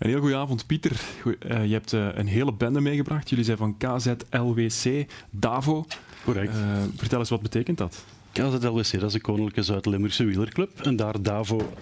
Een 0.00 0.08
heel 0.08 0.20
goede 0.20 0.36
avond, 0.36 0.66
Pieter. 0.66 1.00
Goeie, 1.20 1.38
uh, 1.46 1.66
je 1.66 1.72
hebt 1.72 1.92
uh, 1.92 2.08
een 2.14 2.26
hele 2.26 2.52
bende 2.52 2.80
meegebracht. 2.80 3.28
Jullie 3.28 3.44
zijn 3.44 3.56
van 3.56 3.76
KZLWC 3.76 5.06
Davo. 5.30 5.84
Correct. 6.24 6.56
Uh, 6.56 6.62
vertel 6.96 7.18
eens, 7.18 7.28
wat 7.28 7.42
betekent 7.42 7.78
dat? 7.78 8.04
KZLWC, 8.32 8.92
dat 8.92 9.02
is 9.02 9.12
de 9.12 9.20
Koninklijke 9.20 9.62
Zuid-Limburgse 9.62 10.24
wielerclub. 10.24 10.80
En 10.80 10.96
daar 10.96 11.22
Davo 11.22 11.72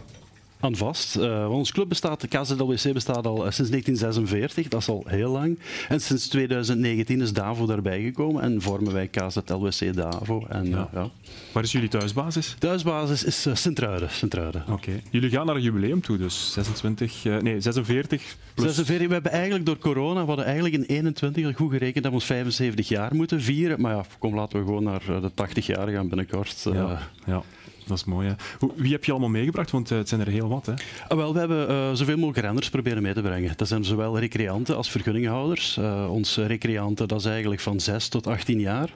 aan 0.61 0.77
vast. 0.77 1.17
Uh, 1.17 1.51
ons 1.51 1.73
club 1.73 1.89
bestaat, 1.89 2.21
de 2.21 2.29
KZLWC 2.29 2.93
bestaat 2.93 3.27
al 3.27 3.37
uh, 3.37 3.51
sinds 3.51 3.71
1946, 3.71 4.69
dat 4.69 4.81
is 4.81 4.89
al 4.89 5.05
heel 5.07 5.31
lang. 5.31 5.59
En 5.89 6.01
sinds 6.01 6.29
2019 6.29 7.21
is 7.21 7.33
DAVO 7.33 7.67
daarbij 7.67 8.03
gekomen 8.03 8.43
en 8.43 8.63
vormen 8.63 8.93
wij 8.93 9.09
KZLWC 9.09 9.95
DAVO. 9.95 10.47
En, 10.49 10.69
ja. 10.69 10.77
Uh, 10.77 10.85
ja. 10.93 11.11
Waar 11.53 11.63
is 11.63 11.73
jullie 11.73 11.89
thuisbasis? 11.89 12.57
Thuisbasis 12.59 13.25
is 13.25 13.47
Sint-Truiden. 13.53 14.11
Sint 14.11 14.37
Oké. 14.37 14.63
Okay. 14.69 15.03
Jullie 15.11 15.31
gaan 15.31 15.47
naar 15.47 15.57
een 15.57 15.63
jubileum 15.63 16.01
toe, 16.01 16.17
dus 16.17 16.53
26, 16.53 17.25
nee, 17.25 17.61
46 17.61 18.37
plus... 18.55 18.67
46, 18.67 19.07
we 19.07 19.13
hebben 19.13 19.33
eigenlijk 19.33 19.67
door 19.67 19.79
corona, 19.79 20.21
we 20.21 20.27
hadden 20.27 20.45
eigenlijk 20.45 20.75
in 20.75 20.83
21 20.83 21.57
goed 21.57 21.73
gerekend 21.73 22.03
dat 22.03 22.13
we 22.13 22.19
ons 22.19 22.27
75 22.27 22.89
jaar 22.89 23.15
moeten 23.15 23.41
vieren. 23.41 23.81
Maar 23.81 23.95
ja, 23.95 24.05
kom, 24.19 24.35
laten 24.35 24.59
we 24.59 24.65
gewoon 24.65 24.83
naar 24.83 25.03
de 25.07 25.31
80 25.35 25.67
jaar 25.67 25.89
gaan 25.89 26.09
binnenkort. 26.09 26.61
ja. 26.73 27.11
ja. 27.27 27.43
Dat 27.89 27.97
is 27.97 28.05
mooi. 28.05 28.29
Hè? 28.29 28.35
Wie 28.75 28.93
heb 28.93 29.05
je 29.05 29.11
allemaal 29.11 29.29
meegebracht? 29.29 29.71
Want 29.71 29.91
uh, 29.91 29.99
het 29.99 30.09
zijn 30.09 30.21
er 30.21 30.29
heel 30.29 30.49
wat. 30.49 30.67
Hè? 30.67 30.73
Ah, 31.09 31.17
wel, 31.17 31.33
we 31.33 31.39
hebben 31.39 31.71
uh, 31.71 31.93
zoveel 31.93 32.17
mogelijk 32.17 32.39
renners 32.39 32.71
proberen 32.71 33.03
mee 33.03 33.13
te 33.13 33.21
brengen. 33.21 33.53
Dat 33.57 33.69
zijn 33.69 33.85
zowel 33.85 34.19
recreanten 34.19 34.77
als 34.77 34.91
vergunninghouders. 34.91 35.77
Uh, 35.77 36.11
onze 36.11 36.47
recreanten 36.47 37.09
dat 37.09 37.21
is 37.21 37.27
eigenlijk 37.27 37.61
van 37.61 37.81
6 37.81 38.09
tot 38.09 38.27
18 38.27 38.61
jaar. 38.61 38.95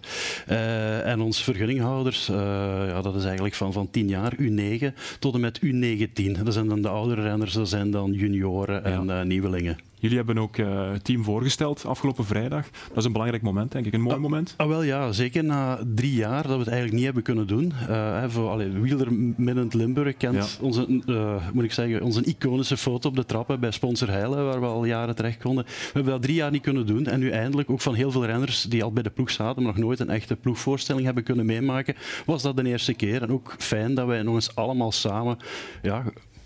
en 1.05 1.21
onze 1.21 1.43
vergunninghouders, 1.43 2.27
ja, 2.27 3.03
dat 3.03 3.15
is 3.15 3.25
eigenlijk 3.25 3.55
van, 3.55 3.73
van 3.73 3.91
10 3.91 4.09
jaar, 4.09 4.33
U9 4.41 4.95
tot 5.19 5.35
en 5.35 5.41
met 5.41 5.61
U19. 5.65 6.43
Dat 6.43 6.53
zijn 6.53 6.69
dan 6.69 6.83
de 6.83 6.89
oudere 6.89 7.23
renners, 7.23 7.53
dat 7.53 7.69
zijn 7.69 7.91
dan 7.91 8.13
junioren 8.13 8.85
en 8.85 9.07
ja. 9.07 9.23
nieuwelingen. 9.23 9.92
Jullie 10.03 10.17
hebben 10.17 10.39
ook 10.39 10.57
uh, 10.57 10.93
het 10.93 11.05
team 11.05 11.25
voorgesteld 11.25 11.85
afgelopen 11.87 12.25
vrijdag. 12.25 12.71
Dat 12.89 12.97
is 12.97 13.05
een 13.05 13.13
belangrijk 13.13 13.43
moment, 13.43 13.73
denk 13.73 13.87
ik. 13.87 13.93
Een 13.93 14.01
mooi 14.01 14.15
ah, 14.15 14.21
moment. 14.21 14.55
Ah, 14.57 14.69
wel 14.69 14.83
ja, 14.83 15.13
zeker 15.13 15.45
na 15.45 15.79
drie 15.95 16.15
jaar 16.15 16.43
dat 16.43 16.53
we 16.53 16.59
het 16.59 16.69
eigenlijk 16.69 16.95
niet 16.95 17.05
hebben 17.05 17.23
kunnen 17.23 17.47
doen. 17.47 17.73
Uh, 17.89 18.25
voor, 18.29 18.49
allee, 18.49 18.69
Wieler 18.69 19.13
Middend 19.37 19.75
Limburg 19.75 20.17
kent 20.17 20.35
ja. 20.35 20.65
onze, 20.65 21.03
uh, 21.07 21.35
moet 21.53 21.65
ik 21.65 21.73
zeggen, 21.73 22.03
onze 22.03 22.25
iconische 22.25 22.77
foto 22.77 23.09
op 23.09 23.17
de 23.17 23.25
trappen 23.25 23.61
bij 23.61 23.71
Sponsor 23.71 24.09
Heile, 24.09 24.43
waar 24.43 24.61
we 24.61 24.67
al 24.67 24.85
jaren 24.85 25.15
terecht 25.15 25.43
konden. 25.43 25.65
We 25.65 25.91
hebben 25.93 26.13
dat 26.13 26.23
drie 26.23 26.35
jaar 26.35 26.51
niet 26.51 26.63
kunnen 26.63 26.87
doen. 26.87 27.07
En 27.07 27.21
nu 27.21 27.31
eindelijk, 27.31 27.71
ook 27.71 27.81
van 27.81 27.95
heel 27.95 28.11
veel 28.11 28.27
renners 28.27 28.63
die 28.63 28.85
al 28.85 28.93
bij 28.93 29.03
de 29.03 29.11
ploeg 29.11 29.31
zaten, 29.31 29.63
maar 29.63 29.73
nog 29.73 29.83
nooit 29.83 30.01
een 30.01 30.11
echte 30.11 30.37
ploegvoorstelling 30.37 31.05
hebben 31.05 31.25
kunnen 31.25 31.47
meemaken, 31.47 31.95
was 32.27 32.43
dat 32.43 32.57
de 32.57 32.65
eerste 32.65 32.95
keer. 32.95 33.23
En 33.23 33.33
ook 33.33 33.55
fijn 33.59 33.95
dat 33.95 34.07
wij 34.07 34.23
nog 34.23 34.35
eens 34.35 34.55
allemaal 34.55 34.93
samen 34.93 35.37
ja, 35.83 36.05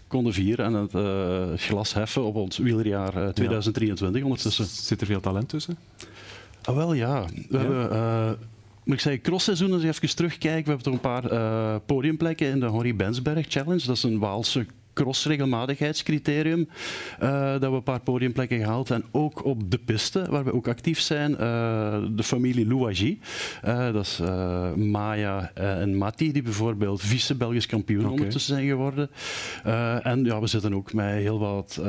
konden 0.09 0.33
vieren 0.33 0.65
en 0.65 0.73
het 0.73 0.95
uh, 0.95 1.59
glas 1.59 1.95
heffen 1.95 2.25
op 2.25 2.35
ons 2.35 2.59
wielerjaar 2.59 3.17
uh, 3.17 3.29
2023 3.29 4.21
ja. 4.21 4.27
ondertussen. 4.27 4.65
Zit 4.65 5.01
er 5.01 5.07
veel 5.07 5.21
talent 5.21 5.49
tussen? 5.49 5.79
Ah, 6.63 6.75
wel 6.75 6.93
ja. 6.93 7.25
We 7.25 7.47
ja. 7.51 7.59
hebben... 7.59 7.93
Uh, 7.93 8.31
moet 8.85 8.95
ik 8.95 9.01
zeggen, 9.01 9.23
crossseizoen, 9.23 9.73
als 9.73 9.83
je 9.83 9.89
even 9.89 10.17
terugkijkt, 10.17 10.65
we 10.65 10.73
hebben 10.73 10.83
toch 10.83 10.95
een 10.95 11.01
paar 11.01 11.33
uh, 11.33 11.77
podiumplekken 11.87 12.49
in 12.49 12.61
de 12.61 12.71
Henri 12.71 12.95
Bensberg 12.95 13.47
Challenge. 13.49 13.87
Dat 13.87 13.97
is 13.97 14.03
een 14.03 14.19
Waalse 14.19 14.67
cross-regelmatigheidscriterium. 14.97 16.69
Uh, 17.23 17.51
dat 17.51 17.71
we 17.71 17.77
een 17.77 17.83
paar 17.83 18.01
podiumplekken 18.01 18.59
gehaald. 18.59 18.91
En 18.91 19.05
ook 19.11 19.45
op 19.45 19.71
de 19.71 19.79
piste, 19.79 20.27
waar 20.31 20.45
we 20.45 20.53
ook 20.53 20.69
actief 20.69 21.01
zijn, 21.01 21.31
uh, 21.31 21.39
de 22.11 22.23
familie 22.23 22.67
Louagie. 22.67 23.19
Uh, 23.65 23.93
dat 23.93 24.05
is 24.05 24.21
Maya 24.77 25.51
en 25.55 25.97
Matti, 25.97 26.33
die 26.33 26.43
bijvoorbeeld 26.43 27.03
vice-Belgisch 27.03 27.67
kampioen 27.67 28.01
okay. 28.01 28.13
ondertussen 28.13 28.55
zijn 28.55 28.67
geworden. 28.67 29.11
en 30.03 30.25
ja, 30.25 30.41
we 30.41 30.47
zitten 30.47 30.75
ook 30.75 30.93
met 30.93 31.15
heel 31.15 31.39
wat 31.39 31.81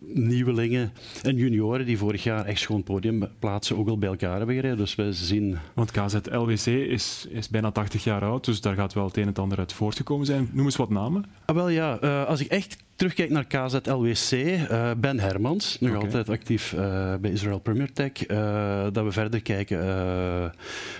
nieuwelingen 0.00 0.92
en 1.22 1.36
junioren 1.36 1.86
die 1.86 1.98
vorig 1.98 2.22
jaar 2.22 2.44
echt 2.44 2.66
gewoon 2.66 2.82
podiumplaatsen 2.82 3.78
ook 3.78 3.88
al 3.88 3.98
bij 3.98 4.08
elkaar 4.08 4.36
hebben 4.36 4.54
gereden. 4.54 4.76
Dus 4.76 4.94
we 4.94 5.12
zien... 5.12 5.58
Want 5.74 5.90
KZLWC 5.90 6.66
is, 6.66 7.26
is 7.30 7.48
bijna 7.48 7.70
80 7.70 8.04
jaar 8.04 8.22
oud, 8.22 8.44
dus 8.44 8.60
daar 8.60 8.74
gaat 8.74 8.92
wel 8.92 9.04
het 9.04 9.16
een 9.16 9.22
en 9.22 9.28
het 9.28 9.38
ander 9.38 9.58
uit 9.58 9.72
voortgekomen 9.72 10.26
zijn. 10.26 10.48
Noem 10.52 10.64
eens 10.64 10.76
wat 10.76 10.90
namen. 10.90 11.24
Ah, 11.44 11.54
wel 11.54 11.68
ja, 11.68 11.98
als 12.30 12.40
ik 12.40 12.46
echt 12.46 12.76
terugkijk 12.94 13.30
naar 13.30 13.46
KZLWC, 13.46 14.32
uh, 14.32 14.90
Ben 14.96 15.20
Hermans, 15.20 15.76
nog 15.80 15.90
okay. 15.90 16.02
altijd 16.02 16.28
actief 16.28 16.72
uh, 16.72 17.14
bij 17.14 17.30
Israel 17.30 17.58
Premier 17.58 17.92
Tech. 17.92 18.28
Uh, 18.28 18.86
dat 18.92 19.04
we 19.04 19.12
verder 19.12 19.42
kijken 19.42 19.78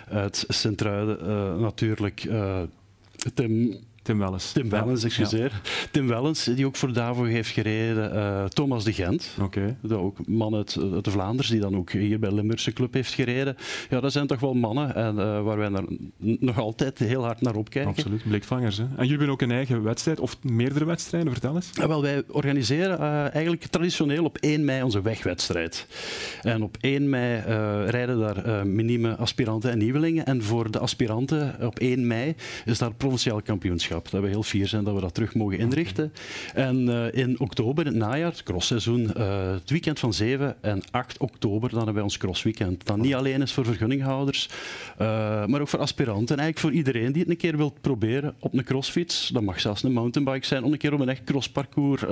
uit 0.08 0.44
Sint-Truiden, 0.48 1.60
natuurlijk 1.60 2.28
Tim 3.34 3.78
Tim 4.10 4.19
Wellens. 4.19 4.53
Tim 4.53 4.71
Wellens, 4.71 5.04
excuseer. 5.04 5.50
Ja. 5.62 5.71
Tim 5.91 6.09
Wellens, 6.09 6.44
die 6.44 6.66
ook 6.66 6.76
voor 6.76 6.93
Davo 6.93 7.25
heeft 7.25 7.50
gereden. 7.50 8.15
Uh, 8.15 8.44
Thomas 8.44 8.84
de 8.84 8.93
Gent, 8.93 9.37
okay. 9.41 9.76
de 9.82 9.97
ook 9.97 10.26
man 10.26 10.54
uit, 10.54 10.76
uit, 10.93 11.04
de 11.04 11.10
Vlaanders, 11.10 11.48
die 11.48 11.60
dan 11.60 11.76
ook 11.76 11.91
hier 11.93 12.19
bij 12.19 12.32
Limburgse 12.32 12.72
Club 12.72 12.94
heeft 12.94 13.15
gereden. 13.15 13.56
Ja, 13.91 14.00
dat 14.00 14.12
zijn 14.12 14.26
toch 14.26 14.41
wel 14.41 14.54
mannen 14.54 14.94
en, 14.94 15.15
uh, 15.15 15.43
waar 15.43 15.56
wij 15.56 15.69
naar, 15.69 15.84
nog 16.19 16.59
altijd 16.59 16.98
heel 16.98 17.25
hard 17.25 17.41
naar 17.41 17.54
opkijken. 17.54 17.91
Absoluut, 17.91 18.22
blikvangers. 18.28 18.76
Hè? 18.76 18.82
En 18.82 18.91
jullie 18.97 19.09
hebben 19.09 19.28
ook 19.28 19.43
een 19.43 19.50
eigen 19.50 19.82
wedstrijd, 19.82 20.21
of 20.21 20.37
meerdere 20.42 20.84
wedstrijden, 20.84 21.32
vertel 21.32 21.54
eens. 21.54 21.71
Ja, 21.72 21.88
wel, 21.88 22.03
wij 22.03 22.22
organiseren 22.28 23.00
uh, 23.00 23.34
eigenlijk 23.34 23.65
traditioneel 23.65 24.25
op 24.25 24.38
1 24.38 24.65
mei 24.65 24.82
onze 24.82 25.03
wegwedstrijd. 25.03 25.87
En 26.42 26.62
op 26.62 26.77
1 26.81 27.09
mei 27.09 27.41
rijden 27.87 28.19
daar 28.19 28.66
minime 28.66 29.16
aspiranten 29.16 29.71
en 29.71 29.78
nieuwelingen. 29.78 30.27
En 30.27 30.42
voor 30.42 30.71
de 30.71 30.78
aspiranten 30.78 31.56
op 31.60 31.78
1 31.78 32.06
mei 32.06 32.34
is 32.65 32.78
daar 32.78 32.94
provinciaal 32.94 33.42
kampioenschap. 33.42 33.99
Dat 34.08 34.22
we 34.22 34.28
heel 34.28 34.42
fier 34.42 34.68
zijn 34.68 34.84
dat 34.84 34.94
we 34.94 35.00
dat 35.00 35.14
terug 35.14 35.34
mogen 35.34 35.58
inrichten. 35.58 36.12
En 36.54 36.88
uh, 36.88 37.14
in 37.14 37.40
oktober, 37.40 37.86
in 37.86 37.92
het 37.92 38.00
najaar, 38.00 38.30
het 38.30 38.42
crossseizoen, 38.42 39.10
uh, 39.16 39.52
het 39.52 39.70
weekend 39.70 39.98
van 39.98 40.14
7 40.14 40.56
en 40.60 40.82
8 40.90 41.18
oktober, 41.18 41.68
dan 41.68 41.76
hebben 41.76 41.94
wij 41.94 42.02
ons 42.02 42.16
crossweekend. 42.16 42.86
Dat 42.86 42.96
niet 42.96 43.14
alleen 43.14 43.42
is 43.42 43.52
voor 43.52 43.64
vergunninghouders, 43.64 44.48
uh, 45.00 45.06
maar 45.46 45.60
ook 45.60 45.68
voor 45.68 45.78
aspiranten. 45.78 46.36
En 46.36 46.42
eigenlijk 46.42 46.58
voor 46.58 46.72
iedereen 46.72 47.12
die 47.12 47.22
het 47.22 47.30
een 47.30 47.36
keer 47.36 47.56
wil 47.56 47.74
proberen 47.80 48.34
op 48.38 48.54
een 48.54 48.64
crossfiets. 48.64 49.28
Dat 49.28 49.42
mag 49.42 49.60
zelfs 49.60 49.82
een 49.82 49.92
mountainbike 49.92 50.46
zijn, 50.46 50.64
om 50.64 50.72
een 50.72 50.78
keer 50.78 50.94
op 50.94 51.00
een 51.00 51.08
echt 51.08 51.24
crossparcours, 51.24 52.02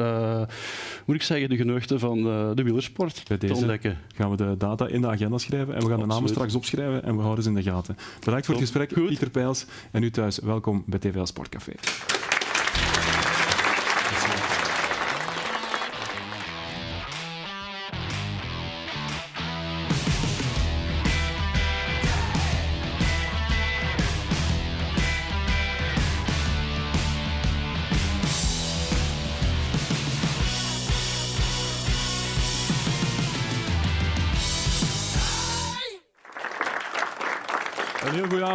moet 1.05 1.17
ik 1.17 1.23
zeggen, 1.23 1.49
de 1.49 1.57
geneugten 1.57 1.99
van 1.99 2.23
de 2.55 2.63
wielersport 2.63 3.23
Bij 3.29 3.39
deze 3.39 3.53
te 3.53 3.59
ontdekken. 3.59 3.99
gaan 4.15 4.31
we 4.31 4.37
de 4.37 4.55
data 4.59 4.87
in 4.87 5.01
de 5.01 5.09
agenda 5.09 5.39
schrijven 5.39 5.75
en 5.75 5.81
we 5.81 5.87
gaan 5.87 5.93
Absoluut. 5.93 6.09
de 6.09 6.15
namen 6.15 6.29
straks 6.29 6.55
opschrijven 6.55 7.03
en 7.05 7.17
we 7.17 7.23
houden 7.23 7.45
ze 7.45 7.49
in 7.51 7.55
de 7.55 7.63
gaten. 7.63 7.97
Bedankt 8.25 8.47
voor 8.47 8.55
het 8.55 8.65
gesprek, 8.65 8.93
Goed. 8.93 9.07
Pieter 9.09 9.31
Pijls. 9.31 9.67
En 9.91 10.03
u 10.03 10.11
thuis, 10.11 10.39
welkom 10.39 10.83
bij 10.87 10.99
TVL 10.99 11.25
Sportcafé. 11.25 11.73
Thanks. 11.83 12.38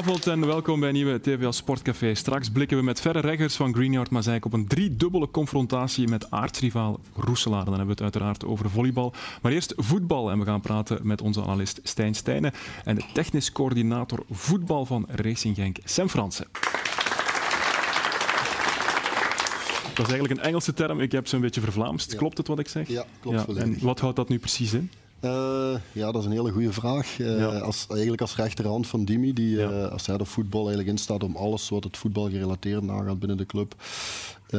Een 0.03 0.09
heel 0.09 0.17
goede 0.17 0.31
avond 0.31 0.43
en 0.43 0.53
welkom 0.53 0.79
bij 0.79 0.89
een 0.89 0.95
nieuwe 0.95 1.21
TVL 1.21 1.51
Sportcafé. 1.51 2.13
Straks 2.13 2.49
blikken 2.49 2.77
we 2.77 2.83
met 2.83 3.01
verre 3.01 3.19
reggers 3.19 3.55
van 3.55 3.73
Greenyard 3.73 4.09
Mazeik 4.09 4.45
op 4.45 4.53
een 4.53 4.67
driedubbele 4.67 5.31
confrontatie 5.31 6.07
met 6.07 6.31
aardsrivaal 6.31 6.99
Roeselaar. 7.15 7.65
Dan 7.65 7.73
hebben 7.73 7.85
we 7.95 8.03
het 8.03 8.13
uiteraard 8.13 8.45
over 8.45 8.69
volleybal. 8.69 9.13
Maar 9.41 9.51
eerst 9.51 9.73
voetbal 9.77 10.31
en 10.31 10.39
we 10.39 10.45
gaan 10.45 10.61
praten 10.61 10.99
met 11.07 11.21
onze 11.21 11.41
analist 11.41 11.79
Stijn 11.83 12.15
Stijnen 12.15 12.51
en 12.83 12.95
de 12.95 13.03
technisch 13.13 13.51
coördinator 13.51 14.23
voetbal 14.31 14.85
van 14.85 15.05
Racing 15.09 15.55
Genk, 15.55 15.77
Sam 15.83 16.09
Fransen. 16.09 16.47
Dat 19.93 20.05
is 20.05 20.11
eigenlijk 20.11 20.39
een 20.39 20.47
Engelse 20.47 20.73
term, 20.73 20.99
ik 20.99 21.11
heb 21.11 21.27
ze 21.27 21.35
een 21.35 21.41
beetje 21.41 21.61
vervlaamst. 21.61 22.11
Ja. 22.11 22.17
Klopt 22.17 22.37
het 22.37 22.47
wat 22.47 22.59
ik 22.59 22.67
zeg? 22.67 22.87
Ja, 22.87 23.05
klopt 23.19 23.45
ja. 23.47 23.61
En 23.61 23.77
wat 23.81 23.99
houdt 23.99 24.15
dat 24.15 24.29
nu 24.29 24.39
precies 24.39 24.73
in? 24.73 24.91
Uh, 25.23 25.75
ja, 25.91 26.11
dat 26.11 26.21
is 26.21 26.25
een 26.25 26.31
hele 26.31 26.51
goede 26.51 26.73
vraag. 26.73 27.19
Uh, 27.19 27.37
ja. 27.37 27.45
als, 27.45 27.85
eigenlijk 27.89 28.21
als 28.21 28.35
rechterhand 28.35 28.87
van 28.87 29.05
Dimi, 29.05 29.33
die 29.33 29.55
ja. 29.55 29.69
uh, 29.69 29.91
als 29.91 30.05
hij 30.05 30.17
de 30.17 30.25
voetbal 30.25 30.59
eigenlijk 30.59 30.89
instaat 30.89 31.23
om 31.23 31.35
alles 31.35 31.69
wat 31.69 31.83
het 31.83 31.97
voetbal 31.97 32.29
gerelateerd 32.29 32.83
nagaat 32.83 33.19
binnen 33.19 33.37
de 33.37 33.45
club 33.45 33.75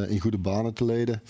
in 0.09 0.21
goede 0.21 0.39
banen 0.39 0.73
te 0.73 0.85
leiden. 0.85 1.23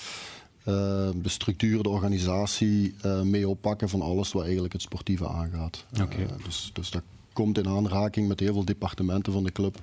de 0.65 1.29
structuur, 1.29 1.83
de 1.83 1.89
organisatie 1.89 2.95
mee 3.23 3.49
oppakken 3.49 3.89
van 3.89 4.03
alles 4.03 4.33
wat 4.33 4.43
eigenlijk 4.43 4.73
het 4.73 4.83
sportieve 4.83 5.29
aangaat. 5.29 5.85
Okay. 6.03 6.27
dus, 6.45 6.71
dus 6.73 6.91
dat 6.91 7.03
komt 7.33 7.59
in 7.59 7.69
aanraking 7.69 8.29
met 8.29 8.41
heel 8.41 8.53
veel 8.53 8.65
departementen 8.65 9.33
van 9.33 9.45
de 9.45 9.53
club. 9.53 9.79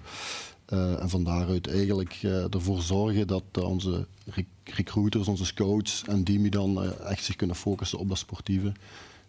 en 0.65 1.09
van 1.09 1.23
daaruit 1.23 1.67
eigenlijk 1.67 2.19
ervoor 2.51 2.81
zorgen 2.81 3.27
dat 3.27 3.43
onze 3.59 4.05
recruiters, 4.63 5.27
onze 5.27 5.45
scouts 5.45 6.03
en 6.07 6.23
Dimi 6.23 6.49
dan 6.49 6.93
echt 6.99 7.23
zich 7.23 7.35
kunnen 7.35 7.55
focussen 7.55 7.99
op 7.99 8.09
dat 8.09 8.17
sportieve 8.17 8.71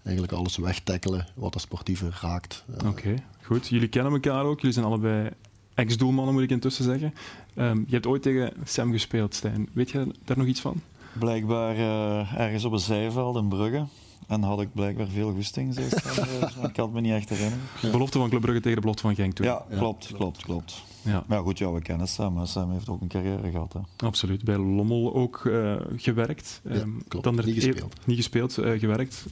eigenlijk 0.02 0.34
alles 0.34 0.56
wegtackelen 0.56 1.26
wat 1.34 1.52
dat 1.52 1.62
sportieve 1.62 2.10
raakt. 2.20 2.64
Oké, 2.74 2.86
okay, 2.86 3.22
goed. 3.42 3.68
Jullie 3.68 3.88
kennen 3.88 4.12
elkaar 4.12 4.44
ook. 4.44 4.56
Jullie 4.56 4.72
zijn 4.72 4.86
allebei 4.86 5.30
ex-doelmannen, 5.74 6.34
moet 6.34 6.42
ik 6.42 6.50
intussen 6.50 6.84
zeggen. 6.84 7.14
Um, 7.56 7.84
je 7.86 7.94
hebt 7.94 8.06
ooit 8.06 8.22
tegen 8.22 8.52
Sam 8.64 8.92
gespeeld, 8.92 9.34
Stijn. 9.34 9.68
Weet 9.72 9.90
je 9.90 10.14
daar 10.24 10.38
nog 10.38 10.46
iets 10.46 10.60
van? 10.60 10.82
blijkbaar 11.12 11.76
uh, 11.76 12.40
ergens 12.40 12.64
op 12.64 12.72
een 12.72 12.78
zijveld 12.78 13.36
in 13.36 13.48
Brugge. 13.48 13.86
En 14.26 14.42
had 14.42 14.60
ik 14.60 14.68
blijkbaar 14.74 15.06
veel 15.06 15.32
goesting, 15.32 15.74
zei 15.74 15.88
maar 16.56 16.68
ik 16.68 16.72
kan 16.72 16.84
het 16.84 16.94
me 16.94 17.00
niet 17.00 17.12
echt 17.12 17.28
herinneren. 17.28 17.60
Belofte 17.90 18.18
van 18.18 18.28
Club 18.28 18.40
Brugge 18.40 18.60
tegen 18.60 18.74
de 18.74 18.80
belofte 18.80 19.02
van 19.02 19.14
Genk 19.14 19.32
toen. 19.32 19.46
Ja, 19.46 19.64
klopt, 19.76 20.12
klopt, 20.12 20.42
klopt. 20.42 20.82
Ja. 21.02 21.24
Maar 21.26 21.42
goed, 21.42 21.58
ja, 21.58 21.72
we 21.72 21.82
kennen 21.82 22.08
Sam. 22.08 22.32
Maar 22.32 22.46
Sam 22.46 22.72
heeft 22.72 22.88
ook 22.88 23.00
een 23.00 23.08
carrière 23.08 23.50
gehad. 23.50 23.72
Hè. 23.72 24.06
Absoluut. 24.06 24.44
Bij 24.44 24.56
Lommel 24.56 25.14
ook 25.14 25.44
uh, 25.44 25.74
gewerkt. 25.96 26.60
Ja, 26.64 26.74
um, 26.74 27.02
Dan 27.08 27.38
er 27.38 27.44
niet 27.44 27.54
gespeeld. 27.54 28.06
Niet 28.06 28.16
gespeeld, 28.16 28.58
uh, 28.58 28.78
gewerkt. 28.78 29.26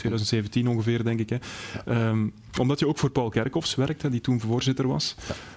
2017 0.00 0.68
ongeveer, 0.68 1.04
denk 1.04 1.20
ik. 1.20 1.30
Hè. 1.30 2.08
Um, 2.08 2.32
omdat 2.58 2.78
je 2.78 2.86
ook 2.86 2.98
voor 2.98 3.10
Paul 3.10 3.28
Kerkhoffs 3.28 3.74
werkte, 3.74 4.08
die 4.08 4.20
toen 4.20 4.40
voorzitter 4.40 4.86
was. 4.86 5.14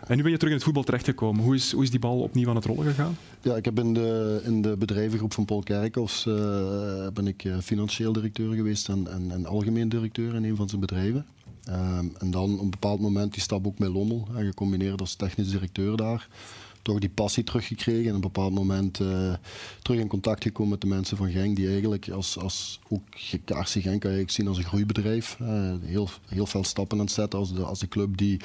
En 0.08 0.16
nu 0.16 0.22
ben 0.22 0.32
je 0.32 0.38
terug 0.38 0.50
in 0.50 0.56
het 0.56 0.64
voetbal 0.66 0.84
terechtgekomen. 0.84 1.44
Hoe 1.44 1.56
is, 1.56 1.72
hoe 1.72 1.84
is 1.84 1.90
die 1.90 2.00
bal 2.00 2.20
opnieuw 2.20 2.50
aan 2.50 2.56
het 2.56 2.66
rollen 2.66 2.86
gegaan? 2.86 3.18
Ja, 3.42 3.56
ik 3.56 3.66
heb 3.66 3.80
in 3.80 3.94
de, 3.94 4.42
in 4.46 4.62
de 4.62 4.78
bedrijvengroep 4.78 5.34
van 5.34 5.46
Paul 5.46 5.64
Kerkhoffs 5.64 6.26
uh, 6.26 6.34
ben 7.14 7.28
ik 7.28 7.48
financieel 7.62 8.14
directeur 8.14 8.54
geweest 8.54 8.90
en, 8.90 9.08
en, 9.12 9.32
en, 9.32 9.46
algemeen 9.46 9.90
directeur 9.90 10.36
in 10.36 10.44
een 10.44 10.56
van 10.56 10.70
zijn 10.70 10.82
bedrijven. 10.82 11.26
Um, 11.70 12.14
en 12.18 12.32
dan 12.32 12.54
op 12.54 12.60
een 12.60 12.70
bepaald 12.70 13.00
moment 13.00 13.34
die 13.34 13.42
stap 13.42 13.68
ook 13.68 13.80
met 13.80 13.90
Lommel, 13.90 14.28
gecombineerd 14.36 15.00
als 15.00 15.16
technisch 15.16 15.50
directeur 15.50 15.98
daar 15.98 16.28
toch 16.84 17.00
die 17.00 17.10
passie 17.10 17.44
teruggekregen. 17.44 18.04
En 18.04 18.10
op 18.10 18.16
een 18.16 18.32
bepaald 18.32 18.54
moment 18.54 19.00
uh, 19.00 19.34
terug 19.82 20.00
in 20.00 20.08
contact 20.08 20.44
gekomen 20.44 20.72
met 20.72 20.82
de 20.82 20.88
mensen 20.88 21.18
van 21.18 21.32
Genk. 21.32 21.56
Die 21.56 21.68
eigenlijk 21.68 22.10
als, 22.10 22.38
als 22.38 22.80
ook 22.90 23.04
Kaarsen 23.46 23.82
Genk 23.82 24.02
kan 24.02 24.12
je 24.12 24.24
zien 24.28 24.48
als 24.48 24.58
een 24.58 24.64
groeibedrijf. 24.64 25.38
Heel, 25.82 26.10
heel 26.28 26.46
veel 26.46 26.64
stappen 26.64 26.98
aan 26.98 27.06
het 27.06 27.14
zetten 27.14 27.40
als 27.40 27.54
de, 27.54 27.64
als 27.64 27.80
de 27.80 27.88
club 27.88 28.18
die 28.18 28.40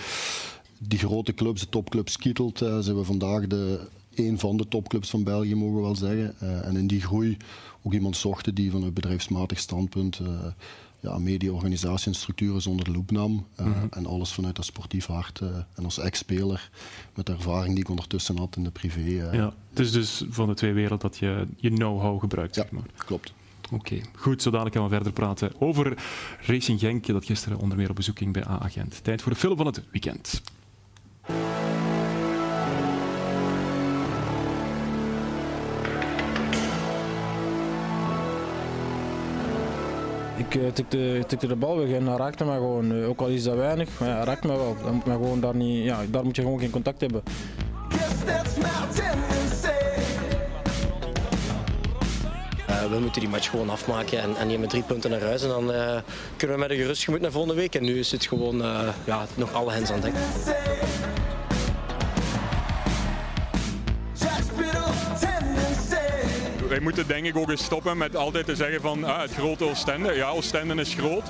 die 0.80 0.98
grote 0.98 1.34
clubs, 1.34 1.60
de 1.60 1.68
topclubs 1.68 2.16
kietelt. 2.16 2.62
Uh, 2.62 2.78
zijn 2.78 2.96
we 2.96 3.04
vandaag 3.04 3.46
de, 3.46 3.88
een 4.14 4.38
van 4.38 4.56
de 4.56 4.68
topclubs 4.68 5.10
van 5.10 5.24
België, 5.24 5.54
mogen 5.54 5.76
we 5.76 5.82
wel 5.82 5.96
zeggen. 5.96 6.40
en 6.64 6.76
in 6.76 6.86
die 6.86 7.00
groei 7.00 7.36
ook 7.82 7.92
iemand 7.92 8.16
zochten 8.16 8.54
die 8.54 8.70
van 8.70 8.82
een 8.82 8.92
bedrijfsmatig 8.92 9.58
standpunt 9.58 10.20
ja, 11.00 11.18
media-organisatie 11.18 12.06
en 12.06 12.14
structuren 12.14 12.62
zonder 12.62 12.84
de 12.84 12.90
loep 12.90 13.10
nam. 13.10 13.46
Uh, 13.60 13.66
mm 13.66 13.72
-hmm. 13.72 13.88
En 13.90 14.06
alles 14.06 14.32
vanuit 14.32 14.56
dat 14.56 14.64
sportief 14.64 15.06
hart. 15.06 15.40
Uh, 15.40 15.48
en 15.74 15.84
als 15.84 15.98
ex-speler, 15.98 16.70
met 17.14 17.26
de 17.26 17.32
ervaring 17.32 17.74
die 17.74 17.82
ik 17.82 17.88
ondertussen 17.88 18.38
had 18.38 18.56
in 18.56 18.64
de 18.64 18.70
privé. 18.70 19.00
Uh, 19.00 19.32
ja, 19.32 19.52
het 19.70 19.78
is 19.78 19.92
dus 19.92 20.24
van 20.30 20.48
de 20.48 20.54
twee 20.54 20.72
werelden 20.72 21.10
dat 21.10 21.18
je 21.18 21.46
je 21.56 21.70
know-how 21.70 22.20
gebruikt. 22.20 22.54
Ja, 22.54 22.62
zeg 22.62 22.70
maar. 22.70 22.82
klopt. 22.96 23.32
Oké, 23.70 23.74
okay. 23.74 24.04
goed. 24.14 24.42
Zo 24.42 24.50
dadelijk 24.50 24.76
gaan 24.76 24.84
we 24.84 24.90
verder 24.90 25.12
praten 25.12 25.60
over 25.60 25.96
Racing 26.40 26.80
Genk, 26.80 27.06
dat 27.06 27.24
gisteren 27.24 27.58
onder 27.58 27.78
meer 27.78 27.90
op 27.90 27.96
bezoek 27.96 28.18
ging 28.18 28.32
bij 28.32 28.48
A-agent. 28.48 29.04
Tijd 29.04 29.22
voor 29.22 29.32
de 29.32 29.38
film 29.38 29.56
van 29.56 29.66
het 29.66 29.82
weekend. 29.90 30.42
Ik 40.38 40.54
uh, 40.54 40.72
tikte, 41.26 41.46
de 41.46 41.56
bal 41.56 41.78
weg 41.78 41.90
en 41.90 42.06
hij 42.06 42.16
raakte 42.16 42.44
me 42.44 42.52
gewoon. 42.52 42.92
Uh, 42.92 43.08
ook 43.08 43.20
al 43.20 43.26
is 43.26 43.42
dat 43.42 43.56
weinig, 43.56 43.88
maar 43.98 44.08
hij 44.08 44.24
raakt 44.24 44.44
me 44.44 44.56
wel. 44.56 44.76
Dan 44.82 44.94
moet, 44.94 45.04
gewoon 45.04 45.40
daar, 45.40 45.54
niet, 45.54 45.84
ja, 45.84 46.00
daar 46.10 46.24
moet 46.24 46.36
je 46.36 46.42
gewoon 46.42 46.58
geen 46.58 46.70
contact 46.70 47.00
hebben. 47.00 47.22
Uh, 52.68 52.90
we 52.90 52.98
moeten 53.00 53.20
die 53.20 53.30
match 53.30 53.50
gewoon 53.50 53.70
afmaken 53.70 54.20
en, 54.20 54.36
en 54.36 54.46
nemen 54.46 54.68
drie 54.68 54.82
punten 54.82 55.10
naar 55.10 55.22
huis. 55.22 55.42
En 55.42 55.48
dan 55.48 55.72
kunnen 56.36 56.56
we 56.56 56.62
met 56.62 56.70
een 56.70 56.76
gerust 56.76 57.04
gemoed 57.04 57.20
naar 57.20 57.30
volgende 57.30 57.56
week. 57.56 57.74
En 57.74 57.82
nu 57.82 57.98
is 57.98 58.10
het 58.12 58.26
gewoon 58.26 58.56
ja, 59.04 59.26
nog 59.34 59.52
alle 59.52 59.72
hens 59.72 59.90
aan 59.90 60.00
dek. 60.00 60.12
Wij 66.78 66.86
moeten 66.86 67.06
denk 67.06 67.26
ik 67.26 67.36
ook 67.36 67.50
eens 67.50 67.64
stoppen 67.64 67.96
met 67.96 68.16
altijd 68.16 68.46
te 68.46 68.56
zeggen 68.56 68.80
van 68.80 69.04
ah, 69.04 69.20
het 69.20 69.34
grote 69.34 69.64
Oostende. 69.64 70.12
Ja, 70.12 70.28
Oostende 70.28 70.74
is 70.74 70.94
groot. 70.94 71.24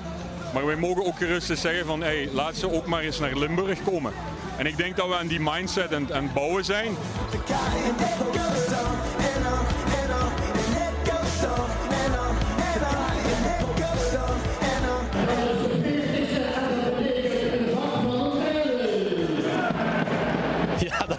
Maar 0.55 0.67
wij 0.67 0.77
mogen 0.77 1.05
ook 1.05 1.17
gerust 1.17 1.51
eens 1.51 1.61
zeggen 1.61 1.87
van 1.87 2.01
hey, 2.01 2.29
laat 2.33 2.57
ze 2.57 2.73
ook 2.73 2.87
maar 2.87 3.03
eens 3.03 3.19
naar 3.19 3.39
Limburg 3.39 3.83
komen. 3.83 4.13
En 4.57 4.67
ik 4.67 4.77
denk 4.77 4.97
dat 4.97 5.09
we 5.09 5.17
aan 5.17 5.27
die 5.27 5.41
mindset 5.41 5.91
en, 5.91 6.11
en 6.11 6.31
bouwen 6.35 6.65
zijn. 6.65 6.97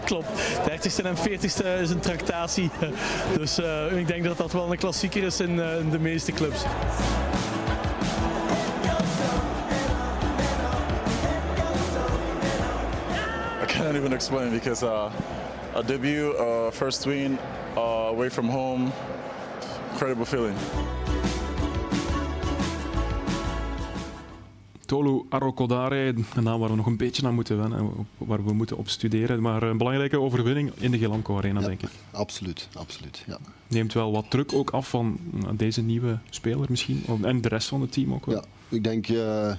Klopt. 0.10 0.28
De 0.64 0.72
30ste 0.72 1.06
en 1.06 1.16
40ste 1.18 1.82
is 1.82 1.90
een 1.90 2.00
tractatie. 2.00 2.70
Dus 3.38 3.60
uh, 3.60 3.98
ik 3.98 4.08
denk 4.08 4.24
dat 4.24 4.38
dat 4.38 4.52
wel 4.52 4.72
een 4.72 4.78
klassieker 4.78 5.24
is 5.24 5.40
in, 5.40 5.60
in 5.60 5.90
de 5.90 6.00
meeste 6.00 6.32
clubs. 6.32 6.64
Can't 13.66 13.96
even 13.96 14.14
explain 14.14 14.52
because 14.52 14.86
uh, 14.86 15.12
a 15.76 15.82
debut, 15.82 16.34
uh, 16.34 16.72
first 16.72 17.06
win, 17.06 17.38
uh, 17.76 18.08
away 18.08 18.30
from 18.30 18.50
home, 18.50 18.92
incredible 19.92 20.26
feeling. 20.26 20.56
Tolu 24.90 25.22
Arokodare, 25.30 26.14
een 26.36 26.44
naam 26.44 26.60
waar 26.60 26.70
we 26.70 26.76
nog 26.76 26.86
een 26.86 26.98
beetje 26.98 27.28
aan 27.28 27.34
moeten 27.34 27.58
wennen, 27.58 27.90
waar 28.18 28.46
we 28.46 28.54
moeten 28.54 28.78
op 28.78 28.90
studeren. 28.90 29.42
Maar 29.42 29.64
een 29.64 29.78
belangrijke 29.78 30.20
overwinning 30.20 30.72
in 30.78 30.92
de 30.92 30.98
Gelamco 30.98 31.38
Arena, 31.38 31.60
denk 31.60 31.82
ik. 31.82 31.90
Absoluut, 32.12 32.68
absoluut. 32.74 33.24
Ja. 33.28 33.38
Neemt 33.68 33.94
wel 33.94 34.12
wat 34.12 34.26
druk 34.30 34.54
ook 34.54 34.70
af 34.70 34.90
van 34.90 35.20
deze 35.54 35.82
nieuwe 35.82 36.18
speler 36.30 36.66
misschien, 36.70 37.04
en 37.22 37.42
de 37.42 37.48
rest 37.48 37.68
van 37.68 37.82
het 37.82 37.92
team 37.92 38.14
ook 38.14 38.26
wel. 38.26 38.36
Ja. 38.36 38.44
Ik 38.70 38.84
denk, 38.84 39.08
uh, 39.08 39.18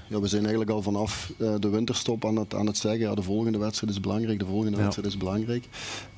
ja, 0.08 0.20
we 0.20 0.26
zijn 0.26 0.40
eigenlijk 0.40 0.70
al 0.70 0.82
vanaf 0.82 1.32
uh, 1.38 1.54
de 1.58 1.68
winterstop 1.68 2.24
aan 2.24 2.36
het, 2.36 2.54
aan 2.54 2.66
het 2.66 2.76
zeggen, 2.76 3.00
ja, 3.00 3.14
de 3.14 3.22
volgende 3.22 3.58
wedstrijd 3.58 3.92
is 3.92 4.00
belangrijk, 4.00 4.38
de 4.38 4.46
volgende 4.46 4.76
ja. 4.76 4.82
wedstrijd 4.82 5.08
is 5.08 5.16
belangrijk. 5.16 5.68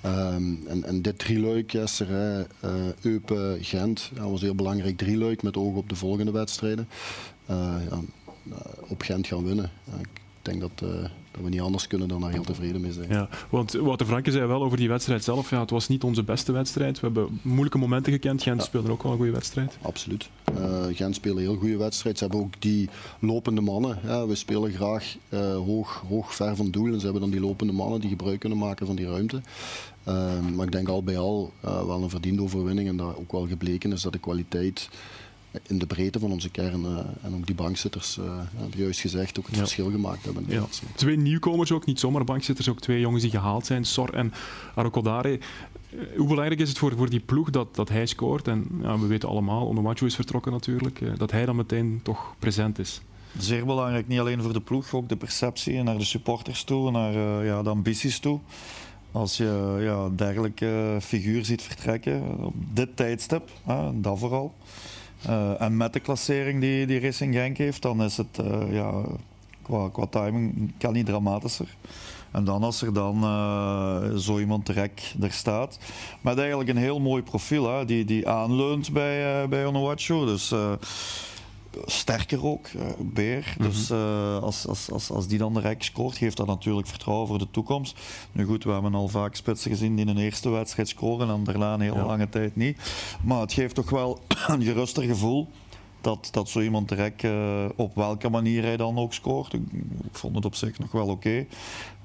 Um, 0.05 0.63
en, 0.67 0.85
en 0.85 1.03
dit 1.03 1.19
drieluik 1.19 1.71
gisteren, 1.71 2.47
uh, 2.65 2.71
Eupen, 3.01 3.65
Gent, 3.65 4.11
ja, 4.15 4.29
was 4.29 4.41
heel 4.41 4.55
belangrijk 4.55 4.97
drieluik 4.97 5.43
met 5.43 5.57
oog 5.57 5.77
op 5.77 5.89
de 5.89 5.97
volgende 5.97 6.31
wedstrijden. 6.31 6.89
Ja, 7.47 7.81
eh, 7.91 7.99
op 8.89 9.03
Gent 9.03 9.27
gaan 9.27 9.45
winnen. 9.45 9.71
ik 10.01 10.09
denk 10.43 10.61
dat, 10.61 10.91
uh, 10.91 11.03
dat, 11.31 11.43
we 11.43 11.49
niet 11.49 11.61
anders 11.61 11.87
kunnen 11.87 12.09
dan 12.09 12.21
daar 12.21 12.31
heel 12.31 12.43
tevreden 12.43 12.81
mee 12.81 12.93
zijn. 12.93 13.09
Ja, 13.09 13.29
want 13.51 13.73
Wouter 13.73 14.07
Franke 14.07 14.31
zei 14.31 14.47
wel 14.47 14.63
over 14.63 14.77
die 14.77 14.89
wedstrijd 14.89 15.25
zelf, 15.25 15.51
ja, 15.51 15.61
het 15.61 15.71
was 15.71 15.89
niet 15.89 16.03
onze 16.03 16.23
beste 16.23 16.53
wedstrijd. 16.53 17.01
We 17.01 17.07
hebben 17.07 17.41
moeilijke 17.43 17.79
momenten 17.79 18.13
gekend. 18.13 18.43
Gent 18.43 18.61
ja. 18.61 18.65
speelde 18.65 18.91
ook 18.91 19.03
wel 19.03 19.13
een 19.13 19.19
goede 19.19 19.33
wedstrijd. 19.33 19.79
Absoluut. 19.83 20.29
Uh, 20.59 20.85
Gent 20.93 21.15
speelde 21.15 21.41
een 21.41 21.47
heel 21.47 21.57
goede 21.57 21.77
wedstrijd. 21.77 22.19
Ze 22.19 22.25
hebben 22.25 22.43
ook 22.43 22.55
die 22.59 22.89
lopende 23.19 23.61
mannen. 23.61 23.99
Ja, 24.05 24.27
we 24.27 24.35
spelen 24.35 24.73
graag 24.73 25.17
uh, 25.29 25.55
hoog, 25.55 26.05
hoog, 26.09 26.35
ver 26.35 26.57
van 26.57 26.71
doel. 26.71 26.93
En 26.93 26.99
ze 26.99 27.05
hebben 27.05 27.23
dan 27.23 27.31
die 27.31 27.41
lopende 27.41 27.73
mannen 27.73 28.01
die 28.01 28.11
gebruik 28.11 28.41
kunnen 28.41 28.59
maken 28.59 28.87
van 28.87 28.97
die 28.97 29.07
ruimte. 29.07 29.41
Uh, 30.09 30.41
maar 30.55 30.67
ik 30.67 30.73
denk 30.73 30.89
al 30.89 31.03
bij 31.03 31.19
al 31.19 31.53
wel 31.63 32.03
een 32.03 32.11
verdiende 32.11 32.43
overwinning. 32.43 32.89
En 32.89 32.97
dat 32.97 33.17
ook 33.17 33.33
wel 33.33 33.47
gebleken 33.47 33.93
is 33.93 34.03
dat 34.03 34.13
de 34.13 34.19
kwaliteit 34.19 34.89
in 35.67 35.79
de 35.79 35.87
breedte 35.87 36.19
van 36.19 36.33
onze 36.33 36.51
kern 36.51 36.83
uh, 36.85 36.99
en 37.23 37.35
ook 37.35 37.47
die 37.47 37.55
bankzitters, 37.55 38.19
uh, 38.19 38.25
hebben 38.57 38.79
juist 38.79 39.01
gezegd, 39.01 39.39
ook 39.39 39.47
het 39.47 39.55
ja. 39.55 39.61
verschil 39.61 39.91
gemaakt 39.91 40.25
hebben. 40.25 40.45
Ja. 40.49 40.65
Twee 40.95 41.17
nieuwkomers 41.17 41.73
ook, 41.73 41.87
niet 41.87 42.01
zomaar 42.01 42.25
bankzitters, 42.25 42.69
ook 42.69 42.81
twee 42.81 43.01
jongens 43.01 43.23
die 43.23 43.31
gehaald 43.31 43.67
zijn, 43.67 43.85
Sor 43.85 44.15
en 44.15 44.33
Arokodare. 44.75 45.41
Hoe 46.17 46.29
belangrijk 46.29 46.61
is 46.61 46.69
het 46.69 46.79
voor, 46.79 46.97
voor 46.97 47.11
die 47.11 47.21
ploeg 47.21 47.51
dat, 47.51 47.75
dat 47.75 47.89
hij 47.89 48.07
scoort? 48.07 48.49
En 48.49 48.67
ja, 48.83 48.99
we 48.99 49.07
weten 49.07 49.29
allemaal, 49.29 49.69
Onowacho 49.69 50.07
is 50.07 50.15
vertrokken 50.15 50.53
natuurlijk, 50.53 51.01
uh, 51.01 51.13
dat 51.17 51.31
hij 51.31 51.45
dan 51.45 51.57
meteen 51.57 52.01
toch 52.03 52.35
present 52.39 52.79
is. 52.79 53.01
Zeer 53.39 53.67
belangrijk, 53.67 54.09
niet 54.09 54.19
alleen 54.19 54.43
voor 54.43 54.53
de 54.53 54.61
ploeg, 54.61 54.95
ook 54.95 55.09
de 55.09 55.17
perceptie 55.17 55.83
naar 55.83 55.99
de 55.99 56.05
supporters 56.05 56.65
toe, 56.65 56.91
naar 56.91 57.45
ja, 57.45 57.63
de 57.63 57.69
ambities 57.69 58.19
toe. 58.19 58.41
Als 59.13 59.37
je 59.37 59.77
ja, 59.81 60.09
dergelijke 60.17 60.99
figuur 61.01 61.45
ziet 61.45 61.63
vertrekken 61.63 62.45
op 62.45 62.55
dit 62.73 62.97
tijdstip, 62.97 63.51
dat 63.95 64.19
vooral. 64.19 64.55
Uh, 65.29 65.61
en 65.61 65.77
met 65.77 65.93
de 65.93 66.01
klassering 66.01 66.61
die, 66.61 66.87
die 66.87 67.01
Racing 67.01 67.35
Genk 67.35 67.57
heeft, 67.59 67.83
dan 67.83 68.03
is 68.03 68.17
het 68.17 68.39
uh, 68.41 68.75
ja, 68.75 68.93
qua, 69.63 69.89
qua 69.89 70.07
timing 70.07 70.73
kan 70.79 70.93
niet 70.93 71.07
dramatischer. 71.07 71.77
En 72.31 72.45
dan 72.45 72.63
als 72.63 72.83
er 72.83 72.93
dan 72.93 73.25
uh, 73.25 74.17
zo 74.17 74.39
iemand 74.39 74.67
direct 74.67 75.15
er 75.21 75.33
staat. 75.33 75.79
Met 76.21 76.39
eigenlijk 76.39 76.69
een 76.69 76.77
heel 76.77 77.01
mooi 77.01 77.23
profiel, 77.23 77.73
hè, 77.73 77.85
die, 77.85 78.05
die 78.05 78.29
aanleunt 78.29 78.93
bij, 78.93 79.43
uh, 79.43 79.49
bij. 79.49 79.71
Dus 80.07 80.55
sterker 81.85 82.47
ook, 82.47 82.69
uh, 82.69 82.83
Beer. 82.99 83.55
Mm 83.59 83.65
-hmm. 83.65 83.73
Dus 83.73 83.91
uh, 83.91 84.43
als, 84.43 84.67
als, 84.67 84.91
als, 84.91 85.11
als 85.11 85.27
die 85.27 85.39
dan 85.39 85.55
direct 85.55 85.85
scoort, 85.85 86.17
geeft 86.17 86.37
dat 86.37 86.47
natuurlijk 86.47 86.87
vertrouwen 86.87 87.27
voor 87.27 87.39
de 87.39 87.51
toekomst. 87.51 88.01
Nu 88.33 88.45
goed, 88.45 88.65
we 88.65 88.73
hebben 88.73 88.95
al 88.95 89.09
vaak 89.09 89.35
spitsen 89.35 89.71
gezien 89.71 89.97
die 89.97 90.05
in 90.05 90.11
een 90.11 90.23
eerste 90.23 90.49
wedstrijd 90.49 90.89
scoren 90.89 91.31
en 91.31 91.45
daarna 91.45 91.75
een 91.75 91.81
hele 91.81 91.95
ja. 91.95 92.07
lange 92.07 92.29
tijd 92.29 92.57
niet. 92.57 92.79
Maar 93.23 93.41
het 93.41 93.53
geeft 93.53 93.75
toch 93.75 93.91
wel 93.91 94.19
een 94.49 94.63
geruster 94.63 95.03
gevoel 95.03 95.49
dat, 96.03 96.29
dat 96.33 96.49
zo 96.49 96.61
iemand 96.61 96.89
direct 96.89 97.23
uh, 97.23 97.65
op 97.77 97.95
welke 97.95 98.29
manier 98.29 98.63
hij 98.63 98.77
dan 98.77 98.99
ook 98.99 99.13
scoort. 99.13 99.53
Ik, 99.53 99.63
ik 100.05 100.17
vond 100.17 100.35
het 100.35 100.45
op 100.45 100.55
zich 100.55 100.79
nog 100.79 100.93
wel 100.93 101.09
oké. 101.09 101.13
Okay. 101.13 101.47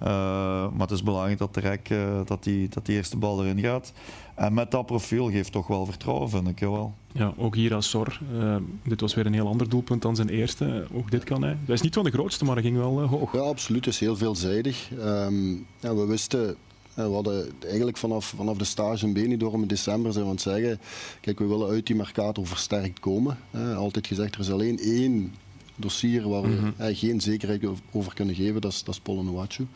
Uh, 0.02 0.72
maar 0.72 0.88
het 0.88 0.92
is 0.92 1.04
belangrijk 1.04 1.38
dat 1.38 1.54
direct 1.54 1.90
uh, 1.90 2.20
dat, 2.26 2.44
die, 2.44 2.70
dat 2.70 2.86
die 2.86 2.96
eerste 2.96 3.18
bal 3.18 3.44
erin 3.44 3.60
gaat. 3.60 3.94
En 4.38 4.54
met 4.54 4.72
dat 4.72 4.86
profiel 4.86 5.30
geeft 5.30 5.52
toch 5.52 5.68
wel 5.68 5.86
vertrouwen, 5.86 6.30
vind 6.30 6.48
ik 6.48 6.60
wel. 6.60 6.94
Ja, 7.12 7.34
ook 7.38 7.56
hier 7.56 7.74
als 7.74 7.90
Sor. 7.90 8.20
Uh, 8.34 8.56
dit 8.84 9.02
was 9.02 9.14
weer 9.14 9.26
een 9.26 9.34
heel 9.34 9.48
ander 9.48 9.70
doelpunt 9.70 10.02
dan 10.02 10.16
zijn 10.16 10.30
eerste. 10.30 10.88
Ook 10.94 11.12
dit 11.12 11.24
kan 11.24 11.42
hij. 11.42 11.58
Hij 11.66 11.74
is 11.74 11.82
niet 11.82 11.94
van 11.94 12.04
de 12.04 12.12
grootste, 12.12 12.46
maar 12.46 12.54
hij 12.54 12.64
ging 12.64 12.78
wel 12.78 13.02
hoog. 13.02 13.34
Ja, 13.34 13.40
absoluut. 13.40 13.86
Het 13.86 13.94
is 13.94 14.00
heel 14.00 14.16
veelzijdig. 14.16 14.90
Um, 15.00 15.68
ja, 15.80 15.96
we 15.96 16.06
wisten 16.06 16.58
we 16.94 17.02
hadden 17.14 17.52
eigenlijk 17.64 17.98
vanaf, 17.98 18.34
vanaf 18.36 18.58
de 18.58 18.64
stage 18.64 19.06
in 19.06 19.14
Benidorm 19.14 19.62
in 19.62 19.68
december 19.68 20.12
zijn 20.12 20.24
we 20.24 20.30
aan 20.30 20.36
het 20.36 20.44
zeggen, 20.46 20.80
kijk, 21.22 21.40
we 21.40 21.46
willen 21.46 21.70
uit 21.70 21.86
die 21.86 21.96
Mercato 21.96 22.44
versterkt 22.44 23.00
komen. 23.00 23.38
altijd 23.76 24.08
gezegd, 24.08 24.34
er 24.34 24.40
is 24.40 24.52
alleen 24.52 24.80
één 24.80 25.34
dossier 25.78 26.30
waar 26.30 26.42
we 26.42 26.48
mm 26.48 26.74
-hmm. 26.78 26.96
geen 26.96 27.22
zekerheid 27.22 27.66
over 27.92 28.14
kunnen 28.14 28.36
geven, 28.36 28.62
dat 28.62 28.72
is, 28.72 28.84
dat 28.84 28.94
is 28.94 29.02
Polonwachu. 29.02 29.68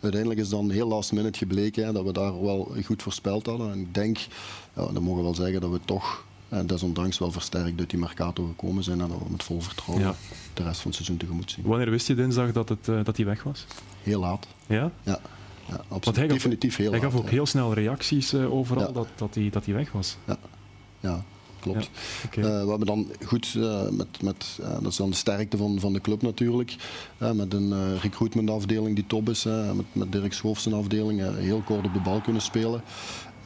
Uiteindelijk 0.00 0.40
is 0.40 0.48
dan 0.48 0.70
heel 0.70 0.88
last 0.88 1.12
minute 1.12 1.38
gebleken 1.38 1.86
hè, 1.86 1.92
dat 1.92 2.04
we 2.04 2.12
daar 2.12 2.42
wel 2.42 2.74
goed 2.84 3.02
voorspeld 3.02 3.46
hadden. 3.46 3.72
En 3.72 3.80
ik 3.80 3.94
denk, 3.94 4.18
ja, 4.76 4.86
dan 4.86 5.02
mogen 5.02 5.16
we 5.16 5.22
wel 5.22 5.34
zeggen 5.34 5.60
dat 5.60 5.70
we 5.70 5.80
toch 5.84 6.24
en 6.48 6.66
desondanks 6.66 7.18
wel 7.18 7.32
versterkt 7.32 7.78
uit 7.80 7.90
die 7.90 7.98
Mercato 7.98 8.46
gekomen 8.46 8.84
zijn 8.84 9.00
en 9.00 9.08
dat 9.08 9.18
we 9.18 9.30
met 9.30 9.42
vol 9.42 9.60
vertrouwen 9.60 10.06
ja. 10.06 10.14
de 10.54 10.62
rest 10.62 10.76
van 10.76 10.86
het 10.86 10.94
seizoen 10.94 11.16
tegemoet 11.16 11.50
zien. 11.50 11.64
Wanneer 11.64 11.90
wist 11.90 12.06
je 12.06 12.14
dinsdag 12.14 12.52
dat, 12.52 12.68
het, 12.68 12.88
uh, 12.88 13.04
dat 13.04 13.16
hij 13.16 13.26
weg 13.26 13.42
was? 13.42 13.66
Heel 14.02 14.20
laat. 14.20 14.46
Ja? 14.66 14.90
Ja. 15.02 15.20
Ja, 15.68 15.80
absoluut. 15.88 16.16
Hij 16.18 16.26
Definitief 16.26 16.76
heel 16.76 16.90
Hij 16.90 17.00
gaf 17.00 17.12
laat, 17.12 17.22
ook 17.22 17.30
heel 17.30 17.46
snel 17.46 17.72
reacties 17.72 18.34
uh, 18.34 18.52
overal 18.52 18.92
dat, 18.92 19.08
dat, 19.16 19.34
hij, 19.34 19.50
dat 19.50 19.64
hij 19.64 19.74
weg 19.74 19.92
was. 19.92 20.16
Ja, 20.26 20.38
ja 21.00 21.24
klopt. 21.72 21.90
Ja, 22.22 22.26
okay. 22.26 22.44
uh, 22.44 22.62
we 22.62 22.68
hebben 22.68 22.86
dan 22.86 23.06
goed, 23.24 23.54
uh, 23.56 23.88
met, 23.90 24.22
met, 24.22 24.58
dat 24.80 24.90
is 24.90 24.96
dan 24.96 25.10
de 25.10 25.16
sterkte 25.16 25.56
van, 25.56 25.80
van 25.80 25.92
de 25.92 26.00
club 26.00 26.22
natuurlijk, 26.22 26.76
met 27.18 27.54
een 27.54 27.98
recruitment 27.98 28.50
afdeling 28.50 28.94
die 28.94 29.06
top 29.06 29.28
is, 29.28 29.44
met, 29.74 29.86
met 29.92 30.12
Dirk 30.12 30.32
Schoofs 30.32 30.72
afdeling, 30.72 31.36
heel 31.36 31.62
kort 31.64 31.86
op 31.86 31.92
de 31.92 32.00
bal 32.00 32.20
kunnen 32.20 32.42
spelen. 32.42 32.82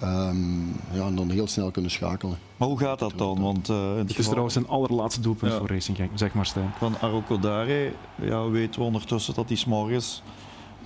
Um, 0.02 0.76
ja, 0.92 1.06
en 1.06 1.14
dan 1.14 1.30
heel 1.30 1.46
snel 1.46 1.70
kunnen 1.70 1.90
schakelen. 1.90 2.38
Maar 2.56 2.68
hoe 2.68 2.78
gaat 2.78 2.98
dat 2.98 3.12
dan? 3.16 3.40
Want, 3.40 3.68
uh, 3.68 3.96
het, 3.96 4.08
het 4.08 4.18
is 4.18 4.24
trouwens 4.24 4.54
zijn 4.54 4.68
allerlaatste 4.68 5.20
doelpunt 5.20 5.52
ja. 5.52 5.58
voor 5.58 5.68
Racing 5.68 5.96
Genk, 5.96 6.10
zeg 6.14 6.34
maar 6.34 6.46
Stijn. 6.46 6.72
Van 6.78 6.98
Aroko 7.00 7.38
Dare 7.38 7.92
ja, 8.22 8.48
weten 8.48 8.80
we 8.80 8.86
ondertussen 8.86 9.34
dat 9.34 9.48
hij 9.48 9.56
s'morgens 9.56 10.22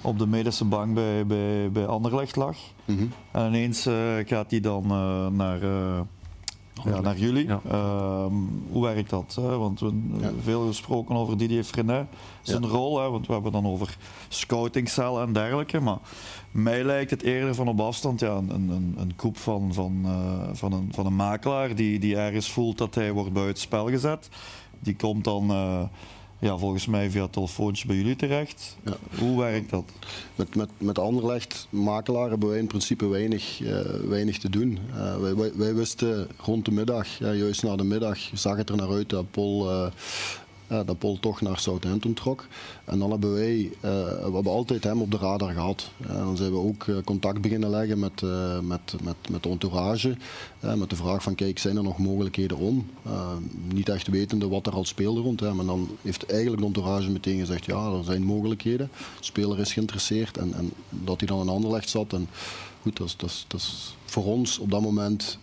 op 0.01 0.19
de 0.19 0.27
medische 0.27 0.65
bank 0.65 0.95
bij, 0.95 1.27
bij, 1.27 1.71
bij 1.71 1.87
Anderlecht 1.87 2.37
lag. 2.37 2.57
Mm 2.85 2.97
-hmm. 2.97 3.13
En 3.33 3.47
ineens 3.47 3.87
uh, 3.87 3.95
gaat 4.25 4.51
hij 4.51 4.61
dan 4.61 4.85
uh, 4.85 5.27
naar, 5.27 5.63
uh, 5.63 6.01
ja, 6.85 7.01
naar 7.01 7.19
jullie. 7.19 7.47
Ja. 7.47 7.61
Uh, 7.67 8.27
hoe 8.71 8.83
werkt 8.83 9.11
dat? 9.11 9.39
Hè? 9.41 9.59
Want 9.59 9.81
we 9.81 9.87
hebben 9.87 10.19
ja. 10.21 10.43
veel 10.43 10.67
gesproken 10.67 11.17
over 11.17 11.39
Didier 11.39 11.65
Frenet, 11.65 12.07
zijn 12.43 12.67
rol. 12.67 13.01
Hè? 13.01 13.11
Want 13.11 13.27
we 13.27 13.33
hebben 13.33 13.53
dan 13.53 13.67
over 13.67 13.97
scoutingcellen 14.29 15.27
en 15.27 15.33
dergelijke. 15.33 15.81
Maar 15.81 15.99
mij 16.51 16.85
lijkt 16.85 17.11
het 17.11 17.23
eerder 17.23 17.55
van 17.55 17.69
op 17.69 17.81
afstand 17.81 18.21
ja, 18.21 18.35
een, 18.35 18.51
een, 18.51 18.95
een 18.99 19.17
koep 19.17 19.37
van, 19.37 19.75
van, 19.75 20.07
van, 20.53 20.73
een, 20.73 20.89
van 20.93 21.07
een 21.07 21.17
makelaar 21.17 21.75
die, 21.75 21.99
die 21.99 22.17
ergens 22.17 22.51
voelt 22.51 22.79
dat 22.79 22.95
hij 22.95 23.13
wordt 23.13 23.33
buitenspel 23.33 23.89
gezet. 23.89 24.29
Die 24.81 24.97
komt 24.97 25.25
dan 25.25 25.51
ja, 26.39 26.59
volgens 26.59 26.87
mij 26.87 27.11
via 27.11 27.27
telefoontje 27.27 27.87
bij 27.87 27.97
jullie 27.97 28.17
terecht. 28.17 28.77
Ja. 28.85 28.97
Hoe 29.19 29.39
werkt 29.39 29.71
dat? 29.71 29.85
Met, 30.35 30.55
met, 30.55 30.69
met 30.79 30.99
Anderlecht, 30.99 31.67
makelaar, 31.71 32.29
hebben 32.31 32.49
wij 32.49 32.59
in 32.59 32.67
principe 32.67 33.07
weinig, 33.07 33.61
uh, 33.61 33.81
weinig 34.09 34.39
te 34.39 34.51
doen. 34.51 34.79
Uh, 34.95 35.17
wij, 35.17 35.35
wij, 35.35 35.53
wij, 35.55 35.75
wisten 35.75 36.29
rond 36.37 36.65
de 36.65 36.71
middag, 36.71 37.19
ja, 37.19 37.33
juist 37.33 37.63
na 37.63 37.77
de 37.77 37.85
middag, 37.85 38.19
zag 38.33 38.57
het 38.57 38.69
er 38.69 38.77
naar 38.77 38.91
uit 38.91 39.09
dat 39.09 39.31
Paul 39.31 39.71
uh, 39.71 39.87
dat 40.83 40.99
Paul 40.99 41.19
toch 41.21 41.41
naar 41.41 41.59
Southampton 41.59 42.15
trok. 42.15 42.47
En 42.85 42.99
dan 42.99 43.11
hebben 43.11 43.33
wij, 43.33 43.71
we 43.81 44.31
hebben 44.33 44.53
altijd 44.53 44.85
hem 44.85 45.01
op 45.01 45.11
de 45.11 45.17
radar 45.17 45.53
gehad. 45.53 45.91
Uh, 46.01 46.09
dan 46.09 46.37
zijn 46.37 46.51
we 46.51 46.59
ook 46.59 46.87
contact 47.05 47.41
beginnen 47.41 47.71
leggen 47.71 47.99
met, 47.99 48.23
met, 48.63 48.95
met, 49.03 49.17
met 49.31 49.43
de 49.43 49.49
entourage. 49.49 50.17
met 50.61 50.91
de 50.91 50.97
vraag 50.97 51.23
van, 51.23 51.35
kijk, 51.35 51.59
zijn 51.59 51.77
er 51.77 51.83
nog 51.83 51.99
mogelijkheden 51.99 52.57
om? 52.57 52.87
niet 53.73 53.89
echt 53.89 54.09
wetende 54.09 54.49
wat 54.49 54.67
er 54.67 54.73
al 54.73 54.85
speelde 54.85 55.21
rond. 55.21 55.41
Hè, 55.41 55.55
maar 55.55 55.67
dan 55.67 55.89
heeft 56.03 56.27
eigenlijk 56.27 56.61
de 56.61 56.67
entourage 56.67 57.11
meteen 57.11 57.39
gezegd, 57.39 57.65
ja, 57.65 57.93
er 57.93 58.05
zijn 58.05 58.23
mogelijkheden. 58.23 58.91
De 59.19 59.25
speler 59.25 59.59
is 59.59 59.73
geïnteresseerd. 59.73 60.37
En, 60.37 60.55
en 60.55 60.73
dat 60.89 61.19
hij 61.19 61.29
dan 61.29 61.41
in 61.41 61.49
Anderlecht 61.49 61.89
zat. 61.89 62.13
En, 62.13 62.29
goed, 62.85 62.97
dat 62.97 63.07
is, 63.07 63.17
dat, 63.17 63.31
is, 63.31 63.45
dat 63.49 63.61
is 63.61 63.97
voor 64.05 64.25
ons 64.25 64.59
op 64.59 64.71
dat 64.71 64.81
moment 64.81 65.39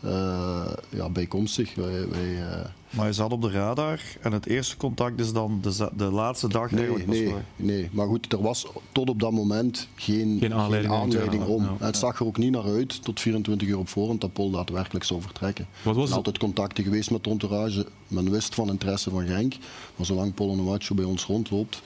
ja, 0.89 1.09
bijkomstig. 1.09 1.75
Wij, 1.75 2.09
wij, 2.09 2.43
maar 2.89 3.07
je 3.07 3.13
zat 3.13 3.31
op 3.31 3.41
de 3.41 3.51
radar 3.51 3.99
en 4.21 4.31
het 4.31 4.45
eerste 4.45 4.77
contact 4.77 5.19
is 5.19 5.33
dan 5.33 5.59
de, 5.61 5.89
de 5.95 6.03
laatste 6.11 6.47
dag 6.47 6.71
nee, 6.71 7.05
nee, 7.05 7.33
nee, 7.55 7.89
maar 7.91 8.07
goed, 8.07 8.33
er 8.33 8.41
was 8.41 8.67
tot 8.91 9.09
op 9.09 9.19
dat 9.19 9.31
moment 9.31 9.87
geen, 9.95 10.37
geen 10.39 10.53
aanleiding, 10.53 10.93
geen 10.93 11.01
aanleiding 11.01 11.45
om. 11.45 11.63
Ja, 11.63 11.85
het 11.85 11.97
zag 11.97 12.19
er 12.19 12.25
ook 12.25 12.37
niet 12.37 12.51
naar 12.51 12.63
uit 12.63 13.03
tot 13.03 13.19
24 13.19 13.67
uur 13.67 13.77
op 13.77 13.89
voorhand 13.89 14.21
dat 14.21 14.33
Paul 14.33 14.49
daadwerkelijk 14.49 15.05
zou 15.05 15.21
vertrekken. 15.21 15.67
Wat 15.83 15.95
was 15.95 16.09
er 16.09 16.15
altijd 16.15 16.37
contacten 16.37 16.83
geweest 16.83 17.11
met 17.11 17.23
de 17.23 17.29
entourage. 17.29 17.87
Men 18.07 18.31
wist 18.31 18.55
van 18.55 18.69
interesse 18.69 19.09
van 19.09 19.25
Genk. 19.25 19.55
Maar 19.95 20.05
zolang 20.05 20.33
Paul 20.33 20.49
Onuachu 20.49 20.95
bij 20.95 21.05
ons 21.05 21.25
rondloopt, 21.25 21.81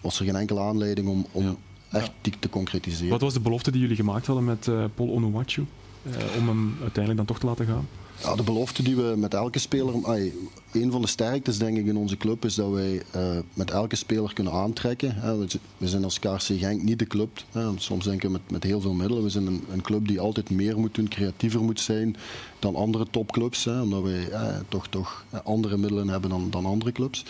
was 0.00 0.18
er 0.18 0.24
geen 0.24 0.36
enkele 0.36 0.60
aanleiding 0.60 1.08
om, 1.08 1.26
om 1.32 1.58
echt 1.90 2.10
die 2.20 2.32
te 2.38 2.48
concretiseren. 2.48 3.10
Wat 3.10 3.20
was 3.20 3.32
de 3.32 3.40
belofte 3.40 3.70
die 3.70 3.80
jullie 3.80 3.96
gemaakt 3.96 4.26
hadden 4.26 4.44
met 4.44 4.66
uh, 4.66 4.84
Paul 4.94 5.08
Onuachu? 5.08 5.66
Uh, 6.02 6.12
om 6.38 6.48
hem 6.48 6.76
uiteindelijk 6.80 7.16
dan 7.16 7.26
toch 7.26 7.38
te 7.38 7.46
laten 7.46 7.66
gaan? 7.66 7.88
Ja, 8.22 8.34
de 8.34 8.42
belofte 8.42 8.82
die 8.82 8.96
we 8.96 9.14
met 9.16 9.34
elke 9.34 9.58
speler. 9.58 10.04
Ay, 10.06 10.32
een 10.72 10.90
van 10.90 11.00
de 11.00 11.06
sterktes 11.06 11.58
denk 11.58 11.76
ik 11.76 11.86
in 11.86 11.96
onze 11.96 12.16
club 12.16 12.44
is 12.44 12.54
dat 12.54 12.70
wij 12.70 13.02
uh, 13.16 13.38
met 13.54 13.70
elke 13.70 13.96
speler 13.96 14.34
kunnen 14.34 14.52
aantrekken. 14.52 15.14
Hè. 15.14 15.38
We, 15.38 15.46
we, 15.76 15.88
zijn 15.88 16.04
als 16.04 16.18
KRC 16.18 16.40
Genk 16.40 16.82
niet 16.82 16.98
de 16.98 17.06
club. 17.06 17.44
Hè. 17.50 17.68
Soms 17.76 18.04
denken 18.04 18.26
we 18.26 18.32
met, 18.32 18.50
met 18.50 18.62
heel 18.62 18.80
veel 18.80 18.92
middelen. 18.92 19.22
We 19.22 19.30
zijn 19.30 19.46
een, 19.46 19.64
een, 19.72 19.82
club 19.82 20.08
die 20.08 20.20
altijd 20.20 20.50
meer 20.50 20.78
moet 20.78 20.94
doen, 20.94 21.08
creatiever 21.08 21.62
moet 21.62 21.80
zijn 21.80 22.16
dan 22.58 22.76
andere 22.76 23.06
topclubs. 23.10 23.64
Hè, 23.64 23.80
omdat 23.80 24.02
wij 24.02 24.30
eh, 24.30 24.56
toch, 24.68 24.86
toch 24.86 25.24
andere 25.44 25.76
middelen 25.76 26.08
hebben 26.08 26.30
dan, 26.30 26.50
dan 26.50 26.66
andere 26.66 26.92
clubs. 26.92 27.24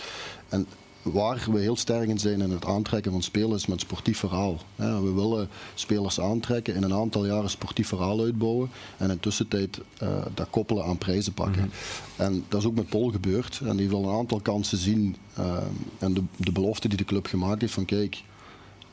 En 0.48 0.66
waar 1.02 1.46
we 1.50 1.60
heel 1.60 1.76
sterk 1.76 2.08
in 2.08 2.18
zijn 2.18 2.40
in 2.40 2.50
het 2.50 2.64
aantrekken 2.64 3.12
van 3.12 3.22
spelers 3.22 3.66
met 3.66 3.80
sportief 3.80 4.18
verhaal. 4.18 4.58
we 4.76 5.12
willen 5.14 5.48
spelers 5.74 6.20
aantrekken, 6.20 6.74
in 6.74 6.82
een 6.82 6.92
aantal 6.92 7.26
jaren 7.26 7.50
sportief 7.50 7.88
verhaal 7.88 8.20
uitbouwen 8.20 8.70
en 8.96 9.10
in 9.10 9.20
tussentijd 9.20 9.80
uh, 10.02 10.08
dat 10.34 10.50
koppelen 10.50 10.84
aan 10.84 10.98
prijzen 10.98 11.32
pakken. 11.32 11.62
Mm 11.62 11.70
-hmm. 12.16 12.26
En 12.26 12.44
dat 12.48 12.60
is 12.60 12.66
ook 12.66 12.74
met 12.74 12.88
Pol 12.88 13.10
gebeurd. 13.10 13.60
En 13.64 13.76
die 13.76 13.88
wil 13.88 14.04
een 14.04 14.18
aantal 14.18 14.40
kansen 14.40 14.78
zien. 14.78 15.16
Uh, 15.38 15.56
en 15.98 16.14
de, 16.14 16.22
de 16.36 16.52
belofte 16.52 16.88
die 16.88 16.96
de 16.96 17.04
club 17.04 17.26
gemaakt 17.26 17.60
heeft 17.60 17.72
van 17.72 17.84
kijk, 17.84 18.22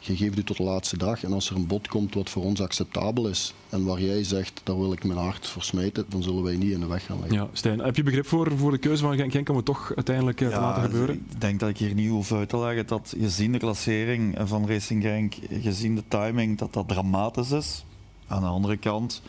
je 0.08 0.16
geeft 0.16 0.38
u 0.38 0.44
tot 0.44 0.58
de 0.58 0.64
laatste 0.64 0.98
dag. 0.98 1.24
En 1.24 1.34
als 1.34 1.50
er 1.50 1.56
een 1.56 1.68
bod 1.68 1.88
komt 1.88 2.14
wat 2.14 2.30
voor 2.30 2.44
ons 2.44 2.62
acceptabel 2.62 3.28
is 3.28 3.54
en 3.70 3.86
waar 3.86 4.02
jij 4.02 4.24
zegt, 4.24 4.62
daar 4.64 4.80
wil 4.80 4.92
ik 4.92 5.04
mijn 5.04 5.20
hart 5.20 5.48
voor 5.48 5.64
smijten, 5.64 6.06
dan 6.10 6.24
zullen 6.24 6.44
wij 6.44 6.56
niet 6.56 6.72
in 6.72 6.80
de 6.80 6.88
weg 6.88 7.06
gaan 7.06 7.20
liggen. 7.20 7.38
Ja, 7.38 7.48
Stijn, 7.54 7.80
heb 7.80 7.96
je 7.96 8.04
begrip 8.04 8.28
voor, 8.28 8.58
voor 8.58 8.72
de 8.72 8.78
keuze 8.78 9.04
van 9.04 9.16
Genk, 9.16 9.32
Genk 9.32 9.50
om 9.50 9.56
het 9.56 9.66
toch 9.66 9.92
uiteindelijk 9.96 10.40
ja, 10.40 10.50
te 10.50 10.60
laten 10.60 10.84
gebeuren? 10.84 11.16
Ik 11.16 11.42
denk 11.42 11.60
dat 11.60 11.70
ik 11.70 11.78
hier 11.78 11.94
niet 11.94 12.10
hoef 12.10 12.32
uit 12.32 12.50
te 12.50 12.58
leggen 12.58 12.88
dat 12.88 13.16
gezien 13.20 13.52
de 13.52 13.58
klassering 13.58 14.38
van 14.44 14.68
Racing 14.68 15.04
Genk, 15.04 15.36
gezien 15.62 15.96
de 15.96 16.04
timing, 16.08 16.58
dat 16.58 16.74
dat 16.74 16.88
dramatisch 16.88 17.52
is. 17.52 17.86
Aan 18.28 18.42
de 18.42 18.48
andere 18.48 18.78
kant, 18.78 19.22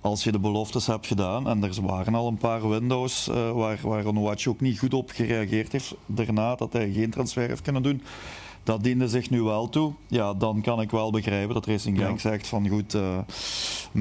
als 0.00 0.24
je 0.24 0.32
de 0.32 0.38
beloftes 0.38 0.86
hebt 0.86 1.06
gedaan, 1.06 1.48
en 1.48 1.64
er 1.64 1.82
waren 1.82 2.14
al 2.14 2.28
een 2.28 2.36
paar 2.36 2.68
windows 2.68 3.28
uh, 3.28 3.50
waar, 3.50 3.78
waar 3.82 4.06
Onuachu 4.06 4.50
ook 4.50 4.60
niet 4.60 4.78
goed 4.78 4.94
op 4.94 5.10
gereageerd 5.10 5.72
heeft 5.72 5.94
daarna, 6.06 6.54
dat 6.54 6.72
hij 6.72 6.92
geen 6.92 7.10
transfer 7.10 7.48
heeft 7.48 7.62
kunnen 7.62 7.82
doen, 7.82 8.02
dat 8.64 8.82
diende 8.82 9.08
zich 9.08 9.30
nu 9.30 9.42
wel 9.42 9.68
toe. 9.68 9.92
Ja, 10.08 10.34
dan 10.34 10.60
kan 10.60 10.80
ik 10.80 10.90
wel 10.90 11.10
begrijpen 11.10 11.54
dat 11.54 11.66
Racing 11.66 11.98
Genk 11.98 12.20
ja. 12.20 12.30
zegt 12.30 12.46
van 12.46 12.68
goed, 12.68 12.94
uh, 12.94 13.18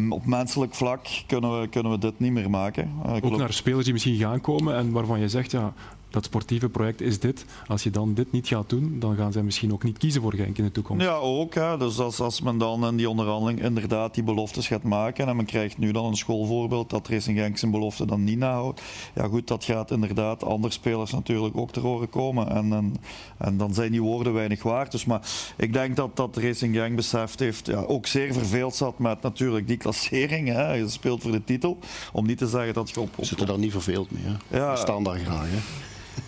op 0.09 0.25
menselijk 0.25 0.75
vlak 0.75 1.07
kunnen 1.27 1.61
we, 1.61 1.67
kunnen 1.67 1.91
we 1.91 1.97
dit 1.97 2.19
niet 2.19 2.31
meer 2.31 2.49
maken. 2.49 2.91
Uh, 3.05 3.13
Ook 3.21 3.37
naar 3.37 3.53
spelers 3.53 3.83
die 3.83 3.93
misschien 3.93 4.17
gaan 4.17 4.41
komen 4.41 4.75
en 4.75 4.91
waarvan 4.91 5.19
je 5.19 5.29
zegt, 5.29 5.51
ja, 5.51 5.73
dat 6.13 6.25
sportieve 6.25 6.69
project 6.69 7.01
is 7.01 7.19
dit. 7.19 7.45
Als 7.67 7.83
je 7.83 7.89
dan 7.89 8.13
dit 8.13 8.31
niet 8.31 8.47
gaat 8.47 8.69
doen, 8.69 8.95
dan 8.99 9.15
gaan 9.15 9.31
zij 9.31 9.43
misschien 9.43 9.73
ook 9.73 9.83
niet 9.83 9.97
kiezen 9.97 10.21
voor 10.21 10.33
Genk 10.33 10.57
in 10.57 10.63
de 10.63 10.71
toekomst. 10.71 11.05
Ja, 11.05 11.15
ook. 11.15 11.53
Hè. 11.53 11.77
Dus 11.77 11.99
als, 11.99 12.19
als 12.19 12.41
men 12.41 12.57
dan 12.57 12.85
in 12.85 12.95
die 12.95 13.09
onderhandeling 13.09 13.63
inderdaad 13.63 14.13
die 14.13 14.23
beloftes 14.23 14.67
gaat 14.67 14.83
maken 14.83 15.27
en 15.27 15.35
men 15.35 15.45
krijgt 15.45 15.77
nu 15.77 15.91
dan 15.91 16.05
een 16.05 16.15
schoolvoorbeeld 16.15 16.89
dat 16.89 17.07
Racing 17.07 17.37
Genk 17.37 17.57
zijn 17.57 17.71
belofte 17.71 18.05
dan 18.05 18.23
niet 18.23 18.37
nahoudt. 18.37 18.81
Ja 19.15 19.27
goed, 19.27 19.47
dat 19.47 19.63
gaat 19.63 19.91
inderdaad 19.91 20.43
andere 20.43 20.73
spelers 20.73 21.11
natuurlijk 21.11 21.57
ook 21.57 21.71
te 21.71 21.79
horen 21.79 22.09
komen. 22.09 22.49
En, 22.49 22.73
en, 22.73 22.95
en 23.37 23.57
dan 23.57 23.73
zijn 23.73 23.91
die 23.91 24.01
woorden 24.01 24.33
weinig 24.33 24.63
waard. 24.63 24.91
Dus, 24.91 25.05
maar 25.05 25.21
ik 25.57 25.73
denk 25.73 25.95
dat, 25.95 26.15
dat 26.15 26.37
Racing 26.37 26.75
Genk 26.75 26.95
beseft 26.95 27.39
heeft, 27.39 27.65
ja, 27.65 27.81
ook 27.81 28.07
zeer 28.07 28.33
verveeld 28.33 28.75
zat 28.75 28.99
met 28.99 29.21
natuurlijk 29.21 29.67
die 29.67 29.77
klassering. 29.77 30.47
Hè. 30.47 30.73
Je 30.73 30.89
speelt 30.89 31.21
voor 31.21 31.31
de 31.31 31.43
titel. 31.43 31.77
Om 32.11 32.25
niet 32.25 32.37
te 32.37 32.47
zeggen 32.47 32.73
dat 32.73 32.89
je 32.89 32.99
op... 32.99 33.09
op 33.15 33.25
Zitten 33.25 33.47
daar 33.47 33.59
niet 33.59 33.71
verveeld 33.71 34.11
mee. 34.11 34.23
Hè? 34.23 34.57
Ja. 34.57 34.71
We 34.71 34.77
staan 34.77 35.03
daar 35.03 35.19
graag. 35.19 35.47
Hè? 35.49 35.57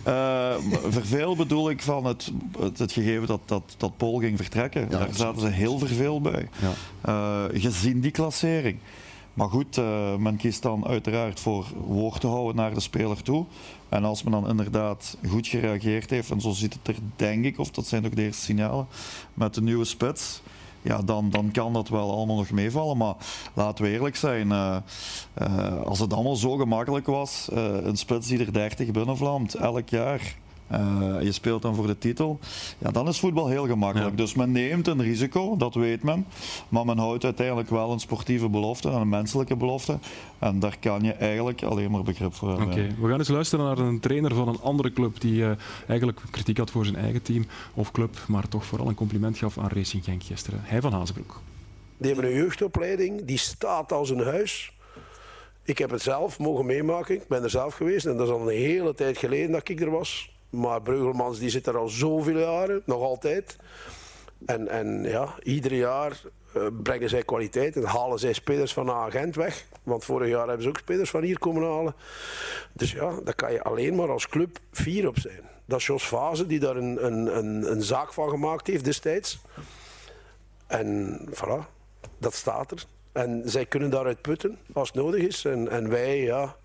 Uh, 0.08 0.56
verveel 0.90 1.36
bedoel 1.36 1.70
ik 1.70 1.82
van 1.82 2.06
het, 2.06 2.32
het, 2.60 2.80
het, 2.80 2.92
gegeven 2.92 3.28
dat, 3.28 3.40
dat, 3.46 3.76
dat 3.78 3.98
Paul 3.98 4.18
ging 4.18 4.38
vertrekken. 4.38 4.82
Ja, 4.82 4.98
Daar 4.98 5.14
zaten 5.14 5.42
ze 5.42 5.48
heel 5.48 5.80
verveel 5.80 6.22
bij. 6.22 6.50
Ja. 6.62 7.50
Uh, 7.52 7.62
gezien 7.62 8.00
die 8.00 8.12
klassering. 8.12 8.78
Maar 9.34 9.50
goed, 9.50 9.78
uh, 9.78 10.16
men 10.16 10.38
kiest 10.38 10.62
dan 10.62 10.88
uiteraard 10.88 11.40
voor 11.40 11.66
woord 11.88 12.22
te 12.22 12.28
houden 12.28 12.56
naar 12.56 12.74
de 12.74 12.80
speler 12.80 13.22
toe. 13.22 13.46
En 13.90 14.04
als 14.04 14.24
men 14.24 14.32
dan 14.32 14.50
inderdaad 14.50 15.18
goed 15.28 15.48
gereageerd 15.48 16.10
heeft, 16.10 16.32
en 16.32 16.42
zo 16.42 16.52
ziet 16.52 16.74
het 16.74 16.96
er 16.96 17.02
denk 17.16 17.46
ik, 17.46 17.60
of 17.60 17.72
dat 17.72 17.88
zijn 17.88 18.06
ook 18.06 18.16
de 18.16 18.22
eerste 18.22 18.44
signalen, 18.44 18.88
met 19.34 19.54
de 19.54 19.62
nieuwe 19.62 19.86
spits, 19.86 20.42
ja, 20.86 21.02
dan, 21.02 21.30
dan 21.30 21.52
kan 21.52 21.74
dat 21.74 21.90
wel 21.90 22.12
allemaal 22.12 22.36
nog 22.36 22.52
meevallen. 22.52 22.98
Maar 22.98 23.16
laten 23.54 23.86
we 23.86 23.92
eerlijk 23.92 24.16
zijn, 24.16 24.48
uh, 24.48 24.78
uh, 25.42 25.82
als 25.82 26.00
het 26.00 26.14
allemaal 26.14 26.36
zo 26.36 26.56
gemakkelijk 26.56 27.06
was, 27.06 27.50
uh, 27.54 27.86
een 27.86 27.98
spits 27.98 28.28
die 28.28 28.40
er 28.40 28.54
30 28.54 28.92
binnenvlamt 28.92 29.56
elk 29.56 29.90
jaar. 29.90 30.36
Uh, 30.72 31.22
je 31.22 31.32
speelt 31.32 31.62
dan 31.62 31.76
voor 31.76 31.88
de 31.88 31.98
titel, 31.98 32.40
ja, 32.78 32.92
dan 32.92 33.08
is 33.08 33.20
voetbal 33.20 33.48
heel 33.48 33.66
gemakkelijk. 33.66 34.10
Ja. 34.10 34.16
Dus 34.16 34.34
men 34.34 34.52
neemt 34.52 34.88
een 34.88 35.02
risico, 35.02 35.58
dat 35.58 35.76
weet 35.76 36.04
men. 36.04 36.26
Maar 36.70 36.86
men 36.86 36.98
houdt 36.98 37.24
uiteindelijk 37.24 37.70
wel 37.70 37.92
een 37.92 38.00
sportieve 38.00 38.50
belofte 38.50 38.90
en 38.90 39.02
een 39.02 39.10
menselijke 39.10 39.56
belofte. 39.56 39.98
En 40.40 40.60
daar 40.60 40.78
kan 40.80 41.02
je 41.02 41.14
eigenlijk 41.14 41.64
alleen 41.64 41.92
maar 41.92 42.04
begrip 42.04 42.34
voor 42.34 42.48
hebben. 42.48 42.68
Oké, 42.68 42.76
okay. 42.76 42.96
we 43.00 43.10
gaan 43.10 43.20
eens 43.20 43.28
luisteren 43.28 43.66
naar 43.66 43.78
een 43.78 44.00
trainer 44.00 44.36
van 44.36 44.48
een 44.48 44.62
andere 44.62 44.94
club 44.94 45.22
die 45.22 45.42
uh, 45.42 45.52
eigenlijk 45.88 46.22
kritiek 46.32 46.58
had 46.58 46.72
voor 46.72 46.86
zijn 46.86 46.98
eigen 46.98 47.22
team 47.22 47.46
of 47.74 47.92
club, 47.92 48.18
maar 48.28 48.48
toch 48.48 48.66
vooral 48.66 48.88
een 48.88 48.96
compliment 48.96 49.38
gaf 49.38 49.58
aan 49.58 49.70
Racing 49.70 50.04
Genk 50.04 50.24
gisteren. 50.24 50.60
Hij 50.64 50.82
van 50.82 50.94
Hazenbroek. 50.94 51.42
Die 51.98 52.12
hebben 52.12 52.30
een 52.32 52.38
jeugdopleiding, 52.38 53.26
die 53.26 53.38
staat 53.38 53.92
als 53.92 54.10
een 54.10 54.24
huis. 54.24 54.74
Ik 55.64 55.78
heb 55.78 55.90
het 55.90 56.02
zelf 56.02 56.40
mogen 56.40 56.66
meemaken, 56.66 57.16
ik 57.16 57.28
ben 57.28 57.44
er 57.44 57.50
zelf 57.50 57.74
geweest 57.74 58.06
en 58.06 58.18
dat 58.18 58.28
is 58.28 58.34
al 58.34 58.42
een 58.42 58.58
hele 58.58 58.94
tijd 58.94 59.18
geleden 59.18 59.52
dat 59.52 59.70
ik 59.70 59.82
er 59.82 59.92
was. 59.92 60.34
Maar 60.50 60.82
Breugelmans 60.82 61.40
die 61.40 61.50
zit 61.50 61.68
er 61.68 61.78
al 61.78 61.88
zoveel 61.88 62.38
jaren, 62.38 62.82
nog 62.86 63.02
altijd. 63.02 63.56
En, 64.46 64.68
en 64.68 65.04
ja, 65.04 65.36
ieder 65.44 65.74
jaar 65.74 66.22
uh, 66.58 66.68
brengen 66.84 67.10
zij 67.10 67.24
kwaliteit 67.24 67.76
en 67.76 67.84
halen 67.84 68.20
zij 68.20 68.34
spelers 68.34 68.74
van 68.74 68.92
agent 68.92 69.36
weg. 69.36 69.66
Want 69.84 70.06
vorig 70.06 70.30
jaar 70.30 70.48
hebben 70.48 70.64
ze 70.64 70.70
ook 70.70 70.78
spelers 70.78 71.10
van 71.10 71.24
hier 71.24 71.40
komen 71.40 71.64
halen. 71.64 71.96
Dus 72.74 72.92
ja, 72.92 73.20
daar 73.24 73.36
kan 73.36 73.52
je 73.52 73.64
alleen 73.64 73.96
maar 73.96 74.10
als 74.10 74.28
club 74.28 74.58
fier 74.72 75.08
op 75.08 75.20
zijn. 75.20 75.42
Dat 75.66 75.80
is 75.80 75.86
Jos 75.86 76.04
Fase 76.04 76.46
die 76.46 76.60
daar 76.60 76.76
een, 76.76 77.06
een, 77.06 77.38
een, 77.38 77.72
een 77.72 77.84
zaak 77.84 78.14
van 78.14 78.30
gemaakt 78.30 78.68
heeft 78.68 78.86
destijds. 78.86 79.40
En 80.68 81.20
voilà, 81.30 81.66
dat 82.18 82.34
staat 82.34 82.72
er. 82.72 82.86
En 83.12 83.42
zij 83.46 83.66
kunnen 83.66 83.90
daaruit 83.90 84.22
putten 84.22 84.58
als 84.74 84.88
het 84.88 84.98
nodig 84.98 85.22
is. 85.22 85.46
En, 85.46 85.70
en 85.70 85.90
wij, 85.90 86.22
ja, 86.22 86.56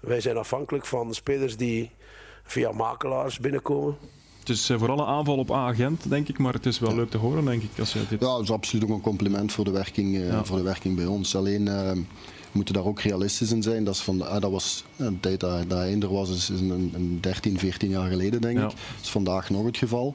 wij 0.00 0.20
zijn 0.20 0.36
afhankelijk 0.36 0.86
van 0.86 1.14
spelers 1.14 1.56
die 1.56 1.90
via 2.44 2.72
makelaars 2.72 3.38
binnenkomen. 3.38 3.96
Het 4.38 4.48
is 4.48 4.66
vooral 4.66 4.98
een 4.98 5.06
aanval 5.06 5.36
op 5.36 5.52
agent, 5.52 6.08
denk 6.08 6.28
ik, 6.28 6.38
maar 6.38 6.52
het 6.52 6.66
is 6.66 6.78
wel 6.78 6.90
ja. 6.90 6.96
leuk 6.96 7.10
te 7.10 7.16
horen, 7.16 7.44
denk 7.44 7.62
ik. 7.62 7.78
Als 7.78 7.92
je 7.92 7.98
dit... 8.08 8.20
Ja, 8.20 8.26
dat 8.26 8.42
is 8.42 8.50
absoluut 8.50 8.84
ook 8.84 8.90
een 8.90 9.00
compliment 9.00 9.52
voor 9.52 9.64
de 9.64 9.70
werking, 9.70 10.14
uh, 10.14 10.28
ja. 10.28 10.44
voor 10.44 10.56
de 10.56 10.62
werking 10.62 10.96
bij 10.96 11.06
ons. 11.06 11.36
Alleen 11.36 11.66
uh, 11.66 11.90
we 11.90 12.04
moeten 12.52 12.74
daar 12.74 12.84
ook 12.84 13.00
realistisch 13.00 13.52
in 13.52 13.62
zijn. 13.62 13.84
Dat, 13.84 13.94
is 13.94 14.00
van, 14.00 14.16
uh, 14.16 14.40
dat 14.40 14.50
was 14.50 14.84
een 14.96 15.20
tijd 15.20 15.40
dat, 15.40 15.70
dat 15.70 15.78
hij 15.78 16.00
er 16.00 16.12
was, 16.12 16.30
is 16.30 16.48
een, 16.48 16.90
een 16.94 17.18
13, 17.20 17.58
14 17.58 17.88
jaar 17.88 18.10
geleden, 18.10 18.40
denk 18.40 18.58
ja. 18.58 18.64
ik. 18.64 18.70
Dat 18.70 19.02
is 19.02 19.10
vandaag 19.10 19.50
nog 19.50 19.64
het 19.64 19.76
geval. 19.76 20.14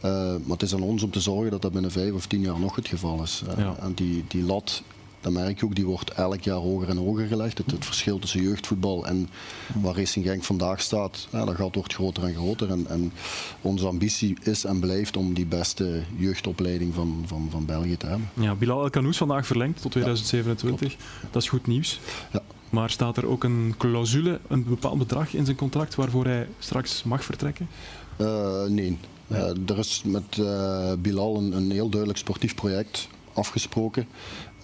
maar 0.00 0.40
het 0.48 0.62
is 0.62 0.74
aan 0.74 0.82
ons 0.82 1.02
om 1.02 1.10
te 1.10 1.20
zorgen 1.20 1.50
dat 1.50 1.62
dat 1.62 1.72
binnen 1.72 1.90
5 1.90 2.12
of 2.12 2.26
10 2.26 2.40
jaar 2.40 2.60
nog 2.60 2.76
het 2.76 2.88
geval 2.88 3.22
is. 3.22 3.42
En 3.80 3.92
die, 3.94 4.24
die 4.28 4.42
lat 4.42 4.82
dat 5.26 5.34
merk 5.34 5.58
je 5.58 5.64
ook, 5.64 5.74
die 5.74 5.86
wordt 5.86 6.10
elk 6.10 6.40
jaar 6.40 6.56
hoger 6.56 6.88
en 6.88 6.96
hoger 6.96 7.26
gelegd. 7.26 7.58
Het, 7.58 7.70
het 7.70 7.84
verschil 7.84 8.18
tussen 8.18 8.42
jeugdvoetbal 8.42 9.06
en 9.06 9.28
waar 9.74 9.96
Racing 9.96 10.26
Genk 10.26 10.44
vandaag 10.44 10.80
staat, 10.80 11.28
ja, 11.32 11.44
dat 11.44 11.54
gat 11.54 11.74
wordt 11.74 11.94
groter 11.94 12.24
en 12.24 12.34
groter. 12.34 12.70
En, 12.70 12.86
en, 12.88 13.12
onze 13.60 13.86
ambitie 13.86 14.36
is 14.42 14.64
en 14.64 14.80
blijft 14.80 15.16
om 15.16 15.34
die 15.34 15.46
beste 15.46 16.02
jeugdopleiding 16.16 16.94
van, 16.94 17.24
van, 17.26 17.48
van 17.50 17.64
België 17.64 17.96
te 17.96 18.06
hebben. 18.06 18.30
Ja, 18.34 18.54
Bilal 18.54 18.82
El 18.82 18.90
Kanous 18.90 19.16
vandaag 19.16 19.46
verlengd 19.46 19.82
tot 19.82 19.90
2027. 19.90 20.92
Ja, 20.92 20.98
dat 21.30 21.42
is 21.42 21.48
goed 21.48 21.66
nieuws. 21.66 22.00
Ja. 22.32 22.42
Maar 22.70 22.90
staat 22.90 23.16
er 23.16 23.26
ook 23.26 23.44
een 23.44 23.74
clausule, 23.78 24.40
een 24.48 24.64
bepaald 24.64 24.98
bedrag 24.98 25.34
in 25.34 25.44
zijn 25.44 25.56
contract 25.56 25.94
waarvoor 25.94 26.24
hij 26.24 26.48
straks 26.58 27.02
mag 27.02 27.24
vertrekken? 27.24 27.68
Uh, 28.20 28.64
nee. 28.64 28.98
Uh, 29.28 29.38
er 29.68 29.78
is 29.78 30.02
met 30.04 30.36
uh, 30.36 30.92
Bilal 30.98 31.36
een, 31.36 31.52
een 31.52 31.70
heel 31.70 31.88
duidelijk 31.88 32.18
sportief 32.18 32.54
project 32.54 33.08
afgesproken. 33.36 34.06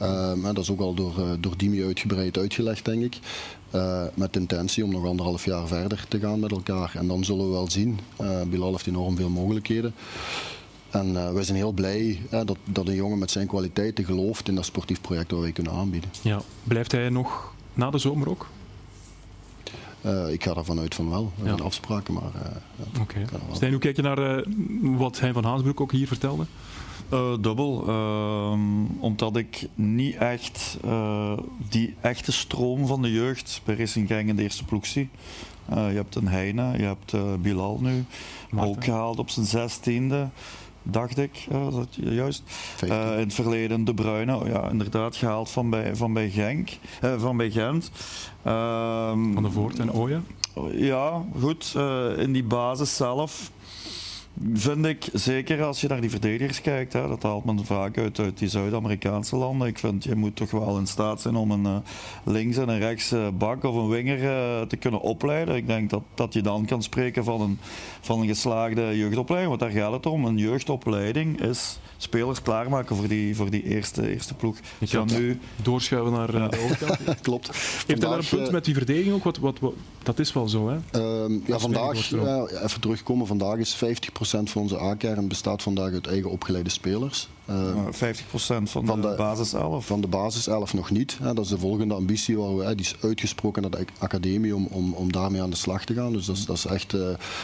Uh, 0.02 0.44
dat 0.44 0.58
is 0.58 0.70
ook 0.70 0.80
al 0.80 0.94
door, 0.94 1.14
uh, 1.18 1.30
door 1.40 1.56
Dimi 1.56 1.84
uitgebreid 1.84 2.38
uitgelegd, 2.38 2.84
denk 2.84 3.02
ik. 3.02 3.18
Uh, 3.74 4.02
met 4.14 4.36
intentie 4.36 4.84
om 4.84 4.90
nog 4.90 5.06
anderhalf 5.06 5.44
jaar 5.44 5.66
verder 5.66 6.04
te 6.08 6.18
gaan 6.18 6.40
met 6.40 6.50
elkaar. 6.50 6.92
En 6.94 7.06
dan 7.06 7.24
zullen 7.24 7.44
we 7.44 7.52
wel 7.52 7.70
zien. 7.70 7.98
Bilal 8.46 8.72
heeft 8.72 8.86
enorm 8.86 9.16
veel 9.16 9.28
mogelijkheden. 9.28 9.94
En 10.90 11.34
wij 11.34 11.42
zijn 11.42 11.56
heel 11.56 11.72
blij 11.72 12.20
dat, 12.30 12.56
dat 12.64 12.88
een 12.88 12.94
jongen 12.94 13.18
met 13.18 13.30
zijn 13.30 13.46
kwaliteiten 13.46 14.04
gelooft 14.04 14.48
in 14.48 14.54
dat 14.54 14.64
sportief 14.64 15.00
project 15.00 15.30
dat 15.30 15.40
wij 15.40 15.52
kunnen 15.52 15.72
aanbieden. 15.72 16.10
Ja. 16.22 16.40
Blijft 16.64 16.92
hij 16.92 17.08
nog 17.08 17.52
na 17.74 17.90
de 17.90 17.98
zomer 17.98 18.28
ook? 18.28 18.46
Ik 20.30 20.44
ga 20.44 20.54
ervan 20.54 20.78
uit 20.78 20.94
van 20.94 21.10
wel. 21.10 21.32
We 21.36 21.48
hebben 21.48 21.66
afspraken, 21.66 22.14
maar... 22.14 22.32
Okay. 23.00 23.24
Stijn, 23.52 23.70
hoe 23.70 23.80
kijk 23.80 23.96
je 23.96 24.02
naar 24.02 24.44
wat 24.80 25.20
hij 25.20 25.32
van 25.32 25.44
Haasbroek 25.44 25.80
ook 25.80 25.92
hier 25.92 26.06
vertelde? 26.06 26.46
Uh, 27.12 27.32
dubbel. 27.40 27.84
Uh, 27.88 28.52
omdat 28.98 29.36
ik 29.36 29.68
niet 29.74 30.16
echt 30.16 30.78
uh, 30.84 31.38
die 31.68 31.94
echte 32.00 32.32
stroom 32.32 32.86
van 32.86 33.02
de 33.02 33.12
jeugd 33.12 33.60
bij 33.64 33.74
Racing 33.74 34.08
Genk 34.08 34.28
in 34.28 34.36
de 34.36 34.42
eerste 34.42 34.64
ploeg 34.64 34.86
zie. 34.86 35.08
je 35.68 35.74
hebt 35.74 36.14
een 36.14 36.28
Heine, 36.28 36.78
je 36.78 36.82
hebt 36.82 37.40
Bilal 37.42 37.78
nu, 37.80 38.04
ook 38.56 38.84
gehaald 38.84 39.18
op 39.18 39.30
zijn 39.30 39.46
zestiende. 39.46 40.28
Dacht 40.82 41.18
ik, 41.18 41.46
dat 41.50 41.88
juist. 41.90 42.42
in 42.80 42.90
het 42.92 43.34
verleden 43.34 43.84
De 43.84 43.94
Bruyne, 43.94 44.38
ja, 44.44 44.70
inderdaad 44.70 45.16
gehaald 45.16 45.50
van 45.50 45.70
bij, 45.70 45.96
van 45.96 46.12
bij 46.12 46.30
Genk, 46.30 46.70
van 47.16 47.36
bij 47.36 47.50
Gent. 47.50 47.90
Ehm, 48.42 49.32
van 49.32 49.42
de 49.42 49.50
Voort 49.50 49.78
en 49.78 49.92
Ooyen? 49.92 50.26
Ja, 50.72 51.22
goed. 51.40 51.74
in 52.16 52.32
die 52.32 52.44
basis 52.44 52.96
zelf 52.96 53.50
vind 54.54 54.86
ik, 54.86 55.08
zeker 55.12 55.62
als 55.62 55.80
je 55.80 55.88
naar 55.88 56.00
die 56.00 56.10
verdedigers 56.10 56.60
kijkt, 56.60 56.92
hè, 56.92 57.08
dat 57.08 57.22
haalt 57.22 57.44
men 57.44 57.64
vaak 57.64 57.98
uit, 57.98 58.18
uit 58.18 58.38
die 58.38 58.48
Zuid-Amerikaanse 58.48 59.36
landen. 59.36 59.68
Ik 59.68 59.78
vind, 59.78 60.04
je 60.04 60.14
moet 60.14 60.36
toch 60.36 60.50
wel 60.50 60.78
in 60.78 60.86
staat 60.86 61.20
zijn 61.20 61.36
om 61.36 61.50
een 61.50 61.64
uh, 61.64 61.76
links- 62.24 62.56
en 62.56 62.68
een 62.68 62.78
rechts 62.78 63.12
uh, 63.12 63.28
bak 63.38 63.64
of 63.64 63.74
een 63.74 63.88
winger 63.88 64.18
uh, 64.18 64.66
te 64.66 64.76
kunnen 64.76 65.00
opleiden. 65.00 65.56
Ik 65.56 65.66
denk 65.66 65.90
dat, 65.90 66.02
dat 66.14 66.32
je 66.32 66.40
dan 66.40 66.64
kan 66.64 66.82
spreken 66.82 67.24
van 67.24 67.40
een, 67.40 67.58
van 68.00 68.20
een 68.20 68.26
geslaagde 68.26 68.98
jeugdopleiding, 68.98 69.58
want 69.58 69.72
daar 69.72 69.82
gaat 69.82 69.92
het 69.92 70.06
om. 70.06 70.24
Een 70.24 70.38
jeugdopleiding 70.38 71.40
is 71.40 71.78
spelers 71.96 72.42
klaarmaken 72.42 72.96
voor 72.96 73.08
die, 73.08 73.36
voor 73.36 73.50
die 73.50 73.62
eerste, 73.62 74.10
eerste 74.10 74.34
ploeg. 74.34 74.56
Je 74.78 74.86
kan 74.86 75.06
nu 75.06 75.38
doorschuiven 75.62 76.12
naar 76.12 76.36
ja. 76.36 76.48
de 76.48 76.58
overkant. 76.58 77.20
Klopt. 77.20 77.46
Heeft 77.46 77.86
hij 77.86 77.96
daar 77.96 78.18
een 78.18 78.28
punt 78.30 78.50
met 78.50 78.64
die 78.64 78.74
verdediging 78.74 79.14
ook? 79.14 79.24
Wat, 79.24 79.38
wat, 79.38 79.58
wat, 79.58 79.74
dat 80.02 80.18
is 80.18 80.32
wel 80.32 80.48
zo, 80.48 80.68
hè? 80.68 80.76
Uh, 81.28 81.40
ja, 81.46 81.58
vandaag, 81.58 82.12
even 82.62 82.80
terugkomen, 82.80 83.26
vandaag 83.26 83.56
is 83.56 83.84
50% 83.84 84.31
van 84.50 84.62
onze 84.62 84.80
A-kern 84.80 85.28
bestaat 85.28 85.62
vandaag 85.62 85.92
uit 85.92 86.06
eigen 86.06 86.30
opgeleide 86.30 86.70
spelers. 86.70 87.28
Uh, 87.52 87.86
50% 87.86 87.92
van, 88.30 88.66
van 88.66 89.00
de, 89.00 89.08
de, 89.08 89.14
basis 89.16 89.52
11? 89.52 89.86
Van 89.86 90.00
de 90.00 90.06
basis 90.06 90.46
11 90.46 90.74
nog 90.74 90.90
niet. 90.90 91.18
Hè. 91.22 91.34
Dat 91.34 91.44
is 91.44 91.50
de 91.50 91.58
volgende 91.58 91.94
ambitie. 91.94 92.38
Waar 92.38 92.56
we, 92.56 92.64
hè, 92.64 92.74
die 92.74 92.84
is 92.84 92.96
uitgesproken 93.00 93.62
naar 93.62 93.70
de 93.70 93.84
academie 93.98 94.54
om, 94.54 94.66
om, 94.70 94.92
om 94.92 95.12
daarmee 95.12 95.42
aan 95.42 95.50
de 95.50 95.56
slag 95.56 95.84
te 95.84 95.94
gaan. 95.94 96.12
Dus 96.12 96.26
dat 96.26 96.36
is, 96.36 96.44
dat 96.44 96.56
is 96.56 96.64
echt 96.64 96.92
uh, 96.92 97.00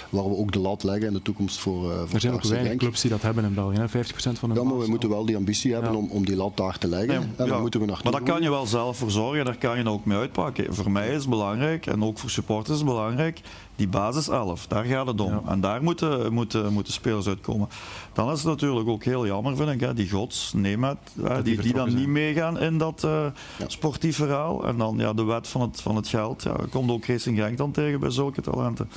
waar 0.09 0.29
we 0.29 0.37
ook 0.37 0.53
de 0.53 0.59
lat 0.59 0.83
leggen 0.83 1.07
in 1.07 1.13
de 1.13 1.23
toekomst 1.23 1.59
voor, 1.59 1.91
uh, 1.91 1.99
voor 1.99 2.15
Er 2.15 2.21
zijn 2.21 2.35
ook 2.35 2.43
weinig 2.43 2.77
clubs 2.77 3.01
die 3.01 3.11
dat 3.11 3.23
hebben 3.23 3.45
in 3.45 3.55
België. 3.55 3.79
Hè. 3.79 3.89
50% 3.89 3.89
van 4.13 4.49
de 4.49 4.55
Ja, 4.55 4.63
maar 4.63 4.79
we 4.79 4.89
moeten 4.89 5.09
wel 5.09 5.25
die 5.25 5.37
ambitie 5.37 5.73
hebben 5.73 5.93
ja. 5.93 5.99
om, 5.99 6.09
om 6.11 6.25
die 6.25 6.37
lat 6.37 6.57
daar 6.57 6.79
te 6.79 6.89
leggen. 6.89 7.33
Ja, 7.37 7.45
en 7.45 7.61
moeten 7.61 7.81
we 7.81 7.87
maar 7.87 8.13
daar 8.13 8.23
kan 8.23 8.43
je 8.43 8.51
wel 8.51 8.67
zelf 8.67 8.97
voor 8.97 9.11
zorgen. 9.11 9.45
Daar 9.45 9.59
kan 9.59 9.79
je 9.79 9.89
ook 9.89 10.05
mee 10.05 10.19
uitpakken. 10.19 10.75
Voor 10.75 10.91
mij 10.91 11.09
is 11.09 11.15
het 11.15 11.29
belangrijk 11.29 11.87
en 11.87 12.05
ook 12.05 12.19
voor 12.19 12.31
supporters 12.31 12.71
is 12.71 12.85
het 12.85 12.89
belangrijk 12.89 13.41
die 13.79 13.89
basis 13.89 14.29
11, 14.29 14.67
daar 14.67 14.85
gaat 14.85 15.07
het 15.07 15.21
om. 15.21 15.31
Ja. 15.31 15.43
En 15.47 15.61
daar 15.61 15.83
moeten, 15.83 16.33
moeten, 16.33 16.73
moeten 16.73 16.93
spelers 16.93 17.27
uitkomen. 17.27 17.69
Dan 18.13 18.31
is 18.31 18.39
het 18.39 18.47
natuurlijk 18.47 18.89
ook 18.89 19.05
heel 19.05 19.27
jammer, 19.27 19.57
vind 19.57 19.71
ik, 19.71 19.81
hè, 19.81 19.95
die 19.99 20.11
gods, 20.11 20.53
Nemet, 20.53 20.99
die, 21.15 21.43
die, 21.43 21.61
die 21.61 21.73
dan 21.73 21.95
niet 21.95 22.09
meegaan 22.09 22.59
in 22.59 22.79
dat 22.79 23.03
uh, 23.05 23.27
ja. 23.59 23.65
sportief 23.67 24.17
verhaal. 24.17 24.67
En 24.67 24.77
dan 24.79 24.99
ja, 24.99 25.13
de 25.13 25.25
wet 25.25 25.49
van 25.49 25.61
het, 25.61 25.81
van 25.81 25.97
het 25.97 26.09
geld. 26.09 26.43
Ja, 26.43 26.57
komt 26.71 26.91
ook 26.91 27.07
Racing 27.07 27.39
Genk 27.39 27.57
dan 27.59 27.73
tegen 27.73 28.01
bij 28.01 28.11
zulke 28.11 28.41
talenten. 28.41 28.91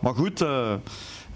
Maar 0.00 0.14
goed... 0.14 0.42
Uh, 0.42 0.72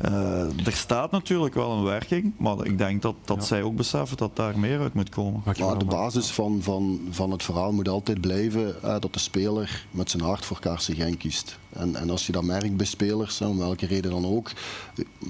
uh, 0.04 0.66
er 0.66 0.72
staat 0.72 1.10
natuurlijk 1.10 1.54
wel 1.54 1.70
een 1.70 1.84
werking, 1.84 2.32
maar 2.36 2.66
ik 2.66 2.78
denk 2.78 3.02
dat, 3.02 3.14
dat 3.24 3.36
ja. 3.36 3.42
zij 3.42 3.62
ook 3.62 3.76
beseffen 3.76 4.16
dat 4.16 4.36
daar 4.36 4.58
meer 4.58 4.80
uit 4.80 4.94
moet 4.94 5.08
komen. 5.08 5.42
Maar 5.44 5.78
de 5.78 5.84
basis 5.84 6.30
van, 6.30 6.62
van, 6.62 7.00
van 7.10 7.30
het 7.30 7.42
verhaal 7.42 7.72
moet 7.72 7.88
altijd 7.88 8.20
blijven 8.20 8.74
uh, 8.84 9.00
dat 9.00 9.12
de 9.12 9.18
speler 9.18 9.86
met 9.90 10.10
zijn 10.10 10.22
hart 10.22 10.44
voor 10.44 10.60
Kaarsen 10.60 10.94
Genk 10.94 11.18
kiest. 11.18 11.58
En, 11.72 11.96
en 11.96 12.10
als 12.10 12.26
je 12.26 12.32
dat 12.32 12.42
merkt 12.42 12.76
bij 12.76 12.86
spelers, 12.86 13.40
om 13.40 13.58
welke 13.58 13.86
reden 13.86 14.10
dan 14.10 14.26
ook, 14.26 14.50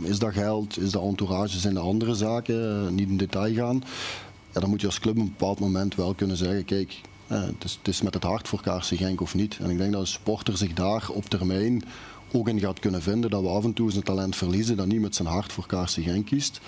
is 0.02 0.18
dat 0.18 0.32
geld, 0.32 0.78
is 0.78 0.90
dat 0.90 1.02
entourage, 1.02 1.58
zijn 1.58 1.74
de 1.74 1.80
andere 1.80 2.14
zaken, 2.14 2.84
uh, 2.84 2.90
niet 2.90 3.08
in 3.08 3.16
detail 3.16 3.54
gaan, 3.54 3.82
ja, 4.52 4.60
dan 4.60 4.70
moet 4.70 4.80
je 4.80 4.86
als 4.86 5.00
club 5.00 5.16
op 5.16 5.22
een 5.22 5.34
bepaald 5.38 5.60
moment 5.60 5.94
wel 5.94 6.14
kunnen 6.14 6.36
zeggen, 6.36 6.64
kijk, 6.64 7.00
het 7.26 7.64
is, 7.64 7.72
het, 7.72 7.88
is, 7.88 8.02
met 8.02 8.14
het 8.14 8.22
hart 8.22 8.48
voor 8.48 8.60
Kaarsen 8.60 8.96
Genk 8.96 9.20
of 9.20 9.34
niet. 9.34 9.58
En 9.60 9.70
ik 9.70 9.78
denk 9.78 9.92
dat 9.92 10.00
een 10.00 10.06
sporter 10.06 10.56
zich 10.56 10.72
daar 10.72 11.08
op 11.12 11.24
termijn 11.24 11.84
ook 12.32 12.48
in 12.48 12.60
gaat 12.60 12.78
kunnen 12.78 13.02
vinden 13.02 13.30
dat 13.30 13.42
we 13.42 13.48
af 13.48 13.64
en 13.64 13.72
toe 13.72 13.90
zijn 13.90 14.04
talent 14.04 14.36
verliezen 14.36 14.76
dat 14.76 14.86
niet 14.86 15.00
met 15.00 15.14
zijn 15.14 15.28
hart 15.28 15.52
voor 15.52 15.66
Kaarsen 15.66 16.02
Genk 16.02 16.26
kiest. 16.26 16.60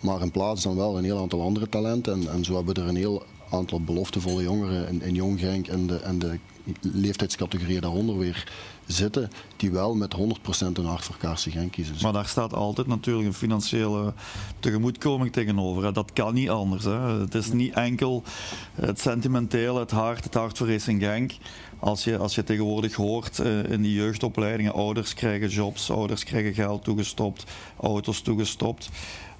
Maar 0.00 0.20
in 0.20 0.30
plaats 0.30 0.62
dan 0.62 0.76
wel 0.76 0.98
een 0.98 1.04
heel 1.04 1.18
aantal 1.18 1.42
andere 1.42 1.68
talenten. 1.68 2.12
En, 2.12 2.32
en 2.32 2.44
zo 2.44 2.54
hebben 2.54 2.74
we 2.74 2.80
er 2.80 2.88
een 2.88 2.96
heel 2.96 3.22
aantal 3.52 3.80
beloftevolle 3.80 4.42
jongeren 4.42 4.88
in, 4.88 5.02
in 5.02 5.14
Jong 5.14 5.40
Genk 5.40 5.66
en 5.66 5.86
de, 5.86 5.96
en 5.96 6.18
de 6.18 6.38
leeftijdscategorieën 6.80 7.80
daaronder 7.80 8.18
weer 8.18 8.52
zitten, 8.86 9.30
die 9.56 9.70
wel 9.70 9.94
met 9.94 10.16
100% 10.16 10.20
een 10.72 10.84
hart 10.84 11.04
voor 11.04 11.16
KRC 11.16 11.38
Genk 11.38 11.72
kiezen. 11.72 11.94
Maar 12.02 12.12
daar 12.12 12.26
staat 12.26 12.54
altijd 12.54 12.86
natuurlijk 12.86 13.26
een 13.26 13.34
financiële 13.34 14.14
tegemoetkoming 14.60 15.32
tegenover. 15.32 15.92
Dat 15.92 16.12
kan 16.12 16.34
niet 16.34 16.50
anders. 16.50 16.84
Hè. 16.84 16.98
Het 16.98 17.34
is 17.34 17.52
niet 17.52 17.74
enkel 17.74 18.22
het 18.74 19.00
sentimentele, 19.00 19.78
het 19.78 19.90
hart, 19.90 20.24
het 20.24 20.34
hart 20.34 20.58
voor 20.58 20.68
Racing 20.68 21.02
Genk. 21.02 21.32
Als 21.78 22.04
je, 22.04 22.18
als 22.18 22.34
je 22.34 22.44
tegenwoordig 22.44 22.94
hoort 22.94 23.38
uh, 23.38 23.70
in 23.70 23.82
die 23.82 23.94
jeugdopleidingen, 23.94 24.72
ouders 24.72 25.14
krijgen 25.14 25.48
jobs, 25.48 25.90
ouders 25.90 26.24
krijgen 26.24 26.54
geld 26.54 26.84
toegestopt, 26.84 27.44
auto's 27.80 28.20
toegestopt 28.20 28.90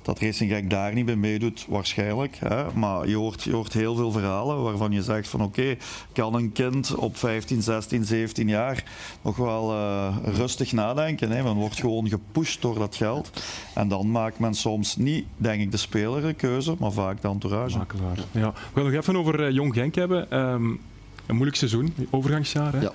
dat 0.03 0.21
Racing 0.21 0.51
Genk 0.51 0.71
daar 0.71 0.95
niet 0.95 1.07
bij 1.07 1.17
meedoet, 1.17 1.67
waarschijnlijk. 1.69 2.37
Hè? 2.38 2.73
Maar 2.75 3.09
je 3.09 3.17
hoort, 3.17 3.43
je 3.43 3.53
hoort 3.53 3.73
heel 3.73 3.95
veel 3.95 4.12
verhalen 4.12 4.62
waarvan 4.62 4.93
je 4.93 5.03
zegt 5.03 5.29
van 5.29 5.43
oké, 5.43 5.77
kan 6.12 6.35
een 6.35 6.53
kind 6.53 6.95
op 6.95 7.17
15, 7.17 7.62
16, 7.62 8.05
17 8.05 8.49
jaar 8.49 8.85
nog 9.23 9.37
wel 9.37 9.73
uh, 9.73 10.17
rustig 10.25 10.73
nadenken. 10.73 11.31
Hè? 11.31 11.43
Men 11.43 11.55
wordt 11.55 11.81
gewoon 11.81 12.09
gepusht 12.09 12.62
door 12.62 12.79
dat 12.79 12.97
geld. 12.97 13.43
En 13.75 13.88
dan 13.88 14.11
maakt 14.11 14.38
men 14.38 14.55
soms 14.55 14.97
niet, 14.97 15.25
denk 15.37 15.61
ik, 15.61 15.71
de 15.71 15.77
speler 15.77 16.25
een 16.25 16.37
keuze, 16.37 16.75
maar 16.79 16.93
vaak 16.93 17.23
de 17.23 17.29
entourage. 17.29 17.79
Makelaar. 17.79 18.19
Ja. 18.31 18.53
We 18.73 18.81
gaan 18.81 18.93
nog 18.93 19.01
even 19.01 19.17
over 19.17 19.41
uh, 19.41 19.55
Jong 19.55 19.75
Genk 19.75 19.95
hebben. 19.95 20.38
Um, 20.38 20.81
een 21.27 21.35
moeilijk 21.35 21.57
seizoen, 21.57 21.95
overgangsjaar. 22.11 22.73
Hè? 22.73 22.81
Ja. 22.81 22.93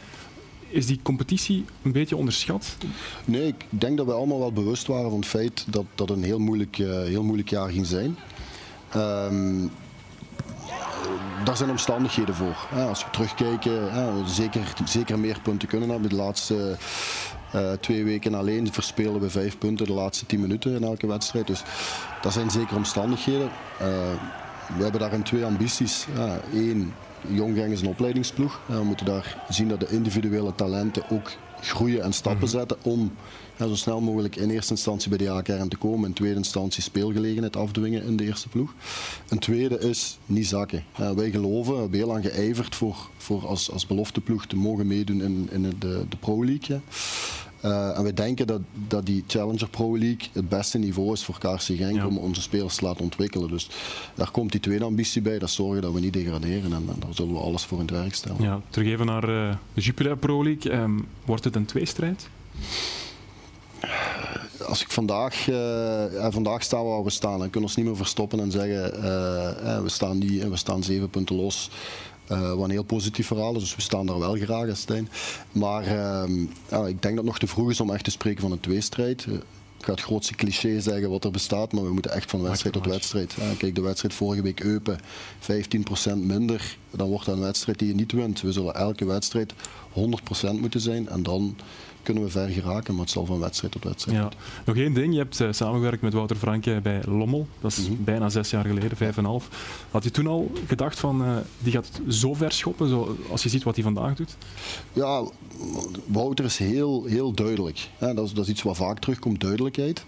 Is 0.70 0.86
die 0.86 1.00
competitie 1.04 1.66
een 1.82 1.92
beetje 1.92 2.16
onderschat? 2.16 2.78
Nee, 3.26 3.48
ik 3.48 3.66
denk 3.70 3.98
dat 3.98 4.06
we 4.06 4.12
allemaal 4.12 4.40
wel 4.40 4.54
bewust 4.54 4.88
waren 4.88 5.10
van 5.10 5.20
het 5.20 5.28
feit 5.28 5.66
dat 5.70 5.86
dat 5.96 6.10
een 6.10 6.24
heel 6.24 6.40
moeilijk, 6.40 6.78
uh, 6.78 6.88
heel 6.88 7.24
moeilijk 7.24 7.50
jaar 7.50 7.70
ging 7.70 7.86
zijn. 7.86 8.18
Um, 8.96 9.72
daar 11.44 11.58
zijn 11.58 11.70
omstandigheden 11.70 12.36
voor. 12.36 12.68
Als 12.88 13.04
we 13.04 13.10
terugkijken, 13.10 13.90
zeker, 14.26 14.74
zeker 14.86 15.20
meer 15.20 15.40
punten 15.44 15.68
kunnen 15.68 15.90
hebben. 15.90 16.10
De 16.10 16.16
laatste 16.16 16.78
uh, 17.56 17.72
twee 17.72 18.04
weken 18.04 18.34
alleen 18.34 18.74
verspelen 18.74 19.20
we 19.20 19.30
vijf 19.30 19.58
punten 19.58 19.86
de 19.86 19.94
laatste 19.94 20.26
tien 20.26 20.40
minuten 20.40 20.76
in 20.76 20.84
elke 20.84 21.08
wedstrijd. 21.08 21.48
Dus 21.48 21.64
dat 22.22 22.34
zijn 22.34 22.52
zeker 22.52 22.76
omstandigheden. 22.76 23.50
Uh, 23.82 23.88
we 24.78 24.84
hebben 24.84 25.00
daarin 25.00 25.24
twee 25.24 25.46
ambities. 25.46 26.06
Eén, 26.54 26.94
Jonggang 27.28 27.72
is 27.72 27.82
een 27.82 27.88
opleidingsploeg. 27.88 28.60
we 28.66 28.84
moeten 28.84 29.06
daar 29.06 29.46
zien 29.50 29.68
dat 29.68 29.80
de 29.80 29.90
individuele 29.90 30.56
talenten 30.56 31.10
ook 31.10 31.32
groeien 31.62 32.04
en 32.04 32.14
stappen 32.14 32.48
mhm. 32.48 32.58
zetten 32.58 32.78
om 32.82 33.12
zo 33.58 33.76
snel 33.76 34.02
mogelijk 34.02 34.36
in 34.36 34.50
eerste 34.50 34.72
instantie 34.72 35.10
bij 35.10 35.18
de 35.18 35.30
A-kern 35.30 35.70
te 35.70 35.78
komen. 35.78 36.08
In 36.08 36.14
tweede 36.14 36.36
instantie 36.36 36.84
speelgelegenheid 36.84 37.56
afdwingen 37.56 38.04
in 38.04 38.18
de 38.18 38.24
eerste 38.24 38.50
ploeg. 38.50 38.74
Een 39.30 39.40
tweede 39.40 39.80
is 39.80 40.18
niet 40.26 40.48
zakken. 40.48 40.84
wij 41.16 41.32
geloven, 41.32 41.74
we 41.74 41.80
hebben 41.80 42.00
heel 42.00 42.08
lang 42.08 42.26
geijverd 42.26 42.76
voor, 42.76 43.10
voor 43.18 43.48
als, 43.48 43.72
als 43.72 43.88
belofteploeg 43.88 44.46
te 44.46 44.56
mogen 44.56 44.88
meedoen 44.88 45.22
in, 45.22 45.50
in 45.52 45.62
de, 45.80 46.06
de 46.10 46.18
Pro 46.20 46.46
League. 46.46 46.82
Uh, 47.66 47.98
en 47.98 48.04
we 48.04 48.14
denken 48.14 48.48
dat, 48.48 48.62
dat 48.88 49.06
die 49.06 49.24
Challenger 49.28 49.70
Pro 49.70 49.98
League 49.98 50.30
het 50.34 50.50
beste 50.50 50.78
niveau 50.78 51.14
is 51.14 51.24
voor 51.24 51.38
KRC 51.38 51.62
Genk 51.62 52.06
om 52.06 52.18
onze 52.18 52.42
spelers 52.42 52.76
te 52.76 52.86
laten 52.86 53.04
ontwikkelen. 53.04 53.50
Dus 53.50 53.70
daar 54.16 54.32
komt 54.32 54.52
die 54.52 54.60
tweede 54.60 54.86
ambitie 54.86 55.22
bij, 55.22 55.40
dat 55.40 55.50
zorgen 55.50 55.82
dat 55.82 55.94
we 55.94 56.00
niet 56.00 56.14
degraderen 56.14 56.74
en, 56.74 56.86
daar 56.86 57.14
zullen 57.14 57.34
we 57.34 57.40
alles 57.40 57.64
voor 57.64 57.80
in 57.80 57.86
het 57.86 57.96
werk 57.96 58.16
stellen. 58.16 58.42
Ja, 58.42 58.62
terug 58.70 58.88
even 58.88 59.06
naar 59.06 59.30
uh, 59.30 59.56
de 59.74 59.82
Jupiler 59.82 60.18
Pro 60.18 60.44
League. 60.44 60.74
Um, 60.74 61.08
wordt 61.26 61.44
het 61.44 61.56
een 61.56 61.66
tweestrijd? 61.66 62.30
Als 64.68 64.82
ik 64.82 64.92
vandaag, 64.92 65.48
uh, 65.48 66.04
vandaag 66.30 66.64
staan 66.64 66.86
waar 66.86 67.04
we 67.04 67.10
staan, 67.10 67.40
dan 67.40 67.50
kunnen 67.50 67.60
we 67.60 67.66
ons 67.66 67.76
niet 67.76 67.86
meer 67.86 67.96
verstoppen 67.96 68.40
en 68.40 68.52
zeggen 68.52 68.92
we 69.84 69.90
staan 69.90 70.18
niet 70.18 70.42
en 70.42 70.50
we 70.50 70.58
staan 70.58 70.84
zeven 70.84 71.10
punten 71.10 71.36
los. 71.36 71.70
Uh, 72.32 72.54
wat 72.54 72.64
een 72.64 72.70
heel 72.70 72.84
positief 72.84 73.28
verhaal 73.28 73.56
is, 73.56 73.60
dus 73.60 73.76
we 73.76 73.82
staan 73.82 74.06
daar 74.06 74.20
wel 74.20 74.36
graag, 74.36 74.78
Stijn. 74.78 75.10
Maar 75.52 75.84
uh, 75.84 76.48
ja, 76.70 76.88
ik 76.88 77.02
denk 77.02 77.02
dat 77.02 77.16
het 77.16 77.24
nog 77.24 77.40
te 77.40 77.48
vroeg 77.48 77.70
is 77.70 77.80
om 77.80 77.94
echt 77.94 78.04
te 78.04 78.12
spreken 78.12 78.42
van 78.42 78.52
een 78.52 78.60
tweestrijd. 78.60 79.26
Uh, 79.26 79.34
ik 79.78 79.86
ga 79.86 79.92
het 79.92 80.02
grootste 80.02 80.36
cliché 80.36 80.80
zeggen 80.80 81.10
wat 81.10 81.24
er 81.24 81.32
bestaat, 81.32 81.72
maar 81.72 81.84
we 81.84 81.94
moeten 81.94 82.12
echt 82.12 82.30
van 82.30 82.42
wedstrijd 82.42 82.76
tot 82.76 82.86
wedstrijd. 82.86 83.36
kijk, 83.58 83.76
de 83.76 83.82
wedstrijd 83.82 84.14
vorige 84.14 84.42
week 84.42 84.60
Eupen, 84.60 85.00
15% 85.42 86.18
minder, 86.18 86.78
dan 86.92 87.08
wordt 87.08 87.26
dat 87.26 87.36
een 87.36 87.42
wedstrijd 87.42 87.80
die 87.80 87.88
je 87.88 87.96
niet 87.96 88.12
wint. 88.12 88.42
We 88.42 88.52
zullen 88.52 88.76
elke 88.76 89.06
wedstrijd 89.06 89.54
100% 89.54 90.60
moeten 90.60 90.80
zijn 90.80 91.10
en 91.10 91.24
dan 91.24 91.56
kunnen 92.08 92.24
we 92.24 92.30
ver 92.30 92.50
geraken, 92.50 92.94
maar 92.94 93.04
het 93.04 93.14
zal 93.14 93.26
van 93.26 93.40
wedstrijd 93.40 93.74
tot 93.74 93.84
wedstrijd. 93.84 94.18
Ja. 94.18 94.30
Nog 94.66 94.76
één 94.76 94.94
ding, 94.94 95.14
je 95.14 95.20
hebt 95.20 95.40
uh, 95.40 95.48
samengewerkt 95.52 96.02
met 96.02 96.14
Wouter 96.14 96.36
Franke 96.36 96.80
bij 96.84 97.02
Lommel, 97.06 97.48
dat 97.62 97.72
is 97.72 97.90
mhm. 97.90 98.04
bijna 98.04 98.30
zes 98.30 98.50
jaar 98.50 98.66
geleden, 98.66 98.98
vijf 98.98 99.18
en 99.18 99.26
half. 99.26 99.50
Had 99.92 100.04
je 100.04 100.12
toen 100.12 100.28
al 100.28 100.52
gedacht 100.68 101.00
van, 101.00 101.22
uh, 101.22 101.38
die 101.60 101.72
gaat 101.72 102.02
zo 102.10 102.34
ver 102.34 102.52
schoppen, 102.52 102.90
zo, 102.90 103.18
als 103.32 103.44
je 103.44 103.50
ziet 103.50 103.64
wat 103.64 103.76
hij 103.76 103.84
vandaag 103.84 104.16
doet? 104.16 104.38
Ja, 104.94 105.24
Wouter 106.06 106.46
is 106.46 106.58
heel, 106.58 107.06
heel 107.06 107.32
duidelijk. 107.32 107.90
Dat, 108.00 108.20
is, 108.20 108.34
dat 108.34 108.44
is 108.44 108.50
iets 108.50 108.62
wat 108.62 108.78
vaak 108.78 109.00
terugkomt, 109.00 109.42
duidelijkheid. 109.42 110.04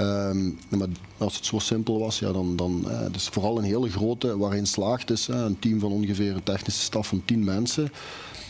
Um, 0.00 0.58
maar 0.68 0.88
als 1.18 1.36
het 1.36 1.46
zo 1.46 1.58
simpel 1.58 1.98
was, 1.98 2.18
ja, 2.18 2.32
dan, 2.32 2.56
dan 2.56 2.84
uh, 2.86 3.00
is 3.14 3.28
vooral 3.28 3.58
een 3.58 3.64
hele 3.64 3.90
grote 3.90 4.38
waarin 4.38 4.66
slaagt 4.66 5.10
is. 5.10 5.28
een 5.28 5.58
team 5.58 5.80
van 5.80 5.92
ongeveer 5.92 6.34
een 6.34 6.42
technische 6.42 6.80
staf 6.80 7.06
van 7.08 7.22
tien 7.24 7.44
mensen 7.44 7.90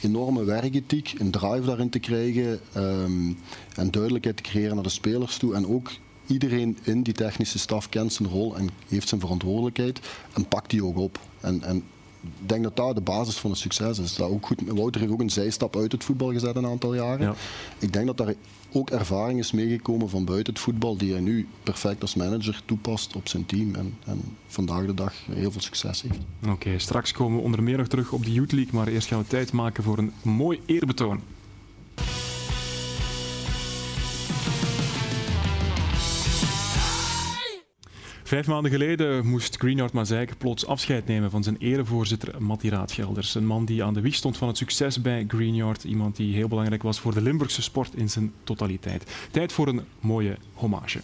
enorme 0.05 0.45
werkethiek, 0.45 1.15
een 1.19 1.31
drive 1.31 1.67
daarin 1.67 1.91
te 1.91 1.99
krijgen 1.99 2.61
um, 2.77 3.39
en 3.75 3.91
duidelijkheid 3.91 4.37
te 4.37 4.43
creëren 4.43 4.75
naar 4.75 4.85
de 4.85 4.89
spelers 4.89 5.37
toe. 5.37 5.55
En 5.55 5.67
ook 5.67 5.91
iedereen 6.27 6.79
in 6.83 7.03
die 7.03 7.15
technische 7.15 7.59
staf 7.59 7.89
kent 7.89 8.13
zijn 8.13 8.29
rol 8.29 8.57
en 8.57 8.69
heeft 8.89 9.09
zijn 9.09 9.21
verantwoordelijkheid 9.21 10.01
en 10.33 10.49
pakt 10.49 10.71
die 10.71 10.85
ook 10.85 10.99
op. 10.99 11.19
En, 11.41 11.63
en 11.63 11.83
ik 12.41 12.49
denk 12.49 12.63
dat 12.63 12.77
dat 12.77 12.95
de 12.95 13.01
basis 13.01 13.37
van 13.37 13.51
het 13.51 13.59
succes 13.59 13.99
is. 13.99 14.15
Dat 14.15 14.31
ook 14.31 14.47
goed, 14.47 14.63
Wouter 14.67 15.01
heeft 15.01 15.13
ook 15.13 15.21
een 15.21 15.31
zijstap 15.31 15.77
uit 15.77 15.93
het 15.93 16.05
voetbal 16.05 16.33
gezet 16.33 16.57
een 16.57 16.67
aantal 16.67 16.95
jaren. 16.95 17.27
Ja. 17.27 17.35
Ik 17.79 17.93
denk 17.93 18.07
dat 18.07 18.17
daar 18.17 18.35
ook 18.73 18.91
ervaring 18.91 19.39
is 19.39 19.53
meegekomen 19.53 20.09
van 20.09 20.25
buiten 20.25 20.53
het 20.53 20.63
voetbal, 20.63 20.97
die 20.97 21.13
hij 21.13 21.21
nu 21.21 21.49
perfect 21.63 22.03
als 22.03 22.15
manager 22.15 22.63
toepast 22.65 23.17
op 23.17 23.29
zijn 23.29 23.47
team. 23.47 23.75
En, 23.75 23.97
en 24.05 24.21
vandaag 24.47 24.87
de 24.87 24.95
dag 24.95 25.15
heel 25.31 25.51
veel 25.51 25.61
succes 25.61 26.03
heeft. 26.03 26.19
Oké, 26.49 26.79
straks 26.79 27.13
komen 27.13 27.39
we 27.39 27.45
onder 27.45 27.63
meer 27.63 27.77
nog 27.77 27.89
terug 27.89 28.13
op 28.13 28.25
de 28.25 28.33
Youth 28.33 28.53
League, 28.53 28.75
maar 28.75 28.87
eerst 28.87 29.09
gaan 29.09 29.19
we 29.19 29.27
tijd 29.27 29.53
maken 29.53 29.85
voor 29.85 29.99
een 29.99 30.13
mooi 30.23 30.61
eerbetoon. 30.67 31.21
Vijf 38.35 38.47
maanden 38.47 38.71
geleden 38.71 39.27
moest 39.27 39.57
Greenyard 39.57 39.93
Mazeik 39.93 40.39
plots 40.39 40.67
afscheid 40.67 41.07
nemen 41.07 41.31
van 41.31 41.43
zijn 41.43 41.57
erevoorzitter 41.59 42.43
Matti 42.43 42.69
Raadgelders. 42.69 43.35
Een 43.35 43.47
man 43.47 43.65
die 43.65 43.85
aan 43.85 43.95
de 43.95 44.01
wieg 44.01 44.15
stond 44.15 44.37
van 44.37 44.49
het 44.49 44.57
succes 44.57 45.01
bij 45.01 45.25
Greenyard. 45.29 45.85
Iemand 45.85 46.17
die 46.17 46.35
heel 46.35 46.49
belangrijk 46.49 46.83
was 46.83 47.01
voor 47.01 47.15
de 47.15 47.23
Limburgse 47.23 47.63
sport 47.63 47.95
in 47.95 48.11
zijn 48.11 48.33
totaliteit. 48.45 49.29
Tijd 49.31 49.53
voor 49.53 49.69
een 49.69 49.81
mooie 50.01 50.37
hommage. 50.55 51.01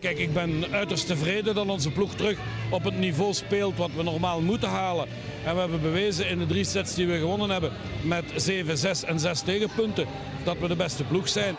Kijk, 0.00 0.18
ik 0.18 0.32
ben 0.32 0.64
uiterst 0.70 1.06
tevreden 1.06 1.54
dat 1.54 1.68
onze 1.68 1.90
ploeg 1.90 2.14
terug 2.14 2.38
op 2.70 2.84
het 2.84 2.98
niveau 2.98 3.32
speelt 3.32 3.76
wat 3.76 3.90
we 3.96 4.02
normaal 4.02 4.40
moeten 4.40 4.68
halen. 4.68 5.08
En 5.44 5.54
we 5.54 5.60
hebben 5.60 5.80
bewezen 5.80 6.28
in 6.28 6.38
de 6.38 6.46
drie 6.46 6.64
sets 6.64 6.94
die 6.94 7.06
we 7.06 7.18
gewonnen 7.18 7.50
hebben 7.50 7.72
met 8.02 8.24
7, 8.36 8.78
6 8.78 9.04
en 9.04 9.20
6 9.20 9.40
tegenpunten 9.40 10.06
dat 10.44 10.58
we 10.58 10.68
de 10.68 10.76
beste 10.76 11.04
ploeg 11.04 11.28
zijn. 11.28 11.56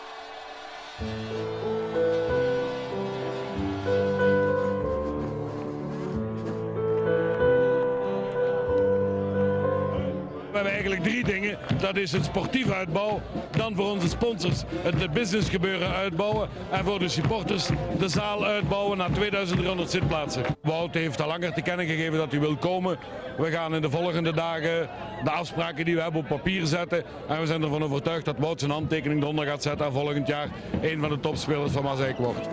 Drie 11.02 11.24
dingen. 11.24 11.58
Dat 11.80 11.96
is 11.96 12.12
het 12.12 12.24
sportief 12.24 12.70
uitbouwen. 12.70 13.22
Dan 13.50 13.74
voor 13.74 13.90
onze 13.90 14.08
sponsors 14.08 14.62
het 14.82 15.12
business 15.12 15.48
gebeuren 15.48 15.94
uitbouwen. 15.94 16.48
En 16.70 16.84
voor 16.84 16.98
de 16.98 17.08
supporters 17.08 17.68
de 17.98 18.08
zaal 18.08 18.44
uitbouwen 18.44 18.98
naar 18.98 19.10
2300 19.10 19.90
zitplaatsen. 19.90 20.42
Wout 20.62 20.94
heeft 20.94 21.20
al 21.20 21.28
langer 21.28 21.52
te 21.52 21.62
kennen 21.62 21.86
gegeven 21.86 22.18
dat 22.18 22.30
hij 22.30 22.40
wil 22.40 22.56
komen. 22.56 22.98
We 23.36 23.50
gaan 23.50 23.74
in 23.74 23.82
de 23.82 23.90
volgende 23.90 24.32
dagen 24.32 24.88
de 25.24 25.30
afspraken 25.30 25.84
die 25.84 25.94
we 25.94 26.02
hebben 26.02 26.20
op 26.20 26.28
papier 26.28 26.66
zetten. 26.66 27.04
En 27.28 27.40
we 27.40 27.46
zijn 27.46 27.62
ervan 27.62 27.82
overtuigd 27.82 28.24
dat 28.24 28.38
Wout 28.38 28.58
zijn 28.60 28.70
handtekening 28.70 29.22
eronder 29.22 29.46
gaat 29.46 29.62
zetten. 29.62 29.86
En 29.86 29.92
volgend 29.92 30.26
jaar 30.26 30.48
een 30.82 31.00
van 31.00 31.08
de 31.08 31.20
topspelers 31.20 31.72
van 31.72 31.82
Mazeik 31.82 32.16
wordt. 32.16 32.48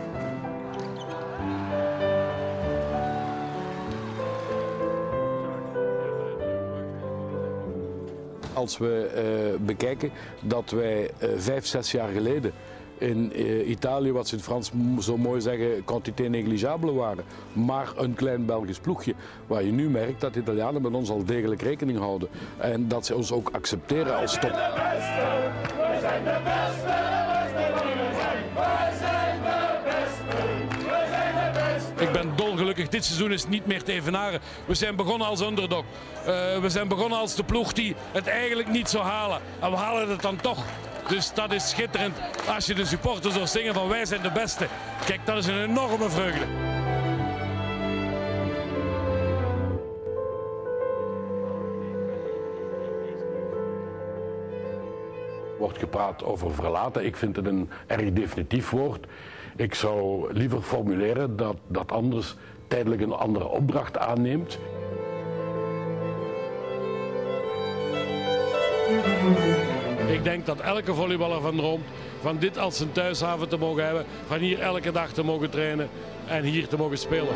Als 8.54 8.78
we 8.78 9.12
uh, 9.56 9.66
bekijken 9.66 10.12
dat 10.42 10.72
wij 10.72 11.02
uh, 11.02 11.30
vijf, 11.38 11.66
zes 11.66 11.92
jaar 11.92 12.10
geleden 12.10 12.54
in 12.98 13.32
uh, 13.36 13.70
Italië, 13.70 14.12
wat 14.12 14.28
ze 14.28 14.36
in 14.36 14.42
Frans 14.42 14.72
zo 15.00 15.18
mooi 15.18 15.42
zeggen, 15.42 15.84
quantité 15.86 16.24
négligeable 16.24 16.94
waren. 16.94 17.24
Maar 17.54 17.92
een 17.98 18.13
klein 18.13 18.46
Belgisch 18.46 18.80
ploegje. 18.80 19.13
Waar 19.48 19.63
je 19.63 19.72
nu 19.72 19.89
merkt 19.89 20.22
dat 20.22 20.34
de 20.34 20.39
Italianen 20.39 20.82
met 20.82 20.94
ons 20.94 21.10
al 21.10 21.26
degelijk 21.26 21.62
rekening 21.62 21.98
houden. 22.00 22.30
En 22.58 22.88
dat 22.88 23.06
ze 23.06 23.16
ons 23.16 23.32
ook 23.32 23.50
accepteren 23.52 24.16
als 24.16 24.34
top. 24.34 24.54
zijn 26.02 26.24
de 26.24 26.39
beste, 26.44 26.94
wij 27.54 28.12
Dit 32.91 33.06
seizoen 33.06 33.32
is 33.32 33.48
niet 33.48 33.65
meer 33.65 33.84
te 33.84 33.91
evenaren. 33.91 34.39
We 34.65 34.74
zijn 34.74 34.96
begonnen 34.96 35.28
als 35.28 35.41
underdog. 35.41 35.84
Uh, 36.19 36.26
we 36.58 36.69
zijn 36.69 36.88
begonnen 36.88 37.19
als 37.19 37.36
de 37.36 37.43
ploeg 37.43 37.74
die 37.74 37.96
het 38.12 38.28
eigenlijk 38.28 38.69
niet 38.69 38.89
zou 38.89 39.04
halen. 39.04 39.39
En 39.60 39.72
we 39.72 39.78
halen 39.78 40.10
het 40.10 40.22
dan 40.22 40.36
toch. 40.36 40.63
Dus 41.08 41.34
dat 41.34 41.52
is 41.52 41.69
schitterend. 41.69 42.17
Als 42.56 42.65
je 42.65 42.74
de 42.74 42.86
supporters 42.86 43.36
hoort 43.36 43.50
zingen 43.50 43.74
van 43.74 43.88
wij 43.88 44.06
zijn 44.06 44.22
de 44.22 44.32
beste. 44.32 44.67
Kijk, 45.06 45.26
dat 45.26 45.38
is 45.38 45.46
een 45.46 45.63
enorme 45.63 46.10
vreugde. 46.10 46.46
wordt 55.63 55.78
gepraat 55.78 56.24
over 56.24 56.54
verlaten. 56.54 57.06
Ik 57.06 57.15
vind 57.15 57.36
het 57.36 57.46
een 57.46 57.69
erg 57.88 58.13
definitief 58.13 58.69
woord. 58.69 59.08
Ik 59.56 59.74
zou 59.74 60.34
liever 60.34 60.62
formuleren 60.62 61.36
dat, 61.36 61.56
dat 61.67 61.91
anders 61.91 62.36
tijdelijk 62.73 63.01
een 63.01 63.13
andere 63.13 63.47
opdracht 63.47 63.97
aanneemt. 63.97 64.59
Ik 70.07 70.23
denk 70.23 70.45
dat 70.45 70.59
elke 70.59 70.93
volleyballer 70.93 71.41
van 71.41 71.55
droomt 71.55 71.86
van 72.21 72.38
dit 72.38 72.57
als 72.57 72.77
zijn 72.77 72.91
thuishaven 72.91 73.49
te 73.49 73.57
mogen 73.57 73.86
hebben, 73.86 74.05
van 74.27 74.38
hier 74.38 74.59
elke 74.59 74.91
dag 74.91 75.12
te 75.12 75.23
mogen 75.23 75.49
trainen 75.49 75.89
en 76.27 76.43
hier 76.43 76.67
te 76.67 76.77
mogen 76.77 76.97
spelen. 76.97 77.36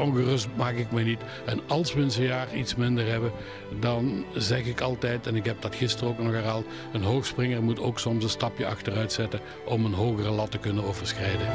Ongerust 0.00 0.48
maak 0.56 0.76
ik 0.76 0.92
me 0.92 1.02
niet. 1.02 1.20
En 1.46 1.60
als 1.66 1.94
we 1.94 2.00
een 2.00 2.24
jaar 2.24 2.54
iets 2.54 2.74
minder 2.74 3.06
hebben, 3.06 3.32
dan 3.80 4.24
zeg 4.34 4.64
ik 4.64 4.80
altijd, 4.80 5.26
en 5.26 5.36
ik 5.36 5.44
heb 5.44 5.62
dat 5.62 5.74
gisteren 5.74 6.08
ook 6.08 6.18
nog 6.18 6.32
herhaald, 6.32 6.66
een 6.92 7.02
hoogspringer 7.02 7.62
moet 7.62 7.80
ook 7.80 7.98
soms 7.98 8.24
een 8.24 8.30
stapje 8.30 8.66
achteruit 8.66 9.12
zetten 9.12 9.40
om 9.64 9.84
een 9.84 9.94
hogere 9.94 10.30
lat 10.30 10.50
te 10.50 10.58
kunnen 10.58 10.84
overschrijden. 10.84 11.46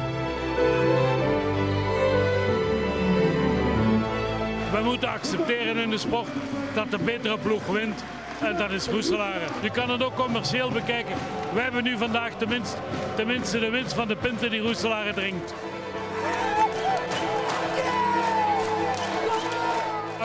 We 4.71 4.81
moeten 4.83 5.09
accepteren 5.09 5.77
in 5.77 5.89
de 5.89 5.97
sport 5.97 6.27
dat 6.73 6.91
de 6.91 6.97
betere 6.97 7.37
ploeg 7.37 7.65
wint. 7.65 8.03
En 8.41 8.57
dat 8.57 8.71
is 8.71 8.87
Roeselare. 8.87 9.45
Je 9.61 9.71
kan 9.71 9.89
het 9.89 10.03
ook 10.03 10.15
commercieel 10.15 10.69
bekijken. 10.69 11.15
We 11.53 11.59
hebben 11.59 11.83
nu 11.83 11.97
vandaag 11.97 12.37
tenminste, 12.37 12.77
tenminste 13.15 13.59
de 13.59 13.69
winst 13.69 13.93
van 13.93 14.07
de 14.07 14.15
punten 14.15 14.49
die 14.49 14.61
Roeselare 14.61 15.13
drinkt. 15.13 15.53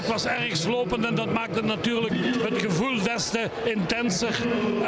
Het 0.00 0.08
was 0.08 0.26
erg 0.26 0.56
slopend 0.56 1.06
en 1.06 1.14
dat 1.14 1.32
maakt 1.32 1.54
het 1.54 1.64
natuurlijk 1.64 2.14
het 2.42 2.62
gevoel 2.62 3.02
des 3.02 3.28
te 3.28 3.48
intenser. 3.64 4.42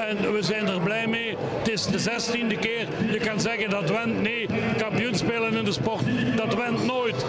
En 0.09 0.33
we 0.33 0.42
zijn 0.42 0.66
er 0.66 0.81
blij 0.81 1.07
mee. 1.07 1.37
Het 1.59 1.68
is 1.68 1.87
de 1.87 1.98
zestiende 1.98 2.59
keer. 2.59 2.87
Je 3.11 3.18
kan 3.18 3.40
zeggen 3.40 3.70
dat 3.70 3.90
went. 3.90 4.20
Nee, 4.20 4.46
kampioen 4.77 5.14
spelen 5.14 5.55
in 5.55 5.64
de 5.64 5.72
sport, 5.72 6.03
dat 6.37 6.55
went 6.55 6.87
nooit. 6.87 7.27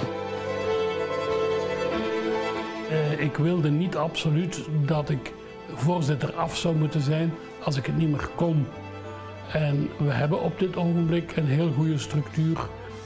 Uh, 2.91 3.19
ik 3.19 3.35
wilde 3.35 3.69
niet 3.69 3.95
absoluut 3.95 4.61
dat 4.85 5.09
ik 5.09 5.33
voorzitter 5.73 6.33
af 6.33 6.57
zou 6.57 6.75
moeten 6.75 7.01
zijn 7.01 7.33
als 7.63 7.77
ik 7.77 7.85
het 7.85 7.97
niet 7.97 8.09
meer 8.09 8.29
kon. 8.35 8.67
En 9.51 9.89
we 9.97 10.11
hebben 10.11 10.41
op 10.41 10.59
dit 10.59 10.75
ogenblik 10.75 11.35
een 11.35 11.47
heel 11.47 11.71
goede 11.71 11.97
structuur. 11.97 12.57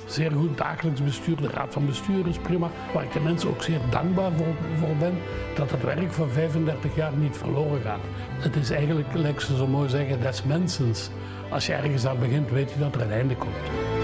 Zeer 0.08 0.32
goed 0.32 0.58
dagelijks 0.58 1.04
bestuur, 1.04 1.36
de 1.36 1.48
raad 1.48 1.74
van 1.74 1.86
bestuur 1.86 2.28
is 2.28 2.38
prima. 2.38 2.70
Waar 2.94 3.04
ik 3.04 3.12
de 3.12 3.20
mensen 3.20 3.50
ook 3.50 3.64
zeer 3.64 3.80
dankbaar 3.90 4.32
voor, 4.32 4.56
voor 4.80 4.96
ben, 4.96 5.18
dat 5.56 5.72
het 5.72 5.84
werk 5.84 6.12
van 6.12 6.30
35 6.30 6.96
jaar 6.96 7.14
niet 7.16 7.38
verloren 7.38 7.82
gaat. 7.82 8.00
Het 8.40 8.56
is 8.56 8.70
eigenlijk, 8.70 9.14
lijkt 9.14 9.42
ze 9.42 9.58
zo 9.58 9.68
mooi 9.68 9.90
zeggen, 9.90 10.22
des 10.22 10.44
mensens. 10.44 11.10
Als 11.50 11.66
je 11.66 11.74
ergens 11.74 12.06
aan 12.06 12.20
begint, 12.20 12.50
weet 12.50 12.72
je 12.72 12.80
dat 12.80 12.96
er 12.96 13.02
een 13.02 13.12
einde 13.12 13.36
komt. 13.36 13.97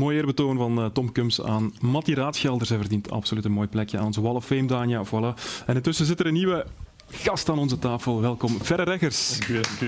Mooi 0.00 0.16
eerbetoon 0.16 0.56
van 0.56 0.78
uh, 0.78 0.86
Tom 0.86 1.12
Kums 1.12 1.42
aan 1.42 1.72
Matti 1.80 2.14
Raadschelder. 2.14 2.66
Zij 2.66 2.76
verdient 2.76 3.10
absoluut 3.10 3.44
een 3.44 3.52
mooi 3.52 3.68
plekje 3.68 3.98
aan 3.98 4.04
onze 4.04 4.20
Wall 4.20 4.34
of 4.34 4.44
Fame, 4.44 4.66
Dania. 4.66 5.04
Voilà. 5.06 5.40
En 5.66 5.74
intussen 5.74 6.06
zit 6.06 6.20
er 6.20 6.26
een 6.26 6.32
nieuwe 6.32 6.66
gast 7.10 7.48
aan 7.48 7.58
onze 7.58 7.78
tafel. 7.78 8.20
Welkom, 8.20 8.58
Ferre 8.62 8.82
Reggers. 8.82 9.38
Dank 9.38 9.48
u, 9.48 9.52
dank 9.60 9.80
u. 9.80 9.84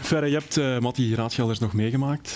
Ferre, 0.00 0.26
je 0.26 0.32
hebt 0.32 0.56
uh, 0.58 0.78
Matti 0.78 1.14
Raadschelders 1.14 1.58
nog 1.58 1.72
meegemaakt. 1.72 2.34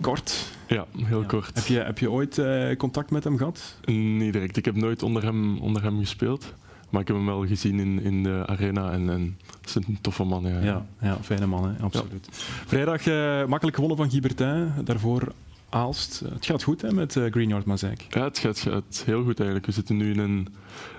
Kort. 0.00 0.52
Ja, 0.66 0.86
heel 0.96 1.20
Ja. 1.20 1.26
kort. 1.26 1.50
Heb 1.54 1.66
je, 1.66 1.78
heb 1.78 1.98
je 1.98 2.10
ooit 2.10 2.38
eh, 2.38 2.76
contact 2.76 3.10
met 3.10 3.24
hem 3.24 3.36
gehad? 3.36 3.74
Niet 3.84 4.32
direct. 4.32 4.56
Ik 4.56 4.64
heb 4.64 4.74
nooit 4.76 5.02
onder 5.02 5.22
hem, 5.24 5.58
onder 5.58 5.82
hem 5.82 5.98
gespeeld. 5.98 6.54
Maar 6.88 7.00
ik 7.00 7.06
heb 7.06 7.16
hem 7.16 7.26
wel 7.26 7.46
gezien 7.46 7.80
in, 7.80 8.02
in 8.02 8.22
de 8.22 8.42
arena 8.46 8.90
en, 8.90 9.10
en 9.10 9.36
het 9.60 9.68
is 9.68 9.74
een 9.74 9.98
toffe 10.00 10.24
man. 10.24 10.42
Ja, 10.42 10.60
Ja, 10.60 10.86
ja 11.00 11.18
fijne 11.22 11.46
man, 11.46 11.68
hè? 11.68 11.82
absoluut. 11.82 12.28
Vrijdag 12.66 13.06
eh, 13.06 13.44
makkelijk 13.46 13.76
gewonnen 13.76 13.96
van 13.96 14.10
Gibertin. 14.10 14.72
Daarvoor 14.84 15.32
Aalst. 15.68 16.22
Het 16.32 16.46
gaat 16.46 16.62
goed 16.62 16.82
hè, 16.82 16.92
met 16.92 17.14
uh, 17.14 17.30
Greenyard 17.30 17.64
Mazeik. 17.64 18.06
Ja, 18.08 18.24
het 18.24 18.38
gaat, 18.38 18.58
gaat 18.58 19.02
heel 19.04 19.22
goed 19.22 19.36
eigenlijk. 19.36 19.66
We 19.66 19.72
zitten 19.72 19.96
nu 19.96 20.12
in 20.12 20.18
een 20.18 20.48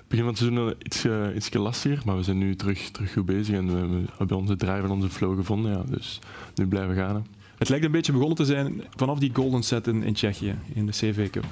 begin 0.07 0.23
van 0.23 0.33
het 0.33 0.37
seizoen 0.37 0.73
iets, 0.79 1.05
uh, 1.05 1.35
iets 1.35 1.53
lastiger, 1.53 2.01
maar 2.05 2.15
we 2.15 2.23
zijn 2.23 2.37
nu 2.37 2.55
terug, 2.55 2.89
terug 2.89 3.13
goed 3.13 3.25
bezig 3.25 3.55
en 3.55 3.67
we, 3.67 3.87
we 3.87 4.05
hebben 4.17 4.37
onze 4.37 4.55
drive 4.55 4.83
en 4.83 4.89
onze 4.89 5.09
flow 5.09 5.37
gevonden. 5.37 5.71
Ja, 5.71 5.83
dus 5.87 6.19
nu 6.55 6.67
blijven 6.67 6.95
gaan. 6.95 7.15
Hè. 7.15 7.21
Het 7.57 7.69
lijkt 7.69 7.85
een 7.85 7.91
beetje 7.91 8.11
begonnen 8.11 8.37
te 8.37 8.45
zijn 8.45 8.83
vanaf 8.95 9.19
die 9.19 9.31
golden 9.33 9.63
set 9.63 9.87
in, 9.87 10.03
in 10.03 10.13
Tsjechië, 10.13 10.55
in 10.73 10.85
de 10.85 10.91
CV 10.91 11.29
Cup. 11.29 11.45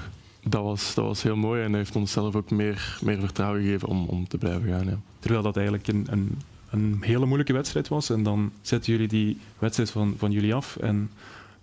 Dat 0.48 0.62
was, 0.62 0.94
dat 0.94 1.04
was 1.04 1.22
heel 1.22 1.36
mooi 1.36 1.62
en 1.62 1.74
heeft 1.74 1.96
ons 1.96 2.12
zelf 2.12 2.34
ook 2.36 2.50
meer, 2.50 2.98
meer 3.02 3.20
vertrouwen 3.20 3.62
gegeven 3.62 3.88
om, 3.88 4.04
om 4.04 4.28
te 4.28 4.38
blijven 4.38 4.68
gaan. 4.68 4.86
Ja. 4.86 4.98
Terwijl 5.18 5.42
dat 5.42 5.56
eigenlijk 5.56 5.88
een, 5.88 6.06
een, 6.10 6.38
een 6.70 6.98
hele 7.00 7.26
moeilijke 7.26 7.52
wedstrijd 7.52 7.88
was 7.88 8.10
en 8.10 8.22
dan 8.22 8.52
zetten 8.60 8.92
jullie 8.92 9.08
die 9.08 9.38
wedstrijd 9.58 9.90
van, 9.90 10.14
van 10.18 10.30
jullie 10.30 10.54
af 10.54 10.76
en 10.76 11.10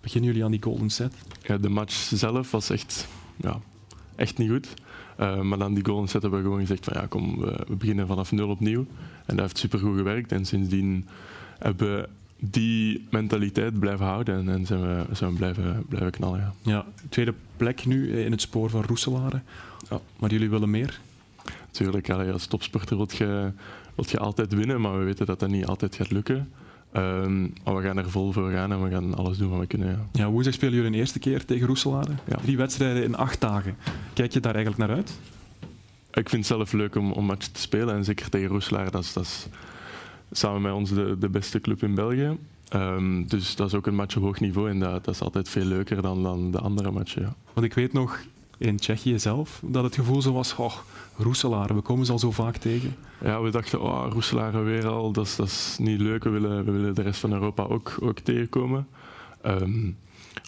beginnen 0.00 0.30
jullie 0.30 0.44
aan 0.44 0.50
die 0.50 0.62
golden 0.62 0.90
set. 0.90 1.14
Ja, 1.42 1.58
de 1.58 1.68
match 1.68 1.94
zelf 1.94 2.50
was 2.50 2.70
echt, 2.70 3.08
ja, 3.36 3.60
echt 4.14 4.38
niet 4.38 4.50
goed. 4.50 4.74
Uh, 5.20 5.40
maar 5.40 5.58
dan 5.58 5.74
die 5.74 5.84
golden 5.84 6.08
set 6.08 6.22
hebben 6.22 6.40
we 6.40 6.46
gewoon 6.46 6.60
gezegd 6.60 6.84
van 6.84 7.00
ja, 7.00 7.06
kom, 7.06 7.38
we, 7.38 7.64
we 7.68 7.76
beginnen 7.76 8.06
vanaf 8.06 8.32
nul 8.32 8.48
opnieuw. 8.48 8.86
En 9.26 9.36
dat 9.36 9.40
heeft 9.40 9.58
supergoed 9.58 9.96
gewerkt 9.96 10.32
en 10.32 10.44
sindsdien 10.44 11.06
hebben 11.58 11.96
we 11.96 12.08
die 12.38 13.06
mentaliteit 13.10 13.78
blijven 13.78 14.06
houden 14.06 14.36
en, 14.36 14.48
en 14.48 14.66
zijn, 14.66 14.80
we, 14.80 15.14
zijn 15.14 15.30
we 15.30 15.36
blijven, 15.36 15.84
blijven 15.88 16.10
knallen. 16.10 16.38
Ja. 16.40 16.72
Ja, 16.72 16.84
tweede 17.08 17.34
plek 17.56 17.86
nu 17.86 18.20
in 18.20 18.30
het 18.30 18.40
spoor 18.40 18.70
van 18.70 18.82
Roeselare. 18.82 19.40
Ja. 19.90 20.00
Maar 20.18 20.30
jullie 20.30 20.50
willen 20.50 20.70
meer? 20.70 21.00
Tuurlijk, 21.70 22.10
als 22.10 22.46
topsporter 22.46 22.96
wil 22.96 23.08
je, 23.10 23.52
wil 23.94 24.04
je 24.08 24.18
altijd 24.18 24.54
winnen, 24.54 24.80
maar 24.80 24.98
we 24.98 25.04
weten 25.04 25.26
dat 25.26 25.40
dat 25.40 25.48
niet 25.48 25.66
altijd 25.66 25.94
gaat 25.94 26.10
lukken. 26.10 26.48
Um, 26.96 27.52
maar 27.64 27.76
we 27.76 27.82
gaan 27.82 27.98
er 27.98 28.10
vol 28.10 28.32
voor 28.32 28.50
gaan 28.50 28.72
en 28.72 28.82
we 28.82 28.90
gaan 28.90 29.14
alles 29.14 29.38
doen 29.38 29.50
wat 29.50 29.60
we 29.60 29.66
kunnen. 29.66 29.88
Ja. 29.88 30.06
Ja, 30.12 30.30
woensdag 30.30 30.54
spelen 30.54 30.74
jullie 30.74 30.88
een 30.88 30.98
eerste 30.98 31.18
keer 31.18 31.44
tegen 31.44 31.66
Roeselare. 31.66 32.12
Ja. 32.28 32.36
Drie 32.36 32.56
wedstrijden 32.56 33.02
in 33.02 33.14
acht 33.14 33.40
dagen. 33.40 33.76
Kijk 34.12 34.32
je 34.32 34.40
daar 34.40 34.54
eigenlijk 34.54 34.86
naar 34.86 34.96
uit? 34.96 35.18
Ik 36.12 36.28
vind 36.28 36.48
het 36.48 36.56
zelf 36.56 36.72
leuk 36.72 36.94
om, 36.96 37.12
om 37.12 37.24
matchen 37.24 37.52
te 37.52 37.60
spelen 37.60 37.94
en 37.94 38.04
zeker 38.04 38.28
tegen 38.28 38.48
Roeselare. 38.48 38.90
Dat 38.90 39.02
is, 39.02 39.12
dat 39.12 39.24
is 39.24 39.46
samen 40.32 40.62
met 40.62 40.72
ons 40.72 40.90
de, 40.90 41.16
de 41.18 41.28
beste 41.28 41.60
club 41.60 41.82
in 41.82 41.94
België. 41.94 42.38
Um, 42.74 43.26
dus 43.28 43.56
dat 43.56 43.66
is 43.66 43.74
ook 43.74 43.86
een 43.86 43.94
match 43.94 44.16
op 44.16 44.22
hoog 44.22 44.40
niveau 44.40 44.70
en 44.70 44.78
dat, 44.78 45.04
dat 45.04 45.14
is 45.14 45.20
altijd 45.20 45.48
veel 45.48 45.64
leuker 45.64 46.02
dan, 46.02 46.22
dan 46.22 46.50
de 46.50 46.58
andere 46.58 46.90
matchen. 46.90 47.22
Ja. 47.22 47.34
Want 47.52 47.66
ik 47.66 47.74
weet 47.74 47.92
nog 47.92 48.20
in 48.58 48.76
Tsjechië 48.76 49.18
zelf 49.18 49.62
dat 49.64 49.84
het 49.84 49.94
gevoel 49.94 50.22
zo 50.22 50.32
was: 50.32 50.54
oh, 50.56 50.74
Roeselare, 51.16 51.74
we 51.74 51.80
komen 51.80 52.06
ze 52.06 52.12
al 52.12 52.18
zo 52.18 52.30
vaak 52.30 52.56
tegen. 52.56 52.96
Ja, 53.20 53.42
we 53.42 53.50
dachten, 53.50 53.80
oh, 53.80 54.06
Roeselare 54.10 54.60
weer 54.60 54.86
al, 54.86 55.12
dat 55.12 55.26
is, 55.26 55.36
dat 55.36 55.46
is 55.46 55.76
niet 55.80 56.00
leuk. 56.00 56.24
We 56.24 56.30
willen, 56.30 56.64
we 56.64 56.70
willen 56.70 56.94
de 56.94 57.02
rest 57.02 57.20
van 57.20 57.32
Europa 57.32 57.62
ook, 57.62 57.96
ook 58.00 58.18
tegenkomen. 58.18 58.86
Um, 59.46 59.96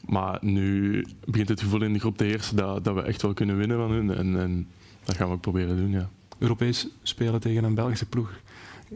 maar 0.07 0.39
nu 0.41 1.05
begint 1.25 1.49
het 1.49 1.61
gevoel 1.61 1.83
in 1.83 1.93
de 1.93 1.99
groep 1.99 2.17
te 2.17 2.25
heersen 2.25 2.57
dat, 2.57 2.85
dat 2.85 2.95
we 2.95 3.03
echt 3.03 3.23
wel 3.23 3.35
kunnen 3.35 3.57
winnen 3.57 3.77
van 3.77 3.91
hun. 3.91 4.15
En, 4.15 4.41
en 4.41 4.69
dat 5.05 5.17
gaan 5.17 5.29
we 5.29 5.35
ook 5.35 5.41
proberen 5.41 5.77
doen, 5.77 5.91
ja. 5.91 6.09
Europees 6.39 6.89
spelen 7.03 7.41
tegen 7.41 7.65
een 7.65 7.75
Belgische 7.75 8.07
ploeg. 8.07 8.31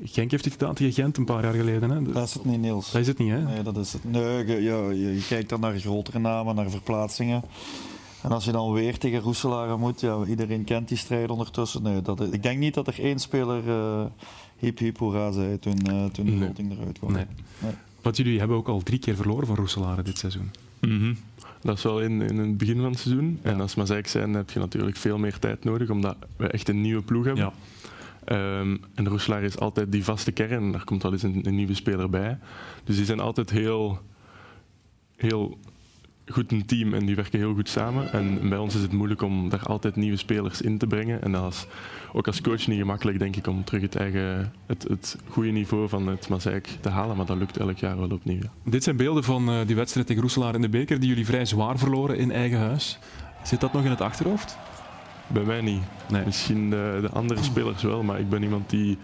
Genk 0.04 0.30
heeft 0.30 0.44
het 0.44 0.52
gedaan 0.52 0.74
tegen 0.74 0.92
Gent 0.92 1.16
een 1.16 1.24
paar 1.24 1.42
jaar 1.42 1.54
geleden. 1.54 1.90
Hè? 1.90 2.02
Dat 2.02 2.28
is 2.28 2.34
het 2.34 2.44
niet, 2.44 2.60
Niels. 2.60 2.90
Dat 2.90 3.00
is 3.00 3.06
het 3.06 3.18
niet, 3.18 3.30
hè? 3.30 3.42
Nee, 3.42 3.62
dat 3.62 3.76
is 3.76 3.92
het. 3.92 4.04
Nee, 4.04 4.46
je, 4.46 4.62
ja, 4.62 4.90
je, 4.90 5.14
je 5.14 5.24
kijkt 5.28 5.48
dan 5.48 5.60
naar 5.60 5.78
grotere 5.78 6.18
namen, 6.18 6.54
naar 6.54 6.70
verplaatsingen. 6.70 7.42
En 8.22 8.30
als 8.30 8.44
je 8.44 8.52
dan 8.52 8.72
weer 8.72 8.98
tegen 8.98 9.20
Roeselare 9.20 9.76
moet, 9.76 10.00
ja, 10.00 10.24
iedereen 10.28 10.64
kent 10.64 10.88
die 10.88 10.96
strijd 10.96 11.30
ondertussen. 11.30 11.82
Nee, 11.82 12.02
dat 12.02 12.32
ik 12.32 12.42
denk 12.42 12.58
niet 12.58 12.74
dat 12.74 12.86
er 12.86 13.00
één 13.00 13.18
speler 13.18 13.62
uh, 13.66 14.04
hip 14.58 14.78
hip 14.78 14.98
hoera 14.98 15.30
zei 15.30 15.58
toen, 15.58 15.78
uh, 15.90 16.04
toen 16.04 16.24
de 16.24 16.32
loting 16.32 16.72
eruit 16.72 16.98
kwam. 16.98 17.12
Nee. 17.12 17.24
nee. 17.58 17.72
Want 18.02 18.16
jullie 18.16 18.38
hebben 18.38 18.56
ook 18.56 18.68
al 18.68 18.82
drie 18.82 18.98
keer 18.98 19.16
verloren 19.16 19.46
van 19.46 19.56
Roeselare 19.56 20.02
dit 20.02 20.18
seizoen. 20.18 20.50
Mm 20.80 20.98
-hmm. 20.98 21.16
Dat 21.60 21.76
is 21.76 21.82
wel 21.82 22.00
in, 22.00 22.22
in 22.22 22.38
het 22.38 22.58
begin 22.58 22.76
van 22.80 22.90
het 22.90 22.98
seizoen. 22.98 23.38
Ja. 23.42 23.50
En 23.50 23.60
als 23.60 23.74
Mazeik 23.74 24.06
zijn, 24.06 24.34
heb 24.34 24.50
je 24.50 24.58
natuurlijk 24.58 24.96
veel 24.96 25.18
meer 25.18 25.38
tijd 25.38 25.64
nodig, 25.64 25.90
omdat 25.90 26.16
we 26.36 26.46
echt 26.46 26.68
een 26.68 26.80
nieuwe 26.80 27.02
ploeg 27.02 27.24
hebben. 27.24 27.44
Ja. 27.44 27.52
Ehm, 28.24 28.76
en 28.94 29.08
Roeselaar 29.08 29.42
is 29.42 29.58
altijd 29.58 29.92
die 29.92 30.04
vaste 30.04 30.32
kern. 30.32 30.72
Daar 30.72 30.84
komt 30.84 31.02
wel 31.02 31.12
eens 31.12 31.22
een, 31.22 31.42
nieuwe 31.42 31.74
speler 31.74 32.10
bij. 32.10 32.38
Dus 32.84 32.96
die 32.96 33.04
zijn 33.04 33.20
altijd 33.20 33.50
heel, 33.50 34.00
heel 35.16 35.58
goed 36.26 36.52
een 36.52 36.66
team 36.66 36.94
en 36.94 37.06
die 37.06 37.16
werken 37.16 37.38
heel 37.38 37.54
goed 37.54 37.68
samen. 37.68 38.12
En 38.12 38.48
bij 38.48 38.58
ons 38.58 38.74
is 38.74 38.82
het 38.82 38.92
moeilijk 38.92 39.22
om 39.22 39.48
daar 39.48 39.62
altijd 39.62 39.96
nieuwe 39.96 40.16
spelers 40.16 40.60
in 40.60 40.78
te 40.78 40.86
brengen. 40.86 41.22
En 41.22 41.32
dat 41.32 41.52
is 41.52 41.66
ook 42.12 42.26
als 42.26 42.40
coach 42.40 42.66
niet 42.66 42.78
gemakkelijk, 42.78 43.18
denk 43.18 43.36
ik, 43.36 43.46
om 43.46 43.64
terug 43.64 43.82
het, 43.82 43.96
eigen, 43.96 44.52
het, 44.66 44.82
het 44.82 45.18
goede 45.28 45.50
niveau 45.50 45.88
van 45.88 46.06
het 46.06 46.28
Mazeik 46.28 46.68
te 46.80 46.88
halen. 46.88 47.16
Maar 47.16 47.26
dat 47.26 47.36
lukt 47.36 47.56
elk 47.56 47.78
jaar 47.78 47.98
wel 47.98 48.10
opnieuw. 48.10 48.42
Dit 48.64 48.84
zijn 48.84 48.96
beelden 48.96 49.24
van 49.24 49.50
uh, 49.50 49.66
die 49.66 49.76
wedstrijd 49.76 50.06
tegen 50.06 50.22
Roeselaar 50.22 50.54
in 50.54 50.60
de 50.60 50.68
beker, 50.68 51.00
die 51.00 51.08
jullie 51.08 51.26
vrij 51.26 51.44
zwaar 51.44 51.78
verloren 51.78 52.16
in 52.16 52.32
eigen 52.32 52.58
huis. 52.58 52.98
Zit 53.42 53.60
dat 53.60 53.72
nog 53.72 53.84
in 53.84 53.90
het 53.90 54.00
achterhoofd? 54.00 54.56
Bij 55.32 55.44
mij 55.44 55.60
niet. 55.60 55.82
Nee. 56.10 56.24
Misschien 56.24 56.70
de, 56.70 56.98
de 57.00 57.08
andere 57.08 57.42
spelers 57.42 57.82
wel, 57.82 58.02
maar 58.02 58.20
ik 58.20 58.28
ben 58.28 58.42
iemand 58.42 58.70
die 58.70 58.98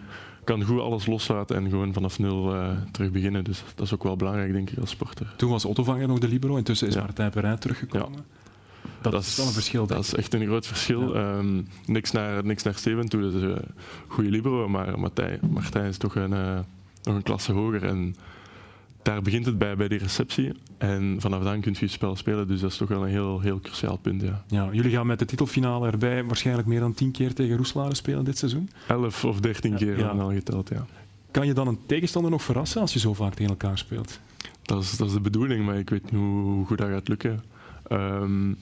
kan 0.44 0.64
goed 0.64 0.80
alles 0.80 1.06
loslaten 1.06 1.56
en 1.56 1.70
gewoon 1.70 1.92
vanaf 1.92 2.18
nul 2.18 2.54
uh, 2.54 2.70
terug 2.92 3.10
beginnen. 3.10 3.44
Dus 3.44 3.62
dat 3.74 3.86
is 3.86 3.94
ook 3.94 4.02
wel 4.02 4.16
belangrijk, 4.16 4.52
denk 4.52 4.70
ik, 4.70 4.78
als 4.78 4.90
sporter. 4.90 5.34
Toen 5.36 5.50
was 5.50 5.64
Otto 5.64 5.84
Vanger 5.84 6.08
nog 6.08 6.18
de 6.18 6.28
libero, 6.28 6.56
intussen 6.56 6.88
is 6.88 6.94
ja. 6.94 7.00
Martijn 7.00 7.30
Perrin 7.30 7.58
teruggekomen. 7.58 8.12
Ja. 8.12 8.24
Dat, 9.00 9.12
dat, 9.12 9.22
is 9.22 9.36
wel 9.36 9.46
een 9.46 9.52
verschil. 9.52 9.86
Dat 9.86 10.04
is 10.04 10.14
echt 10.14 10.34
een 10.34 10.46
groot 10.46 10.66
verschil. 10.66 11.14
Ja. 11.14 11.36
Um, 11.36 11.66
niks, 11.86 12.10
naar, 12.10 12.44
niks 12.44 12.62
naar 12.62 12.74
Steven 12.74 13.08
toe, 13.08 13.20
dat 13.22 13.34
is 13.34 13.42
een 13.42 13.60
goede 14.06 14.30
libero, 14.30 14.68
maar 14.68 14.98
Martijn, 14.98 15.38
Martijn 15.50 15.86
is 15.88 15.98
toch 15.98 16.14
een, 16.14 16.32
uh, 16.32 16.58
nog 17.02 17.14
een 17.14 17.22
klasse 17.22 17.52
hoger. 17.52 17.84
En 17.84 18.16
daar 19.02 19.22
begint 19.22 19.46
het 19.46 19.58
bij, 19.58 19.76
bij 19.76 19.88
die 19.88 19.98
receptie. 19.98 20.52
En 20.78 21.16
vanaf 21.18 21.42
dan 21.42 21.60
kun 21.60 21.72
je 21.72 21.80
het 21.80 21.90
spel 21.90 22.16
spelen. 22.16 22.48
Dus 22.48 22.60
dat 22.60 22.70
is 22.70 22.76
toch 22.76 22.88
wel 22.88 23.02
een 23.02 23.10
heel, 23.10 23.40
heel 23.40 23.60
cruciaal 23.60 23.96
punt. 23.96 24.22
Ja. 24.22 24.44
Ja, 24.46 24.68
jullie 24.72 24.90
gaan 24.90 25.06
met 25.06 25.18
de 25.18 25.24
titelfinale 25.24 25.90
erbij 25.90 26.24
waarschijnlijk 26.24 26.68
meer 26.68 26.80
dan 26.80 26.94
tien 26.94 27.10
keer 27.10 27.34
tegen 27.34 27.56
Roeselare 27.56 27.94
spelen 27.94 28.24
dit 28.24 28.38
seizoen? 28.38 28.70
Elf 28.86 29.24
of 29.24 29.40
dertien 29.40 29.74
keer 29.74 29.98
ja. 29.98 30.08
al 30.08 30.32
geteld, 30.32 30.68
ja. 30.68 30.86
Kan 31.30 31.46
je 31.46 31.52
dan 31.52 31.68
een 31.68 31.78
tegenstander 31.86 32.30
nog 32.30 32.42
verrassen 32.42 32.80
als 32.80 32.92
je 32.92 32.98
zo 32.98 33.14
vaak 33.14 33.34
tegen 33.34 33.50
elkaar 33.50 33.78
speelt? 33.78 34.20
Dat 34.62 34.82
is, 34.82 34.96
dat 34.96 35.06
is 35.06 35.12
de 35.12 35.20
bedoeling, 35.20 35.64
maar 35.64 35.78
ik 35.78 35.90
weet 35.90 36.02
niet 36.02 36.20
hoe, 36.20 36.42
hoe 36.42 36.66
goed 36.66 36.78
dat 36.78 36.88
gaat 36.88 37.08
lukken. 37.08 37.42
Um, 37.92 38.58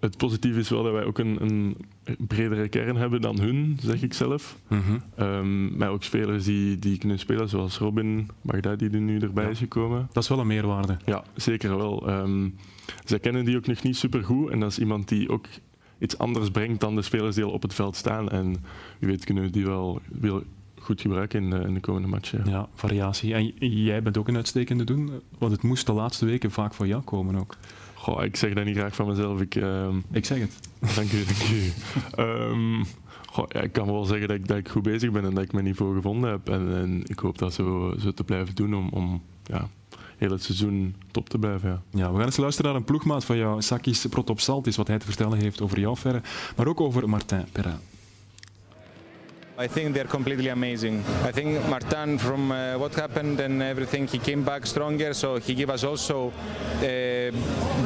het 0.00 0.16
positieve 0.16 0.58
is 0.58 0.68
wel 0.68 0.82
dat 0.82 0.92
wij 0.92 1.04
ook 1.04 1.18
een, 1.18 1.42
een, 1.42 1.76
bredere 2.18 2.68
kern 2.68 2.96
hebben 2.96 3.20
dan 3.20 3.40
hun, 3.40 3.78
zeg 3.80 4.02
ik 4.02 4.14
zelf. 4.14 4.56
Mm 4.68 4.80
-hmm. 4.80 5.24
um, 5.26 5.76
maar 5.76 5.88
ook 5.88 6.02
spelers 6.02 6.44
die, 6.44 6.78
die 6.78 6.98
kunnen 6.98 7.18
spelen, 7.18 7.48
zoals 7.48 7.78
Robin 7.78 8.28
Magda, 8.40 8.76
die 8.76 8.90
er 8.90 9.00
nu 9.00 9.18
erbij 9.18 9.44
ja. 9.44 9.50
is 9.50 9.58
gekomen. 9.58 10.08
Dat 10.12 10.22
is 10.22 10.28
wel 10.28 10.38
een 10.38 10.46
meerwaarde. 10.46 10.96
Ja, 11.04 11.24
zeker 11.34 11.76
wel. 11.76 12.10
Um, 12.10 12.54
zij 13.04 13.18
kennen 13.18 13.44
die 13.44 13.56
ook 13.56 13.66
nog 13.66 13.82
niet 13.82 13.96
super 13.96 14.24
goed 14.24 14.50
en 14.50 14.60
dat 14.60 14.70
is 14.70 14.78
iemand 14.78 15.08
die 15.08 15.28
ook 15.28 15.46
iets 15.98 16.18
anders 16.18 16.50
brengt 16.50 16.80
dan 16.80 16.94
de 16.94 17.02
spelers 17.02 17.34
die 17.34 17.44
al 17.44 17.50
op 17.50 17.62
het 17.62 17.74
veld 17.74 17.96
staan. 17.96 18.28
En 18.28 18.56
wie 18.98 19.08
weet 19.08 19.24
kunnen 19.24 19.44
we 19.44 19.50
die 19.50 19.66
wel, 19.66 20.00
wel 20.20 20.42
goed 20.78 21.00
gebruiken 21.00 21.42
in 21.42 21.50
de, 21.50 21.58
in 21.58 21.74
de 21.74 21.80
komende 21.80 22.08
matchen. 22.08 22.42
Ja. 22.44 22.50
ja, 22.50 22.68
variatie. 22.74 23.34
En 23.34 23.52
jij 23.58 24.02
bent 24.02 24.18
ook 24.18 24.28
een 24.28 24.36
uitstekende 24.36 24.84
doen, 24.84 25.10
want 25.38 25.52
het 25.52 25.62
moest 25.62 25.86
de 25.86 25.92
laatste 25.92 26.26
weken 26.26 26.50
vaak 26.50 26.74
voor 26.74 26.86
jou 26.86 27.02
komen 27.02 27.36
ook. 27.36 27.56
Goh, 28.06 28.24
ik 28.24 28.36
zeg 28.36 28.54
dat 28.54 28.64
niet 28.64 28.76
graag 28.76 28.94
van 28.94 29.06
mezelf. 29.06 29.40
Ik, 29.40 29.54
uh, 29.54 29.88
ik 30.10 30.24
zeg 30.24 30.38
het. 30.38 30.58
Dank 30.94 31.12
u, 31.12 31.24
dank 31.24 31.50
u. 31.50 31.72
um, 32.22 32.84
goh, 33.26 33.44
ja, 33.48 33.60
ik 33.60 33.72
kan 33.72 33.86
wel 33.86 34.04
zeggen 34.04 34.28
dat 34.28 34.36
ik, 34.36 34.48
dat 34.48 34.56
ik 34.56 34.68
goed 34.68 34.82
bezig 34.82 35.10
ben 35.10 35.24
en 35.24 35.34
dat 35.34 35.44
ik 35.44 35.52
mijn 35.52 35.64
niveau 35.64 35.94
gevonden 35.94 36.30
heb. 36.30 36.48
En, 36.48 36.76
en 36.76 37.02
ik 37.04 37.18
hoop 37.18 37.38
dat 37.38 37.54
zo, 37.54 37.94
zo 37.98 38.12
te 38.12 38.24
blijven 38.24 38.54
doen 38.54 38.74
om, 38.74 38.88
om 38.88 39.22
ja, 39.44 39.68
heel 40.16 40.30
het 40.30 40.42
seizoen 40.42 40.94
top 41.10 41.28
te 41.28 41.38
blijven. 41.38 41.68
Ja. 41.68 41.80
ja, 41.90 42.10
we 42.10 42.16
gaan 42.16 42.26
eens 42.26 42.36
luisteren 42.36 42.70
naar 42.70 42.80
een 42.80 42.86
ploegmaat 42.86 43.24
van 43.24 43.36
jou, 43.36 43.62
Sakis 43.62 44.06
Protopsaltis, 44.06 44.76
wat 44.76 44.86
hij 44.86 44.98
te 44.98 45.06
vertellen 45.06 45.38
heeft 45.38 45.60
over 45.60 45.80
jouw 45.80 45.96
verre, 45.96 46.22
maar 46.56 46.66
ook 46.66 46.80
over 46.80 47.08
Martin 47.08 47.44
Perrin. 47.52 47.78
I 49.58 49.66
think 49.66 49.94
they're 49.94 50.04
completely 50.04 50.48
amazing. 50.48 51.02
I 51.24 51.32
think 51.32 51.66
Martin, 51.68 52.18
from 52.18 52.52
uh, 52.52 52.76
what 52.76 52.94
happened 52.94 53.40
and 53.40 53.62
everything, 53.62 54.06
he 54.06 54.18
came 54.18 54.42
back 54.44 54.66
stronger, 54.66 55.14
so 55.14 55.38
he 55.38 55.54
gave 55.54 55.70
us 55.70 55.82
also 55.82 56.28
uh, 56.28 57.30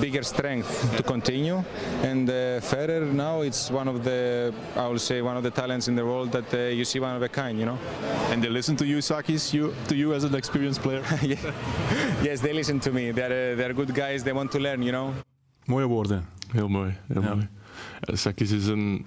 bigger 0.01 0.25
strength 0.25 0.97
to 0.97 1.03
continue. 1.05 1.63
And 2.03 2.29
uh, 2.29 2.61
Ferrer 2.61 3.07
now 3.07 3.43
it's 3.43 3.71
one 3.71 3.87
of 3.87 4.03
the, 4.03 4.53
I 4.75 4.89
will 4.89 4.99
say, 4.99 5.23
one 5.23 5.37
of 5.37 5.45
the 5.45 5.51
talents 5.51 5.87
in 5.87 5.95
the 5.95 6.05
world 6.05 6.33
that 6.33 6.53
uh, 6.53 6.59
you 6.59 6.85
see 6.85 6.99
one 6.99 7.15
of 7.15 7.23
a 7.23 7.29
kind, 7.29 7.57
you 7.57 7.67
know. 7.67 7.79
And 8.31 8.43
they 8.43 8.49
listen 8.49 8.77
to 8.77 8.87
you, 8.87 9.01
Sakis, 9.01 9.55
you 9.55 9.73
to 9.87 9.95
you 9.95 10.13
as 10.13 10.25
an 10.25 10.35
experienced 10.35 10.83
player. 10.83 11.05
yeah. 11.23 11.37
yes, 12.21 12.41
they 12.41 12.53
listen 12.53 12.81
to 12.81 12.91
me. 12.91 13.13
They're 13.13 13.53
uh, 13.53 13.57
they're 13.57 13.75
good 13.75 13.95
guys. 13.95 14.25
They 14.25 14.33
want 14.33 14.51
to 14.53 14.59
learn, 14.59 14.83
you 14.83 14.93
know. 14.93 15.15
Mooie 15.69 15.87
woorden. 15.87 16.27
Heel 16.53 16.69
mooi, 16.69 16.97
heel 17.13 17.23
ja. 17.23 17.35
mooi. 17.35 17.49
Sakis 18.17 18.51
is 18.51 18.67
een 18.67 19.07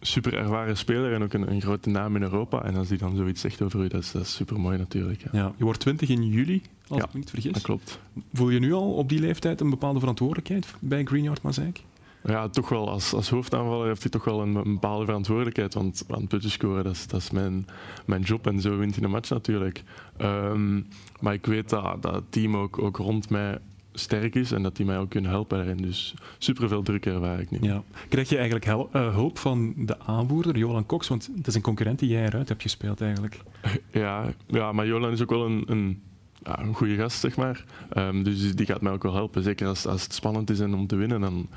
super 0.00 0.34
ervaren 0.34 0.76
speler 0.76 1.12
en 1.12 1.22
ook 1.22 1.32
een, 1.32 1.50
een, 1.50 1.60
grote 1.60 1.88
naam 1.88 2.16
in 2.16 2.22
Europa. 2.22 2.62
En 2.62 2.76
als 2.76 2.88
hij 2.88 2.98
dan 2.98 3.16
zoiets 3.16 3.40
zegt 3.40 3.62
over 3.62 3.80
u, 3.80 3.88
dat 3.88 4.02
is, 4.02 4.12
dat 4.12 4.22
is 4.22 4.34
super 4.34 4.60
mooi 4.60 4.78
natuurlijk. 4.78 5.22
Ja. 5.22 5.28
Ja, 5.32 5.52
je 5.56 5.64
wordt 5.64 5.80
20 5.80 6.08
in 6.08 6.26
juli, 6.26 6.62
als 6.88 6.98
ja, 6.98 7.04
ik 7.04 7.12
me 7.12 7.18
niet 7.18 7.30
vergis. 7.30 7.52
Dat 7.52 7.62
klopt. 7.62 7.98
Voel 8.32 8.50
je 8.50 8.58
nu 8.58 8.72
al 8.72 8.94
op 8.94 9.08
die 9.08 9.20
leeftijd 9.20 9.60
een 9.60 9.70
bepaalde 9.70 9.98
verantwoordelijkheid 9.98 10.66
bij 10.80 11.04
Greenyard 11.04 11.42
Mazeik? 11.42 11.82
Ja, 12.24 12.48
toch 12.48 12.68
wel. 12.68 12.90
Als, 12.90 13.12
als 13.12 13.30
hoofdaanvaller 13.30 13.86
heeft 13.86 14.02
hij 14.02 14.10
toch 14.10 14.24
wel 14.24 14.42
een, 14.42 14.54
een 14.54 14.72
bepaalde 14.72 15.04
verantwoordelijkheid. 15.04 15.74
Want 15.74 16.04
aan 16.08 16.26
putten 16.26 16.50
scoren, 16.50 16.84
dat 16.84 16.92
is, 16.92 17.06
dat 17.06 17.20
is 17.20 17.30
mijn, 17.30 17.66
mijn 18.06 18.22
job. 18.22 18.46
En 18.46 18.60
zo 18.60 18.76
wint 18.76 18.94
hij 18.94 19.04
een 19.04 19.10
match 19.10 19.30
natuurlijk. 19.30 19.82
Um, 20.20 20.86
maar 21.20 21.34
ik 21.34 21.46
weet 21.46 21.68
dat, 21.68 22.02
dat 22.02 22.14
het 22.14 22.32
team 22.32 22.56
ook, 22.56 22.78
ook 22.78 22.96
rond 22.96 23.30
mij 23.30 23.58
sterk 23.98 24.34
is 24.34 24.52
en 24.52 24.62
dat 24.62 24.76
die 24.76 24.86
mij 24.86 24.98
ook 24.98 25.10
kunnen 25.10 25.30
helpen 25.30 25.56
daarin. 25.56 25.76
Dus 25.76 26.14
superveel 26.38 26.82
druk 26.82 27.06
ervaar 27.06 27.40
ik 27.40 27.50
nu. 27.50 27.58
Ja. 27.60 27.82
Krijg 28.08 28.28
je 28.28 28.36
eigenlijk 28.36 28.66
uh, 28.66 28.84
hulp 28.92 29.38
van 29.38 29.74
de 29.76 29.98
aanvoerder, 30.00 30.56
Jolan 30.56 30.86
Cox? 30.86 31.08
Want 31.08 31.30
het 31.36 31.46
is 31.46 31.54
een 31.54 31.60
concurrent 31.62 31.98
die 31.98 32.08
jij 32.08 32.26
eruit 32.26 32.48
hebt 32.48 32.62
gespeeld 32.62 33.00
eigenlijk. 33.00 33.40
Ja, 33.90 34.32
ja 34.46 34.72
maar 34.72 34.86
Jolan 34.86 35.12
is 35.12 35.22
ook 35.22 35.30
wel 35.30 35.46
een, 35.46 35.64
een, 35.66 36.02
ja, 36.42 36.58
een 36.60 36.74
goede 36.74 36.96
gast, 36.96 37.20
zeg 37.20 37.36
maar. 37.36 37.64
Um, 37.96 38.22
dus 38.22 38.54
die 38.54 38.66
gaat 38.66 38.80
mij 38.80 38.92
ook 38.92 39.02
wel 39.02 39.14
helpen. 39.14 39.42
Zeker 39.42 39.66
als, 39.66 39.86
als 39.86 40.02
het 40.02 40.14
spannend 40.14 40.50
is 40.50 40.60
en 40.60 40.74
om 40.74 40.86
te 40.86 40.96
winnen, 40.96 41.20
dan 41.20 41.48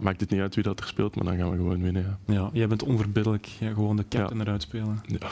maakt 0.00 0.20
het 0.20 0.30
niet 0.30 0.40
uit 0.40 0.54
wie 0.54 0.64
dat 0.64 0.80
er 0.80 0.86
speelt, 0.86 1.14
maar 1.14 1.24
dan 1.24 1.36
gaan 1.36 1.50
we 1.50 1.56
gewoon 1.56 1.82
winnen. 1.82 2.18
Ja, 2.26 2.34
ja 2.34 2.50
jij 2.52 2.68
bent 2.68 2.82
onverbiddelijk. 2.82 3.46
Ja, 3.46 3.72
gewoon 3.72 3.96
de 3.96 4.08
captain 4.08 4.38
ja. 4.38 4.44
eruit 4.44 4.62
spelen. 4.62 5.00
Ja. 5.06 5.28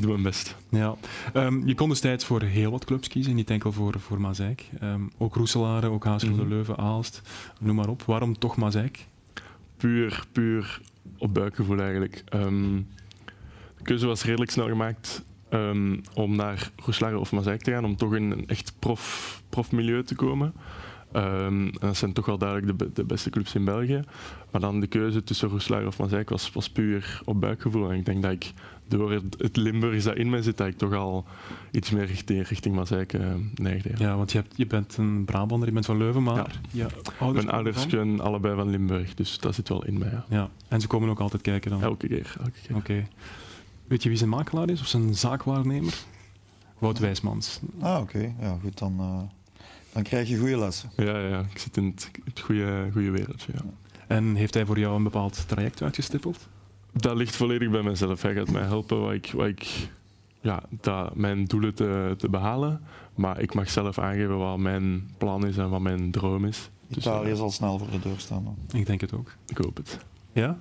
Doe 0.02 0.10
mijn 0.10 0.22
best. 0.22 0.56
Ja. 0.68 0.94
Um, 1.34 1.66
je 1.66 1.74
kon 1.74 1.88
destijds 1.88 2.24
voor 2.24 2.42
heel 2.42 2.70
wat 2.70 2.84
clubs 2.84 3.08
kiezen, 3.08 3.34
niet 3.34 3.50
enkel 3.50 3.72
voor, 3.72 4.00
voor 4.00 4.20
Mazeik. 4.20 4.68
Um, 4.82 5.10
ook 5.18 5.34
Roeselare, 5.34 5.88
ook 5.88 6.04
HSV 6.04 6.28
mm 6.28 6.38
-hmm. 6.38 6.48
Leuven, 6.48 6.76
Aalst, 6.76 7.22
noem 7.60 7.76
maar 7.76 7.88
op. 7.88 8.02
Waarom 8.02 8.38
toch 8.38 8.56
Mazeik? 8.56 9.06
Puur, 9.76 10.24
puur 10.32 10.80
op 11.18 11.34
buikgevoel 11.34 11.78
eigenlijk. 11.78 12.24
Um, 12.34 12.88
de 13.76 13.82
keuze 13.82 14.06
was 14.06 14.24
redelijk 14.24 14.50
snel 14.50 14.68
gemaakt 14.68 15.24
om 16.14 16.36
naar 16.36 16.70
Roeselare 16.76 17.18
of 17.18 17.32
Mazeik 17.32 17.62
te 17.62 17.70
gaan, 17.70 17.84
om 17.84 17.96
toch 17.96 18.14
in 18.14 18.30
een 18.30 18.48
echt 18.48 18.72
prof, 18.78 19.42
profmilieu 19.48 20.02
te 20.02 20.14
komen. 20.14 20.52
Um, 21.12 21.66
en 21.66 21.72
dat 21.80 21.96
zijn 21.96 22.12
toch 22.12 22.26
wel 22.26 22.38
duidelijk 22.38 22.78
de, 22.78 22.90
de, 22.92 23.04
beste 23.04 23.30
clubs 23.30 23.54
in 23.54 23.64
België. 23.64 24.04
Maar 24.50 24.60
dan 24.60 24.80
de 24.80 24.86
keuze 24.86 25.22
tussen 25.22 25.48
Roeselare 25.48 25.86
of 25.86 25.98
Mazeik 25.98 26.28
was, 26.28 26.52
was 26.52 26.70
puur 26.70 27.20
op 27.24 27.40
buikgevoel. 27.40 27.90
En 27.90 27.96
ik 27.96 28.04
denk 28.04 28.22
dat 28.22 28.32
ik 28.32 28.52
door 28.88 29.12
het, 29.12 29.24
het 29.38 29.56
Limburgs 29.56 30.04
dat 30.04 30.16
in 30.16 30.30
mij 30.30 30.42
zit, 30.42 30.56
dat 30.56 30.66
ik 30.66 30.78
toch 30.78 30.94
al 30.94 31.24
iets 31.70 31.90
meer 31.90 32.04
richting, 32.04 32.48
richting 32.48 32.74
Mazeik 32.74 33.12
uh, 33.12 33.34
neigde. 33.54 33.88
Ja, 33.88 33.94
ja 33.98 34.16
want 34.16 34.32
je, 34.32 34.38
hebt, 34.38 34.56
je 34.56 34.66
bent 34.66 34.96
een 34.96 35.24
Brabander, 35.24 35.68
je 35.68 35.74
bent 35.74 35.86
van 35.86 35.96
Leuven, 35.96 36.22
maar... 36.22 36.60
Ja. 36.70 36.86
ouders 37.18 37.44
Mijn 37.44 37.56
ouders 37.56 37.86
kunnen 37.86 38.20
allebei 38.20 38.54
van 38.54 38.70
Limburg, 38.70 39.14
dus 39.14 39.38
dat 39.38 39.54
zit 39.54 39.68
wel 39.68 39.84
in 39.84 39.98
mij. 39.98 40.10
Ja. 40.10 40.24
ja. 40.28 40.48
En 40.68 40.80
ze 40.80 40.86
komen 40.86 41.08
ook 41.08 41.20
altijd 41.20 41.42
kijken 41.42 41.70
dan? 41.70 41.82
Elke 41.82 42.06
keer. 42.06 42.36
Elke 42.38 42.50
keer. 42.50 42.76
Oké. 42.76 42.90
Okay. 42.92 43.08
Weet 43.86 44.02
je 44.02 44.08
wie 44.08 44.18
zijn 44.18 44.30
makelaar 44.30 44.70
is 44.70 44.80
of 44.80 44.86
zijn 44.86 45.14
zaakwaarnemer? 45.14 45.94
Wout 46.78 46.98
Wijsmans. 46.98 47.60
Ah, 47.80 48.00
oké. 48.00 48.16
Okay. 48.16 48.34
Ja, 48.40 48.58
goed, 48.62 48.78
dan... 48.78 48.96
Uh... 49.00 49.39
Dan 49.92 50.02
krijg 50.02 50.28
je 50.28 50.38
goede 50.38 50.58
lessen. 50.58 50.90
Ja, 50.96 51.18
ja, 51.18 51.44
ik 51.50 51.58
zit 51.58 51.76
in 51.76 51.84
het, 51.84 52.10
het 52.24 52.40
goede, 52.40 52.88
goede 52.92 53.10
wereldje. 53.10 53.52
Ja. 53.54 53.62
En 54.06 54.34
heeft 54.34 54.54
hij 54.54 54.66
voor 54.66 54.78
jou 54.78 54.96
een 54.96 55.02
bepaald 55.02 55.48
traject 55.48 55.82
uitgestippeld? 55.82 56.48
Dat 56.92 57.16
ligt 57.16 57.36
volledig 57.36 57.70
bij 57.70 57.82
mezelf. 57.82 58.22
Hij 58.22 58.34
gaat 58.34 58.50
mij 58.50 58.62
helpen 58.62 59.00
wat 59.00 59.12
ik, 59.12 59.30
wat 59.34 59.46
ik, 59.46 59.88
ja, 60.40 60.62
dat, 60.80 61.14
mijn 61.14 61.44
doelen 61.44 61.74
te, 61.74 62.14
te 62.18 62.28
behalen. 62.28 62.80
Maar 63.14 63.40
ik 63.40 63.54
mag 63.54 63.70
zelf 63.70 63.98
aangeven 63.98 64.38
wat 64.38 64.58
mijn 64.58 65.10
plan 65.18 65.46
is 65.46 65.56
en 65.56 65.70
wat 65.70 65.80
mijn 65.80 66.10
droom 66.10 66.44
is. 66.44 66.70
Italië 66.88 67.22
dus, 67.22 67.32
uh, 67.32 67.38
zal 67.38 67.50
snel 67.50 67.78
voor 67.78 67.90
de 67.90 68.00
deur 68.00 68.18
staan. 68.18 68.44
Dan. 68.44 68.80
Ik 68.80 68.86
denk 68.86 69.00
het 69.00 69.12
ook. 69.12 69.32
Ik 69.46 69.58
hoop 69.58 69.76
het. 69.76 69.98
Ja? 70.32 70.58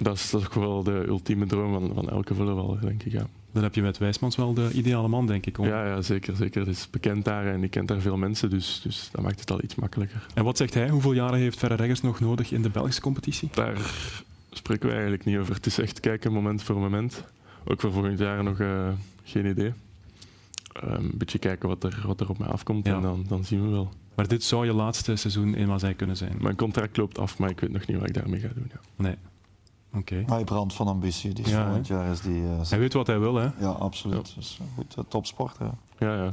Dat 0.00 0.16
is, 0.16 0.30
dat 0.30 0.40
is 0.40 0.46
ook 0.46 0.54
wel 0.54 0.82
de 0.82 1.04
ultieme 1.06 1.46
droom 1.46 1.72
van, 1.72 1.94
van 1.94 2.10
elke 2.10 2.34
voetballer, 2.34 2.80
denk 2.80 3.02
ik. 3.02 3.12
Ja. 3.12 3.26
Dan 3.52 3.62
heb 3.62 3.74
je 3.74 3.82
met 3.82 3.98
Wijsmans 3.98 4.36
wel 4.36 4.54
de 4.54 4.70
ideale 4.72 5.08
man, 5.08 5.26
denk 5.26 5.46
ik. 5.46 5.58
Om... 5.58 5.66
Ja, 5.66 5.86
ja, 5.86 6.02
zeker, 6.02 6.36
zeker. 6.36 6.60
Het 6.60 6.70
is 6.70 6.90
bekend 6.90 7.24
daar 7.24 7.46
en 7.46 7.62
ik 7.62 7.70
kent 7.70 7.88
daar 7.88 8.00
veel 8.00 8.16
mensen, 8.16 8.50
dus, 8.50 8.80
dus 8.82 9.08
dat 9.12 9.22
maakt 9.22 9.40
het 9.40 9.50
al 9.50 9.62
iets 9.62 9.74
makkelijker. 9.74 10.26
En 10.34 10.44
wat 10.44 10.56
zegt 10.56 10.74
hij? 10.74 10.88
Hoeveel 10.88 11.12
jaren 11.12 11.38
heeft 11.38 11.58
Verre 11.58 11.74
Reggers 11.74 12.00
nog 12.00 12.20
nodig 12.20 12.52
in 12.52 12.62
de 12.62 12.70
Belgische 12.70 13.00
competitie? 13.00 13.48
Daar 13.52 13.78
spreken 14.50 14.86
we 14.86 14.92
eigenlijk 14.92 15.24
niet 15.24 15.38
over. 15.38 15.54
Het 15.54 15.66
is 15.66 15.78
echt 15.78 16.00
kijken 16.00 16.32
moment 16.32 16.62
voor 16.62 16.76
moment. 16.76 17.24
Ook 17.64 17.80
voor 17.80 17.92
volgend 17.92 18.18
jaar 18.18 18.42
nog 18.42 18.60
uh, 18.60 18.88
geen 19.24 19.46
idee. 19.46 19.72
Uh, 20.84 20.92
een 20.92 21.12
beetje 21.14 21.38
kijken 21.38 21.68
wat 21.68 21.84
er, 21.84 22.02
wat 22.06 22.20
er 22.20 22.28
op 22.28 22.38
mij 22.38 22.48
afkomt 22.48 22.86
ja. 22.86 22.94
en 22.94 23.02
dan, 23.02 23.24
dan 23.28 23.44
zien 23.44 23.64
we 23.64 23.70
wel. 23.70 23.92
Maar 24.14 24.28
dit 24.28 24.44
zou 24.44 24.66
je 24.66 24.72
laatste 24.72 25.16
seizoen 25.16 25.54
in 25.54 25.68
Maasai 25.68 25.94
kunnen 25.94 26.16
zijn? 26.16 26.36
Mijn 26.40 26.56
contract 26.56 26.96
loopt 26.96 27.18
af, 27.18 27.38
maar 27.38 27.50
ik 27.50 27.60
weet 27.60 27.72
nog 27.72 27.86
niet 27.86 27.98
wat 27.98 28.08
ik 28.08 28.14
daarmee 28.14 28.40
ga 28.40 28.48
doen. 28.54 28.70
Ja. 28.70 28.80
Nee. 28.96 29.16
Oké. 29.94 30.22
Hij 30.26 30.44
brandt 30.44 30.74
van 30.74 30.86
ambitie. 30.86 31.32
Die 31.32 31.44
is 31.44 31.50
Ja, 31.50 31.64
volgend 31.64 31.86
jaar 31.86 32.10
is 32.10 32.20
die, 32.20 32.42
eh, 32.42 32.68
Hij 32.68 32.78
weet 32.78 32.92
wat 32.92 33.06
hij 33.06 33.18
wil, 33.18 33.34
hè? 33.34 33.48
Ja, 33.58 33.68
absoluut. 33.68 34.32
Dus, 34.34 34.58
eh, 34.60 34.66
goed, 34.76 34.94
eh, 34.96 35.04
topsport. 35.08 35.56
Ja. 35.60 35.74
Ja, 35.98 36.14
ja. 36.14 36.30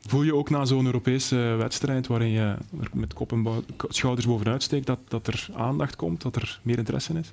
Voel 0.00 0.22
je 0.22 0.34
ook 0.34 0.50
na 0.50 0.64
zo'n 0.64 0.86
Europese 0.86 1.36
wedstrijd 1.36 2.06
waarin 2.06 2.30
je 2.30 2.56
er 2.80 2.90
met 2.92 3.14
kop 3.14 3.32
en 3.32 3.64
schouders 3.88 4.26
bovenuit 4.26 4.62
steekt, 4.62 4.86
dat, 4.86 4.98
dat 5.08 5.26
er 5.26 5.48
aandacht 5.56 5.96
komt, 5.96 6.22
dat 6.22 6.36
er 6.36 6.60
meer 6.62 6.78
interesse 6.78 7.18
is? 7.18 7.32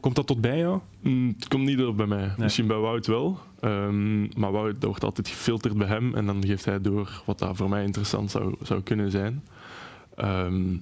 Komt 0.00 0.16
dat 0.16 0.26
tot 0.26 0.40
bij 0.40 0.58
jou? 0.58 0.80
Mm, 1.00 1.34
het 1.38 1.48
komt 1.48 1.64
niet 1.64 1.78
door 1.78 1.94
bij 1.94 2.06
mij. 2.06 2.32
Misschien 2.38 2.66
bij 2.66 2.76
Wout 2.76 3.06
wel. 3.06 3.38
Ehm, 3.60 4.40
maar 4.40 4.52
Wout, 4.52 4.72
dat 4.72 4.84
wordt 4.84 5.04
altijd 5.04 5.28
gefilterd 5.28 5.76
bij 5.76 5.86
hem. 5.86 6.14
En 6.14 6.26
dan 6.26 6.46
geeft 6.46 6.64
hij 6.64 6.80
door 6.80 7.22
wat 7.26 7.38
daar 7.38 7.56
voor 7.56 7.68
mij 7.68 7.84
interessant 7.84 8.30
zou, 8.30 8.54
zou 8.62 8.80
kunnen 8.82 9.10
zijn. 9.10 9.42
Ehm, 10.16 10.76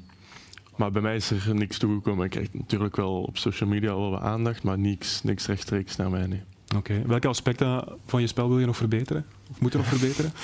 maar 0.79 0.91
bij 0.91 1.03
mij 1.03 1.16
is 1.16 1.31
er 1.31 1.55
niks 1.55 1.79
toegekomen. 1.79 2.24
Ik 2.24 2.31
krijg 2.31 2.53
natuurlijk 2.53 2.97
wel 2.97 3.22
op 3.22 3.39
social 3.39 3.68
media 3.68 3.95
wel 3.95 4.11
wat 4.11 4.20
aandacht. 4.20 4.62
Maar 4.62 4.79
niks, 4.79 5.22
niks 5.22 5.47
rechtstreeks 5.47 5.97
naar 5.97 6.11
mij. 6.11 6.26
Nee. 6.26 6.43
Oké. 6.76 7.03
Welke 7.07 7.29
aspecten 7.29 7.85
van 8.07 8.20
je 8.20 8.26
spel 8.26 8.49
wil 8.49 8.59
je 8.59 8.66
nog 8.66 8.76
verbeteren? 8.76 9.26
Of 9.51 9.61
moet 9.61 9.72
er 9.72 9.79
nog 9.79 9.89
verbeteren? 9.89 10.33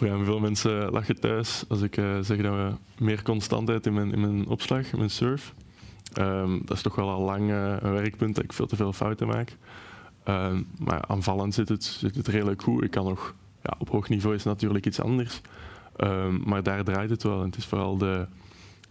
Ja, 0.00 0.24
veel 0.24 0.40
mensen 0.40 0.90
lachen 0.90 1.20
thuis 1.20 1.64
als 1.68 1.82
ik 1.82 1.96
eh, 1.96 2.18
zeg 2.20 2.42
dat 2.42 2.54
we 2.54 2.72
meer 3.04 3.22
constantheid 3.22 3.86
in 3.86 3.94
mijn, 3.94 4.12
in 4.12 4.20
mijn 4.20 4.46
opslag, 4.46 4.92
in 4.92 4.98
mijn 4.98 5.10
surf. 5.10 5.54
Ehm, 6.12 6.58
dat 6.64 6.76
is 6.76 6.82
toch 6.82 6.94
wel 6.94 7.10
al 7.10 7.20
lang 7.20 7.50
eh, 7.50 7.76
een 7.80 7.92
werkpunt 7.92 8.34
dat 8.34 8.44
ik 8.44 8.52
veel 8.52 8.66
te 8.66 8.76
veel 8.76 8.92
fouten 8.92 9.26
maak. 9.26 9.56
Ehm, 10.22 10.62
maar 10.78 11.04
aanvallend 11.06 11.54
zit 11.54 11.68
het, 11.68 11.84
zit 11.84 12.14
het 12.14 12.28
redelijk 12.28 12.62
goed. 12.62 12.84
Ik 12.84 12.90
kan 12.90 13.04
nog, 13.04 13.34
ja, 13.62 13.74
op 13.78 13.90
hoog 13.90 14.08
niveau 14.08 14.34
is 14.34 14.44
het 14.44 14.52
natuurlijk 14.52 14.86
iets 14.86 15.00
anders. 15.00 15.40
Ehm, 15.96 16.48
maar 16.48 16.62
daar 16.62 16.84
draait 16.84 17.10
het 17.10 17.22
wel. 17.22 17.40
En 17.40 17.46
het 17.46 17.56
is 17.56 17.66
vooral 17.66 17.98
de, 17.98 18.26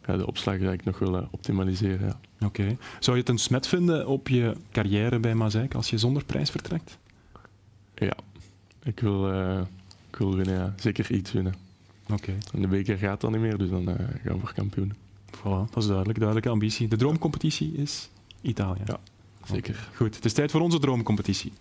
ja, 0.06 0.18
de 0.18 0.72
ik 0.72 0.86
nog 0.86 1.00
wil 1.00 1.28
optimaliseren. 1.32 2.08
Ja. 2.08 2.46
Oké. 2.46 2.78
Zou 3.00 3.16
je 3.16 3.22
het 3.22 3.32
een 3.32 3.38
smet 3.38 3.68
vinden 3.68 4.08
op 4.08 4.28
je 4.28 4.56
carrière 4.72 5.20
bij 5.20 5.36
Mazijk 5.36 5.74
als 5.74 5.90
je 5.90 5.98
zonder 5.98 6.26
prijs 6.26 6.50
vertrekt? 6.50 6.98
Ja, 7.96 8.14
ik 8.84 9.00
wil, 9.00 9.32
eh, 9.32 9.62
ik 10.10 10.16
wil 10.16 10.36
winnen. 10.36 10.56
Ja. 10.56 10.74
Zeker 10.78 11.12
iets 11.12 11.32
winnen. 11.32 11.54
Oké. 12.10 12.34
En 12.54 12.62
de 12.62 12.68
beker 12.68 12.98
gaat 12.98 13.22
dan 13.22 13.32
niet 13.32 13.42
meer, 13.42 13.58
dus 13.58 13.70
dan 13.70 13.88
eh, 13.90 13.96
gaan 13.96 14.34
we 14.34 14.40
voor 14.40 14.54
kampioen. 14.54 14.94
Voilà, 15.38 15.70
dat 15.72 15.78
is 15.78 15.88
duidelijk. 15.88 16.18
Duidelijke 16.18 16.50
ambitie. 16.50 16.88
De 16.88 16.96
droomcompetitie 16.96 17.74
is 17.74 18.10
Italië. 18.42 18.82
Ja, 18.86 19.00
zeker. 19.46 19.90
Goed, 19.96 20.16
het 20.16 20.26
is 20.26 20.34
tijd 20.34 20.52
voor 20.52 20.62
onze 20.62 20.80
droomcompetitie. 20.80 21.54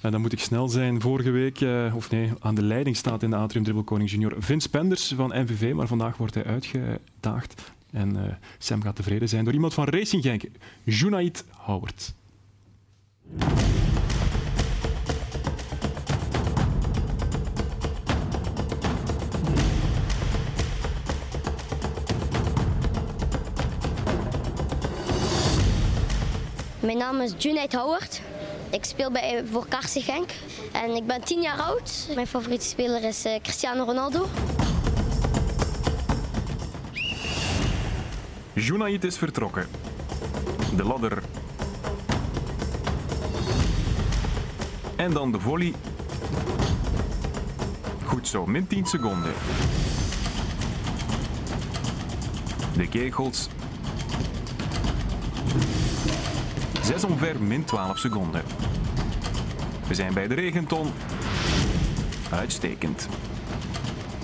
En 0.00 0.10
dan 0.10 0.20
moet 0.20 0.32
ik 0.32 0.40
snel 0.40 0.68
zijn. 0.68 1.00
Vorige 1.00 1.30
week, 1.30 1.60
eh, 1.60 1.92
of 1.94 2.10
nee, 2.10 2.30
aan 2.38 2.54
de 2.54 2.62
leiding 2.62 2.96
staat 2.96 3.22
in 3.22 3.30
de 3.30 3.36
Atrium 3.36 3.64
Dribbelkoning 3.64 4.10
Junior 4.10 4.34
Vince 4.38 4.68
Penders 4.68 5.12
van 5.16 5.32
MVV, 5.34 5.72
maar 5.72 5.86
vandaag 5.86 6.16
wordt 6.16 6.34
hij 6.34 6.44
uitgedaagd. 6.44 7.72
En 7.90 8.16
eh, 8.16 8.32
Sam 8.58 8.82
gaat 8.82 8.96
tevreden 8.96 9.28
zijn 9.28 9.44
door 9.44 9.52
iemand 9.52 9.74
van 9.74 9.84
Racing 9.84 10.22
Genk, 10.22 10.42
Junaid 10.84 11.44
Howard. 11.56 12.14
Mijn 26.80 26.98
naam 26.98 27.20
is 27.20 27.34
Junaid 27.38 27.72
Howard. 27.72 28.29
Ik 28.70 28.84
speel 28.84 29.10
bij, 29.10 29.42
voor 29.50 29.66
Karsen 29.68 30.02
Genk. 30.02 30.30
En 30.72 30.94
ik 30.94 31.06
ben 31.06 31.24
10 31.24 31.42
jaar 31.42 31.60
oud. 31.60 32.08
Mijn 32.14 32.26
favoriete 32.26 32.66
speler 32.66 33.04
is 33.04 33.24
eh, 33.24 33.40
Cristiano 33.42 33.84
Ronaldo. 33.84 34.26
Junaid 38.52 39.04
is 39.04 39.18
vertrokken. 39.18 39.68
De 40.76 40.84
ladder. 40.84 41.22
En 44.96 45.12
dan 45.12 45.32
de 45.32 45.40
volley. 45.40 45.74
Goed 48.04 48.28
zo, 48.28 48.46
min 48.46 48.66
10 48.66 48.86
seconden. 48.86 49.32
De 52.76 52.88
kegels. 52.88 53.48
Zes 56.90 57.04
omver, 57.04 57.42
min 57.42 57.64
12 57.64 57.98
seconden. 57.98 58.42
We 59.88 59.94
zijn 59.94 60.14
bij 60.14 60.28
de 60.28 60.34
regenton. 60.34 60.92
Uitstekend. 62.30 63.08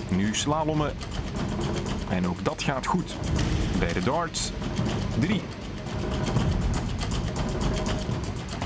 Nu 0.09 0.35
slalommen. 0.35 0.93
En 2.09 2.27
ook 2.27 2.43
dat 2.43 2.63
gaat 2.63 2.85
goed. 2.85 3.15
Bij 3.79 3.93
de 3.93 4.03
darts. 4.03 4.51
3. 5.19 5.41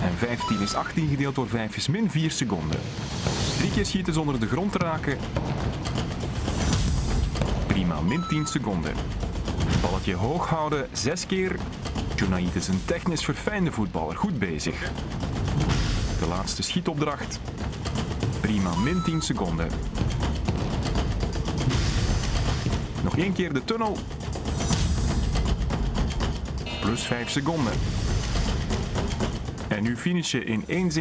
En 0.02 0.14
15 0.18 0.60
is 0.60 0.74
18 0.74 1.08
gedeeld 1.08 1.36
door 1.36 1.48
5 1.48 1.76
is 1.76 1.88
min 1.88 2.10
4 2.10 2.32
seconden. 2.32 2.80
Drie 3.58 3.72
keer 3.72 3.86
schieten 3.86 4.14
zonder 4.14 4.40
de 4.40 4.48
grond 4.48 4.72
te 4.72 4.78
raken. 4.78 5.18
Prima, 7.68 8.02
min 8.02 8.24
10 8.30 8.46
seconden. 8.46 8.94
Balletje 9.82 10.16
hoog 10.16 10.50
houden, 10.50 10.88
6 10.92 11.26
keer. 11.26 11.56
Junaid 12.22 12.56
is 12.56 12.68
een 12.68 12.86
technisch 12.86 13.24
verfijnde 13.24 13.72
voetballer, 13.72 14.16
goed 14.16 14.40
bezig. 14.40 14.92
De 16.20 16.28
laatste 16.28 16.62
schietopdracht. 16.64 17.40
Prima, 18.42 18.76
min 18.76 19.02
10 19.04 19.22
seconden. 19.22 19.70
Nog 23.04 23.18
één 23.18 23.34
keer 23.34 23.54
de 23.54 23.64
tunnel. 23.64 23.98
Plus 26.82 27.02
5 27.02 27.30
seconden. 27.30 27.74
En 29.68 29.84
nu 29.84 29.98
finish 29.98 30.32
je 30.32 30.44
in 30.44 30.92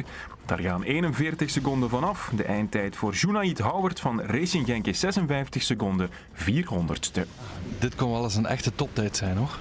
1.37.04. 0.00 0.06
Daar 0.46 0.60
gaan 0.60 0.82
41 0.82 1.50
seconden 1.50 1.88
vanaf. 1.88 2.30
De 2.36 2.44
eindtijd 2.44 2.96
voor 2.96 3.14
Junaid 3.14 3.58
Howard 3.58 4.00
van 4.00 4.20
Racing 4.20 4.66
Genk 4.66 4.86
is 4.86 5.00
56 5.00 5.62
seconden 5.62 6.10
400ste. 6.34 7.22
Dit 7.78 7.94
kon 7.94 8.10
wel 8.10 8.24
eens 8.24 8.36
een 8.36 8.46
echte 8.46 8.74
toptijd 8.74 9.16
zijn 9.16 9.36
hoor. 9.36 9.58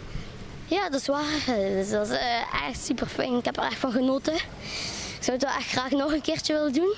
Ja, 0.74 0.90
dat 0.90 1.00
is 1.00 1.08
waar. 1.08 1.56
Dus 1.56 1.90
dat 1.90 2.10
is 2.10 2.18
eh, 2.18 2.68
echt 2.68 2.86
super 2.86 3.08
fijn. 3.08 3.38
Ik 3.38 3.46
heb 3.46 3.58
er 3.58 3.64
echt 3.64 3.78
van 3.78 3.92
genoten. 3.92 4.34
Ik 4.34 5.20
zou 5.30 5.38
het 5.38 5.44
wel 5.44 5.56
echt 5.56 5.70
graag 5.70 5.92
nog 5.92 6.14
een 6.14 6.22
keertje 6.22 6.54
willen 6.54 6.74
doen. 6.74 6.96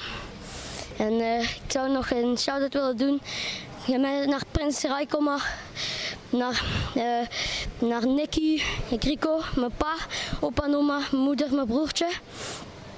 En 0.98 1.22
eh, 1.22 1.42
ik 1.42 1.62
zou 1.68 1.92
nog 1.92 2.12
een 2.12 2.38
shout-out 2.38 2.74
willen 2.74 2.98
doen 2.98 3.22
ja, 3.86 3.98
naar 3.98 4.42
Prins 4.52 4.82
Raikoma, 4.82 5.38
naar, 6.30 6.64
eh, 6.96 7.28
naar 7.88 8.08
Nicky, 8.08 8.62
Grico, 9.00 9.42
mijn 9.56 9.72
pa, 9.78 9.96
opa 10.40 10.64
en 10.64 10.76
oma, 10.76 11.00
mijn 11.12 11.24
moeder, 11.24 11.54
mijn 11.54 11.68
broertje. 11.68 12.10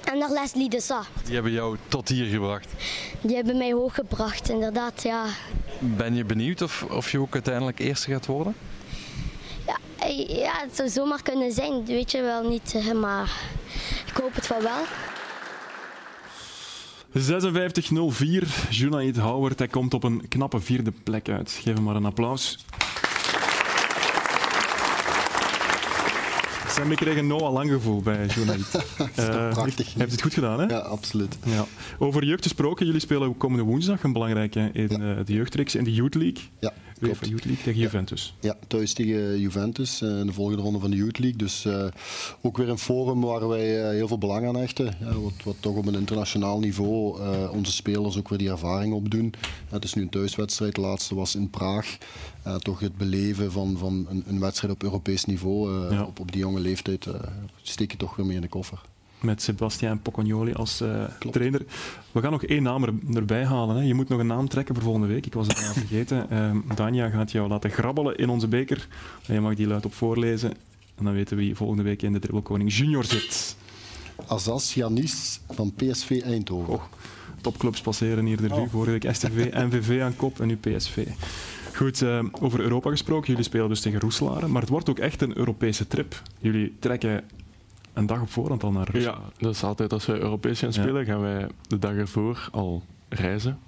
En 0.04 0.18
naar 0.18 0.32
Leslie 0.32 0.70
de 0.70 0.82
Sa. 0.82 1.04
Die 1.24 1.34
hebben 1.34 1.52
jou 1.52 1.78
tot 1.88 2.08
hier 2.10 2.26
gebracht. 2.26 2.68
Die 3.22 3.36
hebben 3.36 3.58
mij 3.58 3.72
hooggebracht, 3.74 4.50
inderdaad. 4.50 5.04
Ja, 5.04 5.26
Ben 5.80 6.16
je 6.16 6.26
benieuwd 6.26 6.62
of, 6.62 6.84
of 6.84 7.12
je 7.12 7.20
ook 7.20 7.34
uiteindelijk 7.34 7.80
eerste 7.80 8.12
gaat 8.12 8.26
worden? 8.26 8.56
Ja, 10.08 10.14
eh, 10.14 10.38
ja, 10.38 10.54
het 10.64 10.76
zou 10.76 10.90
zomaar 10.90 11.22
kunnen 11.22 11.52
zijn, 11.52 11.86
weet 11.86 12.12
je 12.12 12.22
wel 12.22 12.50
niet, 12.50 12.74
eh, 12.76 12.92
maar 12.92 13.32
ik 14.08 14.18
hoop 14.18 14.36
het 14.36 14.48
van 14.48 14.62
wel. 14.62 14.84
56.04. 17.12 18.68
Junaid 18.70 19.18
Howard, 19.18 19.60
hij 19.60 19.68
komt 19.68 19.94
op 19.94 20.04
een 20.04 20.28
knappe 20.28 20.60
vierde 20.60 20.94
plek 21.04 21.30
uit. 21.30 21.52
Geef 21.52 21.74
hem 21.74 21.84
maar 21.84 21.96
een 21.96 22.06
applaus. 22.06 22.66
Sam, 26.78 26.92
ik 26.92 26.98
kreeg 26.98 27.18
een 27.18 27.28
Noah 27.28 27.54
Lang 27.54 27.70
gevoel 27.70 28.02
bij 28.02 28.26
Junaid. 28.36 28.72
Dat 28.72 28.82
is 29.16 29.16
toch 29.16 29.26
Eh, 29.26 29.50
prachtig. 29.50 29.86
Heeft, 29.86 29.98
heeft 29.98 30.12
het 30.12 30.22
goed 30.22 30.34
gedaan, 30.34 30.60
hè? 30.60 30.66
Ja, 30.66 30.78
absoluut. 30.80 31.38
Ja. 31.46 31.66
Over 32.00 32.24
jeugd 32.26 32.44
gesproken, 32.44 32.86
jullie 32.86 33.02
spelen 33.02 33.38
komende 33.38 33.64
woensdag 33.64 34.04
een 34.04 34.14
belangrijke 34.14 34.70
in 34.74 34.90
eh, 34.90 35.26
de 35.26 35.34
jeugdreeks 35.34 35.76
in 35.76 35.84
de 35.84 35.94
Youth 35.94 36.16
League. 36.16 36.44
Ja, 36.60 36.74
UEFA 37.02 37.26
Youth 37.26 37.46
League 37.46 37.64
tegen 37.64 37.80
Juventus. 37.80 38.36
Ja, 38.40 38.56
thuis 38.68 38.94
tegen 38.94 39.40
Juventus 39.40 40.02
eh, 40.02 40.20
in 40.20 40.26
de 40.28 40.34
volgende 40.34 40.62
ronde 40.62 40.80
van 40.80 40.90
de 40.92 40.98
Youth 40.98 41.20
League. 41.20 41.38
Dus 41.38 41.66
eh, 41.66 41.86
ook 42.42 42.58
weer 42.58 42.70
een 42.70 42.78
forum 42.78 43.22
waar 43.22 43.48
wij 43.48 43.84
eh, 43.84 43.90
heel 43.90 44.08
veel 44.08 44.18
belang 44.18 44.48
aan 44.48 44.56
hechten. 44.56 44.86
Ja, 45.00 45.14
wat, 45.20 45.34
wat 45.44 45.56
toch 45.60 45.76
op 45.76 45.86
een 45.86 45.96
internationaal 45.96 46.60
niveau 46.60 47.22
eh, 47.22 47.52
onze 47.52 47.72
spelers 47.72 48.18
ook 48.18 48.30
weer 48.30 48.38
die 48.38 48.50
ervaring 48.50 48.94
opdoen. 48.94 49.34
Het 49.70 49.84
is 49.84 49.94
nu 49.94 50.02
een 50.02 50.10
thuiswedstrijd, 50.10 50.76
de 50.76 50.82
laatste 50.82 51.16
was 51.16 51.36
in 51.36 51.50
Praag. 51.50 51.98
Eh, 52.48 52.56
toch 52.56 52.80
het 52.80 52.98
beleven 52.98 53.52
van, 53.52 53.78
van 53.78 54.06
een, 54.10 54.24
een 54.28 54.40
wedstrijd 54.40 54.74
op 54.74 54.84
Europees 54.84 55.26
niveau, 55.26 55.86
eh, 55.86 55.92
Ja. 55.92 56.04
op, 56.04 56.20
op 56.20 56.32
die 56.32 56.42
jonge 56.42 56.60
leeftijd, 56.60 57.06
eh, 57.06 57.14
steek 57.62 57.92
je 57.92 57.98
toch 57.98 58.16
weer 58.16 58.26
mee 58.26 58.36
in 58.36 58.42
de 58.42 58.48
koffer. 58.48 58.82
Met 59.20 59.42
Sebastian 59.42 60.02
Pocognoli 60.02 60.54
als 60.54 60.84
trainer. 61.32 61.62
We 62.12 62.22
gaan 62.22 62.32
nog 62.32 62.44
één 62.44 62.64
naam 62.64 62.84
er, 62.84 62.94
erbij 63.14 63.46
halen. 63.46 63.76
Hè. 63.76 63.82
Je 63.82 63.94
moet 63.94 64.10
nog 64.10 64.20
een 64.20 64.28
naam 64.28 64.48
trekken 64.48 64.76
voor 64.76 64.84
volgende 64.84 65.08
week. 65.08 65.26
Ik 65.26 65.34
was 65.34 65.48
het 65.48 65.58
al 65.58 65.74
vergeten. 65.84 66.30
Ehm 66.30 66.58
Dania 66.76 67.10
gaat 67.10 67.32
jou 67.32 67.48
laten 67.50 67.70
grabbelen 67.70 68.16
in 68.18 68.30
onze 68.30 68.48
beker. 68.48 68.88
Je 69.26 69.40
mag 69.40 69.56
die 69.56 69.68
luid 69.68 69.86
op 69.86 69.94
voorlezen. 69.94 70.52
En 70.96 71.04
dan 71.06 71.14
weten 71.14 71.38
we 71.38 71.44
wie 71.44 71.56
volgende 71.56 71.84
week 71.84 72.02
in 72.02 72.14
de 72.14 72.20
Dribbelkoning 72.20 72.74
Junior 72.74 73.04
zit. 73.04 73.56
Azaz 74.28 74.74
Janis 74.74 75.40
van 75.50 75.74
PSV 75.74 76.22
Eindhoven. 76.24 76.80
Topclubs 77.52 77.82
passeren 77.82 78.26
hier 78.26 78.38
de 78.38 78.48
revue. 78.48 78.70
Vorige 78.70 78.92
week 78.92 79.16
STV, 79.16 79.54
NVV 79.68 80.02
aan 80.02 80.16
kop 80.16 80.40
en 80.40 80.48
nu 80.48 80.56
PSV. 80.56 81.08
Goed, 81.74 82.02
eh, 82.02 82.24
over 82.42 82.60
Europa 82.60 82.90
gesproken. 82.90 83.28
Jullie 83.28 83.44
spelen 83.44 83.70
dus 83.70 83.80
tegen 83.80 84.00
Roeselare, 84.00 84.48
maar 84.48 84.62
het 84.62 84.70
wordt 84.70 84.90
ook 84.90 85.00
echt 85.00 85.22
een 85.22 85.38
Europese 85.38 85.88
trip. 85.88 86.22
Jullie 86.40 86.76
trekken 86.80 87.24
een 87.94 88.06
dag 88.06 88.22
op 88.22 88.30
voorhand 88.30 88.64
al 88.64 88.72
naar 88.72 88.90
Rusland. 88.92 89.18
Ja, 89.18 89.32
dat 89.38 89.54
is 89.54 89.64
altijd 89.64 89.94
als 89.94 90.06
wij 90.06 90.20
Europees 90.20 90.60
gaan 90.60 90.74
spelen, 90.74 91.06
gaan 91.06 91.22
wij 91.22 91.48
de 91.68 91.80
dag 91.80 91.94
ervoor 91.94 92.50
al 92.52 92.84
reizen. 93.10 93.60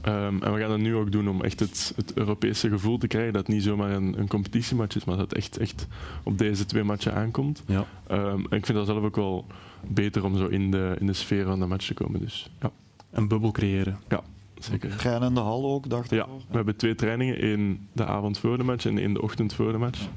Ehm, 0.00 0.42
en 0.42 0.54
we 0.54 0.60
gaan 0.60 0.68
dat 0.68 0.78
nu 0.78 0.94
ook 0.94 1.12
doen 1.12 1.28
om 1.28 1.42
echt 1.42 1.60
het, 1.60 1.92
het 1.96 2.12
Europese 2.14 2.68
gevoel 2.68 2.98
te 2.98 3.06
krijgen. 3.06 3.32
Dat 3.32 3.46
het 3.46 3.54
niet 3.54 3.64
zomaar 3.64 3.90
een, 3.90 4.18
een 4.18 4.28
competitiematch 4.28 4.96
is, 4.96 5.04
maar 5.04 5.16
dat 5.16 5.30
het 5.30 5.38
echt, 5.38 5.56
echt 5.56 5.86
op 6.22 6.38
deze 6.38 6.64
twee 6.66 6.84
matchen 6.84 7.14
aankomt. 7.14 7.62
Ja. 7.66 7.86
Ehm, 8.06 8.44
en 8.50 8.56
ik 8.56 8.66
vind 8.66 8.78
dat 8.78 8.86
zelf 8.86 9.04
ook 9.04 9.16
wel 9.16 9.46
beter 9.86 10.24
om 10.24 10.36
zo 10.36 10.46
in 10.46 10.70
de, 10.70 10.96
in 10.98 11.06
de 11.06 11.12
sfeer 11.12 11.44
van 11.44 11.60
de 11.60 11.66
match 11.66 11.86
te 11.86 11.94
komen. 11.94 12.20
Dus, 12.20 12.50
ja. 12.60 12.70
Een 13.10 13.28
bubbel 13.28 13.50
creëren. 13.50 13.98
Ja, 14.08 14.20
zeker. 14.58 14.96
Trainen 14.96 15.28
in 15.28 15.34
de 15.34 15.40
hal 15.40 15.64
ook, 15.64 15.90
dacht 15.90 16.12
ik. 16.12 16.18
Ja, 16.18 16.26
we 16.26 16.56
hebben 16.56 16.76
twee 16.76 16.94
trainingen. 16.94 17.40
één 17.40 17.88
de 17.92 18.06
avond 18.06 18.38
voor 18.38 18.58
de 18.58 18.64
match 18.64 18.86
en 18.86 18.98
één 18.98 19.12
de 19.12 19.22
ochtend 19.22 19.54
voor 19.54 19.72
de 19.72 19.78
match. 19.78 20.08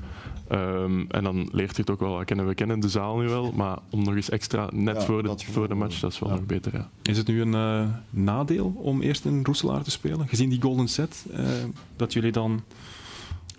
Ehm, 0.47 1.05
en 1.07 1.23
dan 1.23 1.49
leert 1.51 1.75
je 1.75 1.81
het 1.81 1.89
ook 1.89 1.99
wel 1.99 2.25
kennen. 2.25 2.47
We 2.47 2.53
kennen 2.53 2.79
de 2.79 2.89
zaal 2.89 3.17
nu 3.17 3.27
wel, 3.27 3.51
maar 3.51 3.77
om 3.89 4.03
nog 4.03 4.15
eens 4.15 4.29
extra 4.29 4.69
net 4.73 4.95
Ja, 4.95 5.01
voor, 5.01 5.23
de, 5.23 5.33
voor 5.37 5.67
de 5.67 5.75
match, 5.75 5.99
dat 5.99 6.11
is 6.11 6.19
wel 6.19 6.29
nog 6.29 6.45
beter. 6.45 6.73
Ja. 6.73 6.89
Is 7.01 7.17
het 7.17 7.27
nu 7.27 7.41
een 7.41 7.53
eh, 7.53 7.89
nadeel 8.09 8.73
om 8.77 9.01
eerst 9.01 9.25
in 9.25 9.43
Roeselaar 9.43 9.83
te 9.83 9.91
spelen? 9.91 10.27
Gezien 10.27 10.49
die 10.49 10.61
golden 10.61 10.87
set, 10.87 11.25
eh, 11.33 11.45
dat 11.95 12.13
jullie 12.13 12.31
dan... 12.31 12.63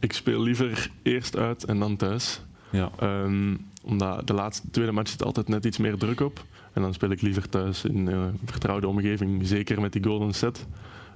Ik 0.01 0.13
speel 0.13 0.41
liever 0.43 0.91
eerst 1.03 1.37
uit 1.37 1.65
en 1.65 1.79
dan 1.79 1.97
thuis. 1.97 2.41
Ja. 2.71 2.91
Ehm, 2.99 3.57
omdat 3.83 4.27
de 4.27 4.33
laatste, 4.33 4.71
tweede 4.71 4.93
match 4.93 5.11
zit 5.11 5.25
altijd 5.25 5.49
net 5.49 5.65
iets 5.65 5.79
meer 5.79 5.97
druk 5.99 6.21
op. 6.21 6.45
En 6.73 6.83
dan 6.83 6.95
speel 6.95 7.11
ik 7.11 7.23
liever 7.23 7.49
thuis 7.49 7.85
in 7.85 8.09
eh, 8.09 8.15
een 8.15 8.39
vertrouwde 8.45 8.89
omgeving, 8.89 9.47
zeker 9.47 9.81
met 9.81 9.93
die 9.93 10.05
golden 10.05 10.35
set. 10.35 10.67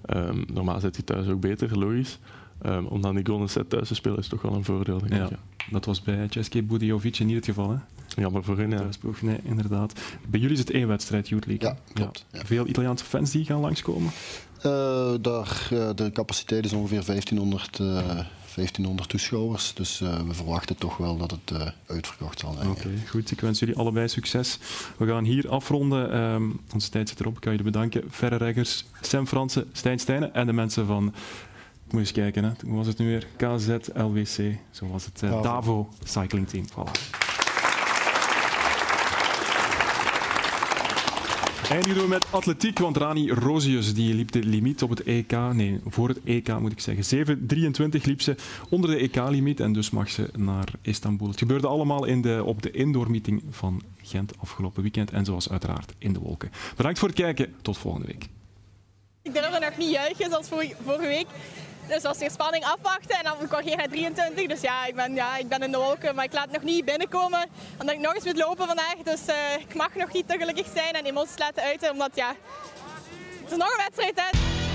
Ehm, 0.06 0.42
normaal 0.52 0.80
zit 0.80 0.96
hij 0.96 1.04
thuis 1.04 1.28
ook 1.28 1.40
beter, 1.40 1.78
logisch. 1.78 2.18
Ehm, 2.62 2.84
om 2.84 3.00
dan 3.00 3.14
die 3.14 3.26
golden 3.26 3.48
set 3.48 3.70
thuis 3.70 3.88
te 3.88 3.94
spelen 3.94 4.18
is 4.18 4.28
toch 4.28 4.42
wel 4.42 4.54
een 4.54 4.64
voordeel. 4.64 4.98
Denk 4.98 5.12
Ja, 5.12 5.24
ik, 5.24 5.30
ja. 5.30 5.36
dat 5.70 5.84
was 5.84 6.02
bij 6.02 6.26
Ceske 6.30 6.62
Budiovic 6.62 7.18
niet 7.18 7.34
het 7.36 7.44
geval, 7.44 7.70
hè? 7.70 7.76
Jammer 8.22 8.44
voor 8.44 8.56
hun, 8.58 8.70
ja. 8.70 8.76
Thuisploeg, 8.76 9.22
nee, 9.22 9.38
inderdaad. 9.42 10.00
Bij 10.28 10.40
jullie 10.40 10.54
is 10.54 10.60
het 10.60 10.70
één 10.70 10.88
wedstrijd, 10.88 11.28
Youth 11.28 11.46
League. 11.46 11.68
Ja, 11.68 11.76
klopt. 11.92 12.26
Veel 12.32 12.66
Italiaanse 12.66 13.04
fans 13.04 13.30
die 13.30 13.44
gaan 13.44 13.60
langskomen? 13.60 14.10
Eh, 14.62 15.14
daar, 15.20 15.68
eh, 15.70 15.88
de 15.94 16.10
capaciteit 16.12 16.64
is 16.64 16.72
ongeveer 16.72 17.04
1500, 17.04 17.78
eh, 17.78 18.18
1500 18.56 19.08
toeschouwers. 19.08 19.74
Dus 19.74 20.00
eh, 20.00 20.20
we 20.20 20.34
verwachten 20.34 20.76
toch 20.76 20.96
wel 20.96 21.16
dat 21.16 21.30
het 21.30 21.50
eh, 21.60 21.66
uitverkocht 21.86 22.38
zal 22.40 22.52
zijn. 22.52 22.68
Oké, 22.70 22.90
goed. 23.08 23.30
Ik 23.30 23.40
wens 23.40 23.58
jullie 23.58 23.76
allebei 23.76 24.08
succes. 24.08 24.58
We 24.96 25.06
gaan 25.06 25.24
hier 25.24 25.48
afronden. 25.48 26.12
Ehm, 26.12 26.50
onze 26.74 26.90
tijd 26.90 27.08
zit 27.08 27.20
erop. 27.20 27.34
Ik 27.34 27.40
kan 27.40 27.50
jullie 27.56 27.66
bedanken. 27.72 28.02
Verre 28.08 28.36
Reggers, 28.36 28.84
Sam 29.00 29.26
Fransen, 29.26 29.68
Stijn 29.72 29.98
Stijnen 29.98 30.34
en 30.34 30.46
de 30.46 30.52
mensen 30.52 30.86
van... 30.86 31.14
Moet 31.90 32.00
eens 32.00 32.12
kijken, 32.12 32.44
hè. 32.44 32.50
hoe 32.66 32.76
was 32.76 32.86
het 32.86 32.98
nu 32.98 33.06
weer? 33.06 33.26
KZ, 33.36 33.68
LWC, 33.94 34.56
zo 34.70 34.86
was 34.88 35.04
het. 35.04 35.22
eh, 35.22 35.30
Davo. 35.30 35.42
Davo 35.42 35.88
Cycling 36.04 36.48
Team. 36.48 36.64
Voilà. 36.70 37.25
Eindigen 41.70 42.02
we 42.02 42.08
met 42.08 42.26
atletiek, 42.30 42.78
want 42.78 42.96
Rani 42.96 43.30
Rosius 43.30 43.94
die 43.94 44.14
liep 44.14 44.32
de 44.32 44.42
limiet 44.42 44.82
op 44.82 44.90
het 44.90 45.02
EK. 45.02 45.32
Nee, 45.52 45.80
voor 45.86 46.08
het 46.08 46.20
EK 46.24 46.58
moet 46.58 46.72
ik 46.72 46.80
zeggen. 46.80 47.26
7.23 47.38 48.02
liep 48.02 48.20
ze 48.20 48.36
onder 48.68 48.90
de 48.90 48.96
EK-limiet 48.96 49.60
en 49.60 49.72
dus 49.72 49.90
mag 49.90 50.10
ze 50.10 50.30
naar 50.36 50.68
Istanbul. 50.82 51.28
Het 51.28 51.38
gebeurde 51.38 51.66
allemaal 51.66 52.04
in 52.04 52.22
de, 52.22 52.42
op 52.44 52.62
de 52.62 52.70
indoor-meeting 52.70 53.42
van 53.50 53.82
Gent 54.02 54.32
afgelopen 54.38 54.82
weekend 54.82 55.10
en 55.10 55.24
zoals 55.24 55.50
uiteraard 55.50 55.92
in 55.98 56.12
de 56.12 56.18
wolken. 56.18 56.50
Bedankt 56.76 56.98
voor 56.98 57.08
het 57.08 57.16
kijken, 57.16 57.54
tot 57.62 57.78
volgende 57.78 58.06
week. 58.06 58.28
Ik 59.22 59.32
durfde 59.32 59.58
nog 59.60 59.76
niet 59.76 59.90
juichen 59.90 60.30
zoals 60.30 60.48
vorige, 60.48 60.74
vorige 60.84 61.06
week. 61.06 61.26
Dus 61.88 62.02
was 62.02 62.20
er 62.20 62.30
spanning 62.30 62.64
afwachten 62.64 63.16
en 63.16 63.24
dan 63.24 63.48
kwam 63.48 63.60
ik 63.60 63.66
hier 63.66 63.76
naar 63.76 63.88
23. 63.88 64.46
Dus 64.46 64.60
ja 64.60 64.86
ik, 64.86 64.94
ben, 64.94 65.14
ja, 65.14 65.36
ik 65.36 65.48
ben 65.48 65.62
in 65.62 65.70
de 65.72 65.78
wolken, 65.78 66.14
maar 66.14 66.24
ik 66.24 66.32
laat 66.32 66.50
nog 66.50 66.62
niet 66.62 66.84
binnenkomen. 66.84 67.48
Omdat 67.80 67.94
ik 67.94 68.00
nog 68.00 68.14
eens 68.14 68.24
moet 68.24 68.36
lopen 68.38 68.66
vandaag. 68.66 68.96
Dus 69.04 69.26
eh, 69.26 69.36
ik 69.58 69.74
mag 69.74 69.94
nog 69.94 70.12
niet 70.12 70.28
te 70.28 70.38
gelukkig 70.38 70.66
zijn 70.74 70.94
en 70.94 71.04
emoties 71.04 71.38
laten 71.38 71.62
uiten. 71.62 71.90
Omdat 71.90 72.10
ja, 72.14 72.34
het 73.42 73.50
is 73.50 73.56
nog 73.56 73.70
een 73.70 73.84
wedstrijd. 73.84 74.20
Hè. 74.20 74.65